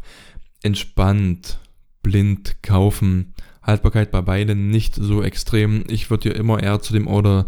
entspannt 0.62 1.60
blind 2.04 2.62
kaufen. 2.62 3.34
Haltbarkeit 3.64 4.12
bei 4.12 4.22
beiden 4.22 4.70
nicht 4.70 4.94
so 4.96 5.24
extrem. 5.24 5.84
Ich 5.88 6.12
würde 6.12 6.30
dir 6.30 6.36
immer 6.36 6.62
eher 6.62 6.80
zu 6.80 6.94
dem 6.94 7.08
Eau 7.08 7.46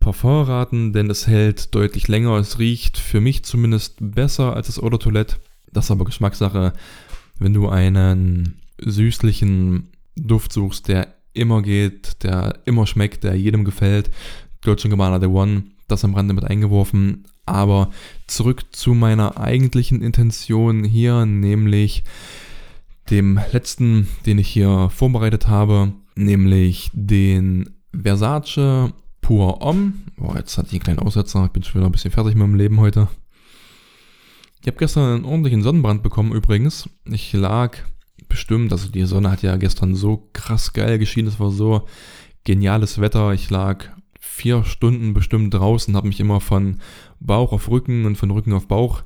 Parfum 0.00 0.44
raten, 0.44 0.94
denn 0.94 1.10
es 1.10 1.26
hält 1.26 1.74
deutlich 1.74 2.08
länger. 2.08 2.36
Es 2.36 2.58
riecht 2.58 2.96
für 2.96 3.20
mich 3.20 3.44
zumindest 3.44 3.98
besser 4.00 4.56
als 4.56 4.68
das 4.68 4.76
de 4.76 4.98
Toilette. 4.98 5.36
Das 5.70 5.84
ist 5.84 5.90
aber 5.90 6.06
Geschmackssache. 6.06 6.72
Wenn 7.38 7.52
du 7.52 7.68
einen 7.68 8.60
süßlichen 8.82 9.90
Duft 10.16 10.52
suchst, 10.52 10.88
der 10.88 11.14
immer 11.32 11.62
geht, 11.62 12.22
der 12.22 12.60
immer 12.64 12.86
schmeckt, 12.86 13.24
der 13.24 13.34
jedem 13.34 13.64
gefällt, 13.64 14.10
Dolce 14.62 14.88
Gabbana 14.88 15.20
The 15.20 15.26
One, 15.26 15.64
das 15.88 16.04
am 16.04 16.14
Rande 16.14 16.34
mit 16.34 16.44
eingeworfen. 16.44 17.24
Aber 17.46 17.90
zurück 18.26 18.64
zu 18.72 18.94
meiner 18.94 19.38
eigentlichen 19.38 20.02
Intention 20.02 20.84
hier, 20.84 21.26
nämlich 21.26 22.04
dem 23.10 23.40
letzten, 23.52 24.08
den 24.26 24.38
ich 24.38 24.48
hier 24.48 24.88
vorbereitet 24.90 25.48
habe, 25.48 25.92
nämlich 26.14 26.90
den 26.92 27.70
Versace 27.92 28.92
Pur 29.20 29.58
Homme. 29.60 29.94
Boah, 30.16 30.36
jetzt 30.36 30.56
hatte 30.58 30.68
ich 30.68 30.74
einen 30.74 30.82
kleinen 30.82 30.98
Aussetzer, 31.00 31.44
ich 31.46 31.50
bin 31.50 31.62
schon 31.62 31.80
wieder 31.80 31.88
ein 31.88 31.92
bisschen 31.92 32.12
fertig 32.12 32.34
mit 32.34 32.42
meinem 32.42 32.54
Leben 32.54 32.80
heute. 32.80 33.08
Ich 34.60 34.66
habe 34.66 34.76
gestern 34.76 35.14
einen 35.14 35.24
ordentlichen 35.24 35.62
Sonnenbrand 35.62 36.02
bekommen 36.02 36.32
übrigens. 36.32 36.88
Ich 37.06 37.32
lag 37.32 37.78
bestimmt, 38.30 38.72
also 38.72 38.88
die 38.88 39.04
Sonne 39.04 39.30
hat 39.30 39.42
ja 39.42 39.56
gestern 39.56 39.94
so 39.94 40.28
krass 40.32 40.72
geil 40.72 40.98
geschienen, 40.98 41.28
es 41.28 41.38
war 41.38 41.50
so 41.50 41.86
geniales 42.44 42.98
Wetter. 43.00 43.34
Ich 43.34 43.50
lag 43.50 43.84
vier 44.18 44.64
Stunden 44.64 45.12
bestimmt 45.12 45.52
draußen, 45.52 45.94
habe 45.94 46.08
mich 46.08 46.20
immer 46.20 46.40
von 46.40 46.80
Bauch 47.20 47.52
auf 47.52 47.70
Rücken 47.70 48.06
und 48.06 48.16
von 48.16 48.30
Rücken 48.30 48.54
auf 48.54 48.66
Bauch 48.66 49.02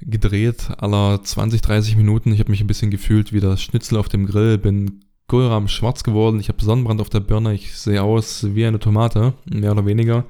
gedreht, 0.00 0.70
aller 0.78 1.22
20, 1.22 1.60
30 1.60 1.96
Minuten. 1.96 2.32
Ich 2.32 2.40
habe 2.40 2.50
mich 2.50 2.60
ein 2.60 2.66
bisschen 2.66 2.90
gefühlt 2.90 3.32
wie 3.32 3.38
das 3.38 3.62
Schnitzel 3.62 3.96
auf 3.96 4.08
dem 4.08 4.26
Grill, 4.26 4.58
bin 4.58 5.04
Kohlrahm 5.28 5.68
schwarz 5.68 6.02
geworden, 6.02 6.40
ich 6.40 6.48
habe 6.48 6.64
Sonnenbrand 6.64 7.00
auf 7.00 7.08
der 7.08 7.20
Birne, 7.20 7.54
ich 7.54 7.76
sehe 7.76 8.02
aus 8.02 8.54
wie 8.54 8.66
eine 8.66 8.80
Tomate, 8.80 9.34
mehr 9.44 9.72
oder 9.72 9.86
weniger. 9.86 10.24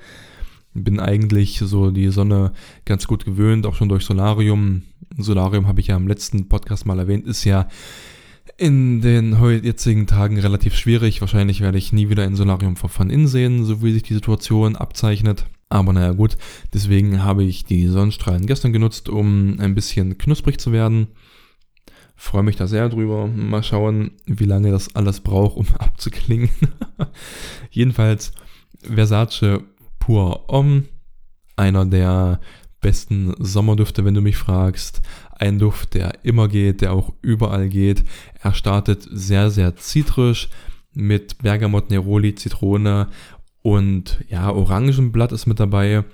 Bin 0.74 1.00
eigentlich 1.00 1.58
so 1.58 1.90
die 1.90 2.08
Sonne 2.08 2.52
ganz 2.84 3.06
gut 3.06 3.24
gewöhnt, 3.24 3.66
auch 3.66 3.74
schon 3.74 3.88
durch 3.88 4.04
Solarium. 4.04 4.82
Solarium 5.18 5.66
habe 5.66 5.80
ich 5.80 5.88
ja 5.88 5.96
im 5.96 6.08
letzten 6.08 6.48
Podcast 6.48 6.86
mal 6.86 6.98
erwähnt, 6.98 7.26
ist 7.26 7.44
ja 7.44 7.68
in 8.62 9.00
den 9.00 9.36
jetzigen 9.64 10.06
Tagen 10.06 10.38
relativ 10.38 10.76
schwierig. 10.76 11.20
Wahrscheinlich 11.20 11.60
werde 11.60 11.78
ich 11.78 11.92
nie 11.92 12.10
wieder 12.10 12.22
ein 12.22 12.36
Solarium 12.36 12.76
von 12.76 13.10
innen 13.10 13.26
sehen, 13.26 13.64
so 13.64 13.82
wie 13.82 13.92
sich 13.92 14.04
die 14.04 14.14
Situation 14.14 14.76
abzeichnet. 14.76 15.46
Aber 15.68 15.92
naja 15.92 16.12
gut, 16.12 16.36
deswegen 16.72 17.24
habe 17.24 17.42
ich 17.42 17.64
die 17.64 17.88
Sonnenstrahlen 17.88 18.46
gestern 18.46 18.72
genutzt, 18.72 19.08
um 19.08 19.58
ein 19.58 19.74
bisschen 19.74 20.16
knusprig 20.16 20.60
zu 20.60 20.70
werden. 20.70 21.08
Freue 22.14 22.44
mich 22.44 22.54
da 22.54 22.68
sehr 22.68 22.88
drüber. 22.88 23.26
Mal 23.26 23.64
schauen, 23.64 24.12
wie 24.26 24.44
lange 24.44 24.70
das 24.70 24.94
alles 24.94 25.22
braucht, 25.22 25.56
um 25.56 25.66
abzuklingen. 25.80 26.50
Jedenfalls 27.72 28.30
Versace 28.82 29.64
Pur 29.98 30.44
Homme, 30.48 30.84
einer 31.56 31.84
der 31.84 32.38
besten 32.80 33.34
Sommerdüfte, 33.38 34.04
wenn 34.04 34.14
du 34.14 34.20
mich 34.20 34.36
fragst. 34.36 35.02
Ein 35.38 35.58
Duft, 35.58 35.94
der 35.94 36.24
immer 36.24 36.48
geht, 36.48 36.80
der 36.80 36.92
auch 36.92 37.12
überall 37.22 37.68
geht. 37.68 38.04
Er 38.40 38.54
startet 38.54 39.06
sehr, 39.10 39.50
sehr 39.50 39.76
zitrisch 39.76 40.48
mit 40.94 41.38
Bergamot, 41.38 41.90
Neroli, 41.90 42.34
Zitrone 42.34 43.08
und 43.62 44.24
ja, 44.28 44.50
Orangenblatt 44.50 45.32
ist 45.32 45.46
mit 45.46 45.58
dabei. 45.60 46.04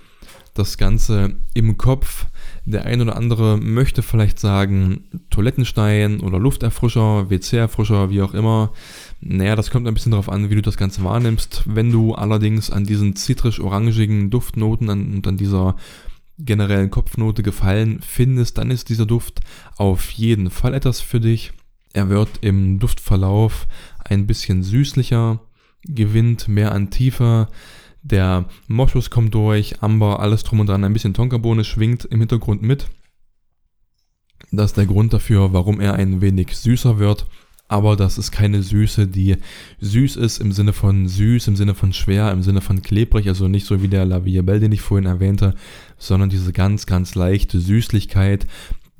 das 0.59 0.77
Ganze 0.77 1.37
im 1.55 1.79
Kopf. 1.79 2.27
Der 2.65 2.85
ein 2.85 3.01
oder 3.01 3.17
andere 3.17 3.57
möchte 3.57 4.03
vielleicht 4.03 4.39
sagen 4.39 5.05
Toilettenstein 5.31 6.21
oder 6.21 6.39
Lufterfrischer, 6.39 7.31
WC-Erfrischer, 7.31 8.11
wie 8.11 8.21
auch 8.21 8.35
immer. 8.35 8.73
Naja, 9.21 9.57
das 9.57 9.71
kommt 9.71 9.87
ein 9.87 9.95
bisschen 9.95 10.13
darauf 10.13 10.29
an, 10.29 10.51
wie 10.51 10.55
du 10.55 10.63
das 10.63 10.77
Ganze 10.77 11.03
wahrnimmst. 11.05 11.63
Wenn 11.67 11.91
du 11.91 12.15
allerdings 12.15 12.71
an 12.71 12.85
diesen 12.85 13.17
zitrisch-orangigen 13.17 14.31
Duftnoten 14.31 14.89
und 14.89 15.27
an 15.27 15.37
dieser 15.37 15.77
generellen 16.39 16.91
Kopfnote 16.91 17.43
gefallen 17.43 18.01
findest, 18.01 18.59
dann 18.59 18.71
ist 18.71 18.89
dieser 18.89 19.07
Duft 19.07 19.41
auf 19.77 20.11
jeden 20.11 20.51
Fall 20.51 20.75
etwas 20.75 21.01
für 21.01 21.21
dich. 21.21 21.53
Er 21.93 22.09
wird 22.09 22.29
im 22.43 22.79
Duftverlauf 22.79 23.67
ein 24.05 24.27
bisschen 24.27 24.63
süßlicher, 24.63 25.41
gewinnt 25.85 26.49
mehr 26.49 26.73
an 26.73 26.91
Tiefe. 26.91 27.49
Der 28.03 28.47
Moschus 28.69 29.11
kommt 29.11 29.35
durch, 29.35 29.83
Amber, 29.83 30.21
alles 30.21 30.45
drum 30.45 30.61
und 30.61 30.69
dran, 30.69 30.85
ein 30.85 30.93
bisschen 30.93 31.15
Tonkabohne 31.15 31.65
schwingt 31.65 32.05
im 32.05 32.21
Hintergrund 32.21 32.63
mit. 32.63 32.89
Das 34.53 34.71
ist 34.71 34.77
der 34.77 34.87
Grund 34.87 35.13
dafür, 35.13 35.53
warum 35.53 35.81
er 35.81 35.95
ein 35.95 36.21
wenig 36.21 36.57
süßer 36.57 36.99
wird 36.99 37.27
aber 37.69 37.97
das 37.97 38.17
ist 38.17 38.33
keine 38.33 38.63
Süße, 38.63 39.07
die 39.07 39.37
süß 39.81 40.17
ist 40.17 40.39
im 40.39 40.53
Sinne 40.53 40.73
von 40.73 41.07
süß, 41.07 41.49
im 41.49 41.57
Sinne 41.57 41.75
von 41.75 41.93
schwer, 41.93 42.33
im 42.33 42.43
Sinne 42.43 42.63
von 42.63 42.83
klebrig, 42.83 43.29
also 43.29 43.47
nicht 43.47 43.67
so 43.67 43.83
wie 43.83 43.89
der 43.89 44.07
La 44.07 44.21
Belle, 44.21 44.61
den 44.61 44.73
ich 44.73 44.81
vorhin 44.81 45.07
erwähnte, 45.07 45.55
sondern 45.99 46.31
diese 46.31 46.55
ganz, 46.55 46.87
ganz 46.87 47.15
leichte 47.15 47.61
Süßlichkeit, 47.61 48.47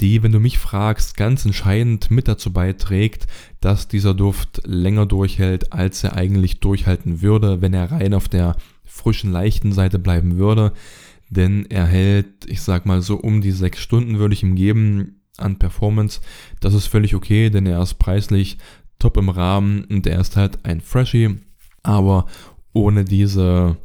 die, 0.01 0.23
wenn 0.23 0.33
du 0.33 0.39
mich 0.39 0.59
fragst, 0.59 1.17
ganz 1.17 1.45
entscheidend 1.45 2.11
mit 2.11 2.29
dazu 2.29 2.53
beiträgt, 2.53 3.27
dass 3.61 3.89
dieser 3.89 4.15
Duft 4.15 4.61
länger 4.65 5.07
durchhält, 5.07 5.73
als 5.73 6.05
er 6.05 6.15
eigentlich 6.15 6.61
durchhalten 6.61 7.23
würde, 7.23 7.63
wenn 7.63 7.75
er 7.75 7.91
rein 7.91 8.15
auf 8.15 8.29
der 8.29 8.57
frischen, 8.85 9.33
leichten 9.33 9.73
Seite 9.73 9.99
bleiben 9.99 10.37
würde. 10.37 10.73
Denn 11.31 11.67
er 11.69 11.87
hält, 11.87 12.47
ich 12.47 12.63
sag 12.63 12.87
mal 12.87 13.03
so 13.03 13.17
um 13.17 13.41
die 13.41 13.51
sechs 13.51 13.81
Stunden 13.81 14.19
würde 14.19 14.35
ich 14.35 14.43
ihm 14.43 14.55
geben 14.55 15.18
an 15.39 15.59
Performance. 15.59 16.21
Das 16.61 16.75
ist 16.75 16.87
völlig 16.87 17.15
okay, 17.15 17.51
denn 17.51 17.67
er 17.67 17.83
ist 17.83 17.95
preislich 17.95 18.59
top 18.99 19.17
im 19.17 19.29
Rahmen 19.29 19.85
und 19.85 20.07
er 20.07 20.21
ist 20.21 20.37
halt 20.37 20.65
ein 20.65 20.81
Freshie, 20.81 21.37
aber 21.83 22.27
ohne 22.73 23.05
diese 23.05 23.77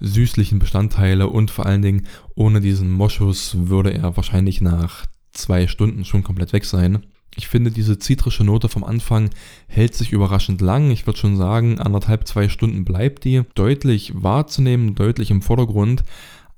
süßlichen 0.00 0.58
Bestandteile 0.58 1.28
und 1.28 1.50
vor 1.50 1.66
allen 1.66 1.82
Dingen 1.82 2.06
ohne 2.34 2.60
diesen 2.60 2.90
Moschus 2.90 3.56
würde 3.68 3.92
er 3.94 4.16
wahrscheinlich 4.16 4.60
nach 4.60 5.06
zwei 5.32 5.66
Stunden 5.66 6.04
schon 6.04 6.22
komplett 6.22 6.52
weg 6.52 6.64
sein. 6.64 7.04
Ich 7.38 7.48
finde, 7.48 7.70
diese 7.70 7.98
zitrische 7.98 8.44
Note 8.44 8.68
vom 8.68 8.82
Anfang 8.82 9.28
hält 9.68 9.94
sich 9.94 10.12
überraschend 10.12 10.62
lang. 10.62 10.90
Ich 10.90 11.06
würde 11.06 11.18
schon 11.18 11.36
sagen, 11.36 11.78
anderthalb, 11.78 12.26
zwei 12.26 12.48
Stunden 12.48 12.84
bleibt 12.84 13.24
die 13.24 13.42
deutlich 13.54 14.12
wahrzunehmen, 14.14 14.94
deutlich 14.94 15.30
im 15.30 15.42
Vordergrund, 15.42 16.02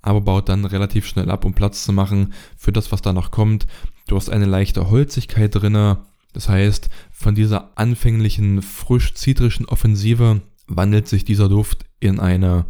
aber 0.02 0.20
baut 0.20 0.48
dann 0.48 0.64
relativ 0.64 1.06
schnell 1.06 1.30
ab, 1.30 1.44
um 1.44 1.52
Platz 1.52 1.84
zu 1.84 1.92
machen 1.92 2.32
für 2.56 2.70
das, 2.70 2.92
was 2.92 3.02
da 3.02 3.12
noch 3.12 3.32
kommt. 3.32 3.66
Du 4.08 4.16
hast 4.16 4.30
eine 4.30 4.46
leichte 4.46 4.90
Holzigkeit 4.90 5.54
drinne. 5.54 5.98
Das 6.32 6.48
heißt, 6.48 6.88
von 7.12 7.34
dieser 7.34 7.72
anfänglichen 7.76 8.62
frisch-zitrischen 8.62 9.66
Offensive 9.66 10.40
wandelt 10.66 11.06
sich 11.08 11.24
dieser 11.24 11.48
Duft 11.48 11.84
in 12.00 12.18
eine 12.18 12.64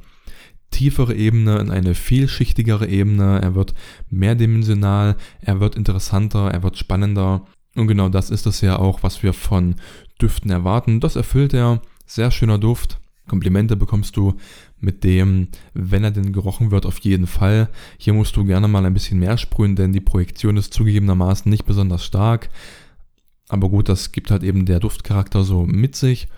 tiefere 0.70 1.14
Ebene, 1.14 1.59
in 1.59 1.70
eine 1.70 1.95
vielschichtigere 1.95 2.89
Ebene. 2.89 3.41
Er 3.41 3.55
wird 3.55 3.72
mehrdimensional, 4.11 5.16
er 5.41 5.61
wird 5.61 5.76
interessanter, 5.76 6.51
er 6.51 6.62
wird 6.62 6.76
spannender. 6.76 7.47
Und 7.76 7.86
genau 7.86 8.09
das 8.09 8.30
ist 8.30 8.47
es 8.47 8.61
ja 8.61 8.78
auch, 8.78 9.05
was 9.05 9.22
wir 9.22 9.32
von 9.32 9.76
Düften 10.20 10.51
erwarten. 10.51 10.99
Das 10.99 11.14
erfüllt 11.14 11.55
er. 11.55 11.80
Sehr 12.05 12.32
schöner 12.32 12.59
Duft. 12.59 12.99
Komplimente 13.28 13.76
bekommst 13.76 14.16
du 14.16 14.34
mit 14.80 15.04
dem, 15.04 15.48
wenn 15.74 16.04
er 16.04 16.10
denn 16.10 16.32
gerochen 16.32 16.70
wird, 16.70 16.86
auf 16.86 16.98
jeden 17.00 17.26
Fall. 17.26 17.68
Hier 17.98 18.14
musst 18.14 18.36
du 18.36 18.44
gerne 18.44 18.68
mal 18.68 18.84
ein 18.84 18.94
bisschen 18.94 19.18
mehr 19.18 19.38
sprühen, 19.38 19.76
denn 19.76 19.92
die 19.92 20.00
Projektion 20.00 20.56
ist 20.56 20.74
zugegebenermaßen 20.74 21.48
nicht 21.48 21.64
besonders 21.64 22.04
stark. 22.04 22.48
Aber 23.48 23.68
gut, 23.68 23.88
das 23.88 24.12
gibt 24.12 24.30
halt 24.30 24.42
eben 24.42 24.66
der 24.66 24.80
Duftcharakter 24.80 25.44
so 25.44 25.64
mit 25.64 25.96
sich. 25.96 26.28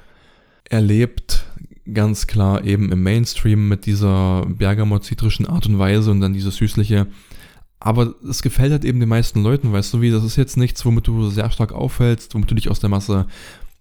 Er 0.68 0.80
lebt 0.80 1.45
ganz 1.93 2.26
klar 2.26 2.64
eben 2.64 2.93
im 2.93 3.03
Mainstream 3.03 3.68
mit 3.68 3.86
dieser 3.86 4.47
Bergamot-zitrischen 4.47 5.47
Art 5.47 5.66
und 5.66 5.78
Weise 5.78 6.11
und 6.11 6.20
dann 6.20 6.32
dieses 6.32 6.57
süßliche. 6.57 7.07
Aber 7.80 8.14
es 8.28 8.43
gefällt 8.43 8.72
halt 8.72 8.84
eben 8.84 9.01
den 9.01 9.09
meisten 9.09 9.43
Leuten, 9.43 9.72
weißt 9.72 9.95
du 9.95 10.01
wie, 10.01 10.11
das 10.11 10.22
ist 10.22 10.36
jetzt 10.36 10.57
nichts, 10.57 10.84
womit 10.84 11.07
du 11.07 11.30
sehr 11.30 11.51
stark 11.51 11.72
auffällst, 11.72 12.34
womit 12.34 12.51
du 12.51 12.55
dich 12.55 12.70
aus 12.70 12.78
der 12.78 12.91
Masse 12.91 13.26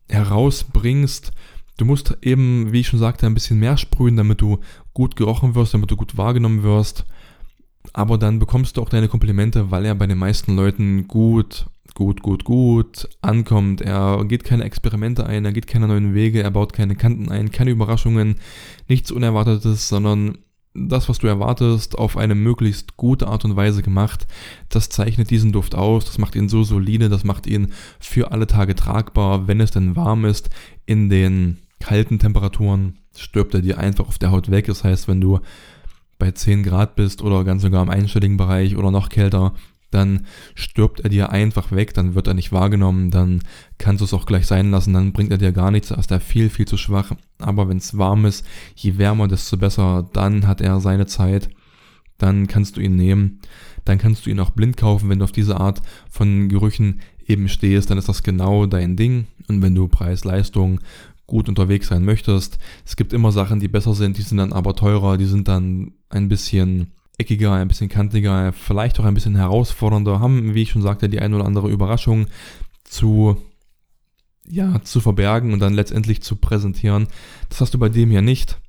herausbringst. 0.07 1.31
Du 1.79 1.85
musst 1.85 2.17
eben, 2.21 2.73
wie 2.73 2.81
ich 2.81 2.87
schon 2.87 2.99
sagte, 2.99 3.25
ein 3.25 3.33
bisschen 3.33 3.57
mehr 3.57 3.77
sprühen, 3.77 4.17
damit 4.17 4.41
du 4.41 4.59
gut 4.93 5.15
gerochen 5.15 5.55
wirst, 5.55 5.73
damit 5.73 5.89
du 5.89 5.95
gut 5.95 6.17
wahrgenommen 6.17 6.61
wirst. 6.61 7.05
Aber 7.93 8.17
dann 8.17 8.37
bekommst 8.37 8.75
du 8.75 8.81
auch 8.81 8.89
deine 8.89 9.07
Komplimente, 9.07 9.71
weil 9.71 9.85
er 9.85 9.95
bei 9.95 10.05
den 10.05 10.17
meisten 10.17 10.57
Leuten 10.57 11.07
gut, 11.07 11.67
gut, 11.95 12.21
gut, 12.21 12.43
gut 12.43 13.07
ankommt. 13.21 13.79
Er 13.79 14.25
geht 14.25 14.43
keine 14.43 14.65
Experimente 14.65 15.25
ein, 15.25 15.45
er 15.45 15.53
geht 15.53 15.67
keine 15.67 15.87
neuen 15.87 16.13
Wege, 16.13 16.43
er 16.43 16.51
baut 16.51 16.73
keine 16.73 16.97
Kanten 16.97 17.31
ein, 17.31 17.49
keine 17.49 17.71
Überraschungen, 17.71 18.35
nichts 18.89 19.09
Unerwartetes, 19.09 19.87
sondern 19.87 20.39
das, 20.73 21.07
was 21.07 21.19
du 21.19 21.27
erwartest, 21.27 21.97
auf 21.97 22.17
eine 22.17 22.35
möglichst 22.35 22.97
gute 22.97 23.29
Art 23.29 23.45
und 23.45 23.55
Weise 23.55 23.83
gemacht. 23.83 24.27
Das 24.67 24.89
zeichnet 24.89 25.29
diesen 25.29 25.53
Duft 25.53 25.75
aus, 25.75 26.03
das 26.03 26.17
macht 26.17 26.35
ihn 26.35 26.49
so 26.49 26.63
solide, 26.63 27.07
das 27.07 27.23
macht 27.23 27.47
ihn 27.47 27.71
für 28.01 28.33
alle 28.33 28.47
Tage 28.47 28.75
tragbar, 28.75 29.47
wenn 29.47 29.61
es 29.61 29.71
denn 29.71 29.95
warm 29.95 30.25
ist, 30.25 30.49
in 30.85 31.09
den 31.09 31.59
kalten 31.79 32.19
Temperaturen 32.19 32.99
stirbt 33.15 33.53
er 33.53 33.61
dir 33.61 33.77
einfach 33.77 34.07
auf 34.07 34.17
der 34.17 34.31
Haut 34.31 34.51
weg. 34.51 34.65
Das 34.67 34.83
heißt, 34.83 35.07
wenn 35.07 35.21
du 35.21 35.39
bei 36.17 36.31
10 36.31 36.63
Grad 36.63 36.95
bist 36.95 37.21
oder 37.21 37.43
ganz 37.43 37.61
sogar 37.61 37.81
im 37.81 37.89
einstelligen 37.89 38.37
Bereich 38.37 38.75
oder 38.75 38.91
noch 38.91 39.09
kälter, 39.09 39.53
dann 39.91 40.27
stirbt 40.53 40.99
er 40.99 41.09
dir 41.09 41.31
einfach 41.31 41.71
weg, 41.71 41.93
dann 41.93 42.13
wird 42.13 42.27
er 42.27 42.35
nicht 42.35 42.51
wahrgenommen, 42.51 43.09
dann 43.09 43.41
kannst 43.77 44.01
du 44.01 44.05
es 44.05 44.13
auch 44.13 44.25
gleich 44.25 44.45
sein 44.45 44.69
lassen, 44.69 44.93
dann 44.93 45.13
bringt 45.13 45.31
er 45.31 45.39
dir 45.39 45.51
gar 45.51 45.71
nichts, 45.71 45.89
ist 45.89 46.11
er 46.11 46.19
viel, 46.19 46.49
viel 46.49 46.67
zu 46.67 46.77
schwach. 46.77 47.13
Aber 47.39 47.69
wenn 47.69 47.77
es 47.77 47.97
warm 47.97 48.25
ist, 48.25 48.45
je 48.75 48.97
wärmer, 48.97 49.27
desto 49.27 49.57
besser, 49.57 50.07
dann 50.13 50.45
hat 50.45 50.61
er 50.61 50.79
seine 50.79 51.07
Zeit, 51.07 51.49
dann 52.19 52.47
kannst 52.47 52.77
du 52.77 52.81
ihn 52.81 52.95
nehmen, 52.95 53.39
dann 53.85 53.97
kannst 53.97 54.25
du 54.25 54.29
ihn 54.29 54.39
auch 54.39 54.51
blind 54.51 54.77
kaufen, 54.77 55.09
wenn 55.09 55.19
du 55.19 55.25
auf 55.25 55.31
diese 55.31 55.59
Art 55.59 55.81
von 56.11 56.49
Gerüchen 56.49 57.01
eben 57.25 57.47
stehst, 57.47 57.89
dann 57.89 57.97
ist 57.97 58.09
das 58.09 58.23
genau 58.23 58.65
dein 58.65 58.95
Ding. 58.95 59.27
Und 59.47 59.61
wenn 59.61 59.73
du 59.73 59.87
Preis-Leistung 59.87 60.81
gut 61.29 61.47
unterwegs 61.47 61.87
sein 61.87 62.03
möchtest. 62.03 62.57
Es 62.85 62.95
gibt 62.95 63.13
immer 63.13 63.31
Sachen, 63.31 63.59
die 63.59 63.67
besser 63.67 63.93
sind, 63.93 64.17
die 64.17 64.23
sind 64.23 64.37
dann 64.37 64.51
aber 64.51 64.75
teurer, 64.75 65.17
die 65.17 65.25
sind 65.25 65.47
dann 65.47 65.93
ein 66.09 66.27
bisschen 66.27 66.91
eckiger, 67.17 67.53
ein 67.53 67.67
bisschen 67.67 67.89
kantiger, 67.89 68.51
vielleicht 68.51 68.99
auch 68.99 69.05
ein 69.05 69.13
bisschen 69.13 69.35
herausfordernder, 69.35 70.19
haben, 70.19 70.55
wie 70.55 70.63
ich 70.63 70.71
schon 70.71 70.81
sagte, 70.81 71.09
die 71.09 71.19
ein 71.19 71.33
oder 71.33 71.45
andere 71.45 71.69
Überraschung 71.69 72.27
zu, 72.83 73.37
ja, 74.47 74.81
zu 74.83 75.01
verbergen 75.01 75.53
und 75.53 75.59
dann 75.59 75.73
letztendlich 75.73 76.21
zu 76.23 76.37
präsentieren. 76.37 77.07
Das 77.49 77.61
hast 77.61 77.73
du 77.73 77.77
bei 77.77 77.89
dem 77.89 78.09
hier 78.09 78.21
nicht. 78.21 78.59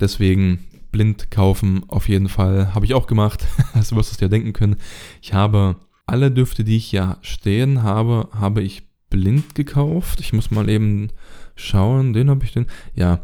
Deswegen 0.00 0.64
blind 0.90 1.30
kaufen 1.30 1.84
auf 1.88 2.08
jeden 2.08 2.28
Fall. 2.28 2.74
Habe 2.74 2.86
ich 2.86 2.94
auch 2.94 3.06
gemacht. 3.06 3.46
das 3.74 3.94
wirst 3.94 4.12
du 4.12 4.24
dir 4.24 4.30
denken 4.30 4.52
können. 4.52 4.76
Ich 5.22 5.32
habe 5.32 5.76
alle 6.06 6.30
Düfte, 6.30 6.64
die 6.64 6.76
ich 6.76 6.90
ja 6.92 7.18
stehen 7.20 7.82
habe, 7.82 8.28
habe 8.32 8.62
ich 8.62 8.82
blind 9.10 9.54
gekauft. 9.54 10.20
Ich 10.20 10.32
muss 10.32 10.50
mal 10.50 10.68
eben 10.68 11.10
schauen, 11.56 12.12
den 12.12 12.30
habe 12.30 12.44
ich 12.44 12.52
den. 12.52 12.66
Ja, 12.94 13.20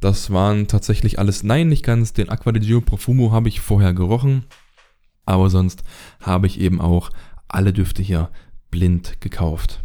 das 0.00 0.30
waren 0.30 0.68
tatsächlich 0.68 1.18
alles. 1.18 1.42
Nein, 1.42 1.68
nicht 1.68 1.84
ganz. 1.84 2.12
Den 2.12 2.28
Aqua 2.28 2.52
di 2.52 2.60
Gio 2.60 2.80
Profumo 2.80 3.32
habe 3.32 3.48
ich 3.48 3.60
vorher 3.60 3.94
gerochen. 3.94 4.44
Aber 5.24 5.50
sonst 5.50 5.82
habe 6.20 6.46
ich 6.46 6.60
eben 6.60 6.80
auch 6.80 7.10
alle 7.48 7.72
Düfte 7.72 8.02
hier 8.02 8.30
blind 8.70 9.20
gekauft. 9.20 9.82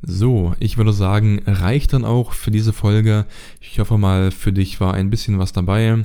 So, 0.00 0.54
ich 0.60 0.76
würde 0.76 0.92
sagen, 0.92 1.42
reicht 1.44 1.92
dann 1.92 2.04
auch 2.04 2.32
für 2.32 2.52
diese 2.52 2.72
Folge. 2.72 3.26
Ich 3.60 3.80
hoffe 3.80 3.98
mal, 3.98 4.30
für 4.30 4.52
dich 4.52 4.80
war 4.80 4.94
ein 4.94 5.10
bisschen 5.10 5.38
was 5.38 5.52
dabei. 5.52 6.04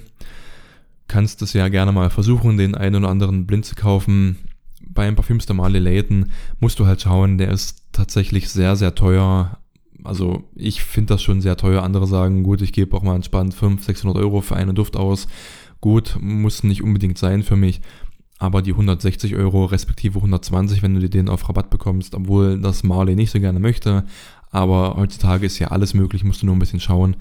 Kannst 1.07 1.41
es 1.43 1.53
ja 1.53 1.67
gerne 1.67 1.91
mal 1.91 2.09
versuchen, 2.09 2.57
den 2.57 2.73
einen 2.73 2.95
oder 2.95 3.09
anderen 3.09 3.45
blind 3.45 3.65
zu 3.65 3.75
kaufen. 3.75 4.37
Beim 4.81 5.15
Parfüms 5.15 5.45
der 5.45 5.55
Marley 5.55 5.79
Layton 5.79 6.31
musst 6.59 6.79
du 6.79 6.87
halt 6.87 7.01
schauen, 7.01 7.37
der 7.37 7.51
ist 7.51 7.83
tatsächlich 7.91 8.49
sehr, 8.49 8.75
sehr 8.75 8.95
teuer. 8.95 9.59
Also 10.03 10.43
ich 10.55 10.83
finde 10.83 11.13
das 11.13 11.21
schon 11.21 11.41
sehr 11.41 11.57
teuer. 11.57 11.83
Andere 11.83 12.07
sagen, 12.07 12.43
gut, 12.43 12.61
ich 12.61 12.73
gebe 12.73 12.95
auch 12.95 13.03
mal 13.03 13.15
entspannt 13.15 13.53
500, 13.53 13.85
600 13.85 14.17
Euro 14.17 14.41
für 14.41 14.55
einen 14.55 14.75
Duft 14.75 14.95
aus. 14.95 15.27
Gut, 15.81 16.17
muss 16.21 16.63
nicht 16.63 16.83
unbedingt 16.83 17.17
sein 17.17 17.43
für 17.43 17.55
mich. 17.55 17.81
Aber 18.39 18.61
die 18.61 18.71
160 18.71 19.35
Euro 19.35 19.65
respektive 19.65 20.19
120, 20.19 20.81
wenn 20.81 20.93
du 20.93 20.99
dir 20.99 21.09
den 21.09 21.29
auf 21.29 21.47
Rabatt 21.47 21.69
bekommst, 21.69 22.15
obwohl 22.15 22.59
das 22.59 22.83
Marley 22.83 23.15
nicht 23.15 23.31
so 23.31 23.39
gerne 23.39 23.59
möchte. 23.59 24.05
Aber 24.51 24.95
heutzutage 24.97 25.45
ist 25.45 25.59
ja 25.59 25.69
alles 25.69 25.93
möglich, 25.93 26.23
musst 26.23 26.41
du 26.41 26.45
nur 26.45 26.55
ein 26.55 26.59
bisschen 26.59 26.79
schauen. 26.79 27.15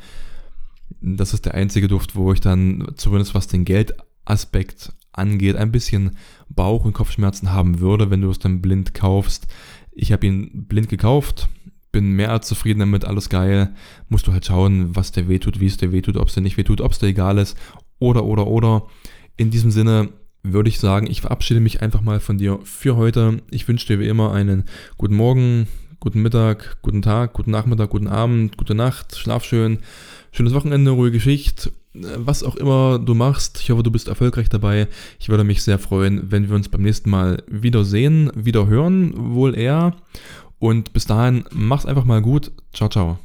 Das 1.00 1.32
ist 1.32 1.46
der 1.46 1.54
einzige 1.54 1.88
Duft, 1.88 2.16
wo 2.16 2.32
ich 2.32 2.40
dann, 2.40 2.92
zumindest 2.96 3.34
was 3.34 3.46
den 3.46 3.64
Geldaspekt 3.64 4.92
angeht, 5.12 5.56
ein 5.56 5.72
bisschen 5.72 6.16
Bauch- 6.48 6.84
und 6.84 6.92
Kopfschmerzen 6.92 7.52
haben 7.52 7.80
würde, 7.80 8.10
wenn 8.10 8.20
du 8.20 8.30
es 8.30 8.38
dann 8.38 8.60
blind 8.60 8.94
kaufst. 8.94 9.46
Ich 9.92 10.12
habe 10.12 10.26
ihn 10.26 10.66
blind 10.66 10.88
gekauft, 10.88 11.48
bin 11.92 12.12
mehr 12.12 12.32
als 12.32 12.48
zufrieden 12.48 12.80
damit, 12.80 13.04
alles 13.04 13.28
geil. 13.28 13.74
Musst 14.08 14.26
du 14.26 14.32
halt 14.32 14.46
schauen, 14.46 14.96
was 14.96 15.12
der 15.12 15.28
wehtut, 15.28 15.60
wie 15.60 15.66
es 15.66 15.76
dir 15.76 15.92
wehtut, 15.92 16.16
ob 16.16 16.28
es 16.28 16.34
dir 16.34 16.40
nicht 16.40 16.56
wehtut, 16.56 16.80
ob 16.80 16.92
es 16.92 16.98
dir 16.98 17.06
egal 17.06 17.38
ist. 17.38 17.56
Oder, 17.98 18.24
oder, 18.24 18.46
oder. 18.46 18.86
In 19.36 19.50
diesem 19.50 19.70
Sinne 19.70 20.08
würde 20.42 20.68
ich 20.68 20.80
sagen, 20.80 21.06
ich 21.08 21.20
verabschiede 21.20 21.60
mich 21.60 21.82
einfach 21.82 22.00
mal 22.00 22.18
von 22.18 22.38
dir 22.38 22.58
für 22.64 22.96
heute. 22.96 23.42
Ich 23.50 23.68
wünsche 23.68 23.86
dir 23.86 24.00
wie 24.00 24.08
immer 24.08 24.32
einen 24.32 24.64
guten 24.96 25.14
Morgen, 25.14 25.68
guten 26.00 26.22
Mittag, 26.22 26.78
guten 26.82 27.02
Tag, 27.02 27.32
guten 27.34 27.52
Nachmittag, 27.52 27.90
guten 27.90 28.08
Abend, 28.08 28.56
gute 28.56 28.74
Nacht, 28.74 29.16
schlaf 29.16 29.44
schön, 29.44 29.78
schönes 30.32 30.52
Wochenende, 30.52 30.90
ruhige 30.90 31.20
Schicht, 31.20 31.70
was 31.94 32.42
auch 32.42 32.56
immer 32.56 32.98
du 32.98 33.14
machst. 33.14 33.60
Ich 33.60 33.70
hoffe, 33.70 33.82
du 33.82 33.90
bist 33.90 34.08
erfolgreich 34.08 34.48
dabei. 34.48 34.88
Ich 35.20 35.28
würde 35.28 35.44
mich 35.44 35.62
sehr 35.62 35.78
freuen, 35.78 36.32
wenn 36.32 36.48
wir 36.48 36.56
uns 36.56 36.68
beim 36.68 36.82
nächsten 36.82 37.10
Mal 37.10 37.42
wiedersehen, 37.46 38.32
wieder 38.34 38.66
hören, 38.66 39.12
wohl 39.34 39.56
eher. 39.56 39.94
Und 40.62 40.92
bis 40.92 41.06
dahin, 41.06 41.42
mach's 41.50 41.86
einfach 41.86 42.04
mal 42.04 42.22
gut. 42.22 42.52
Ciao, 42.72 42.88
ciao. 42.88 43.18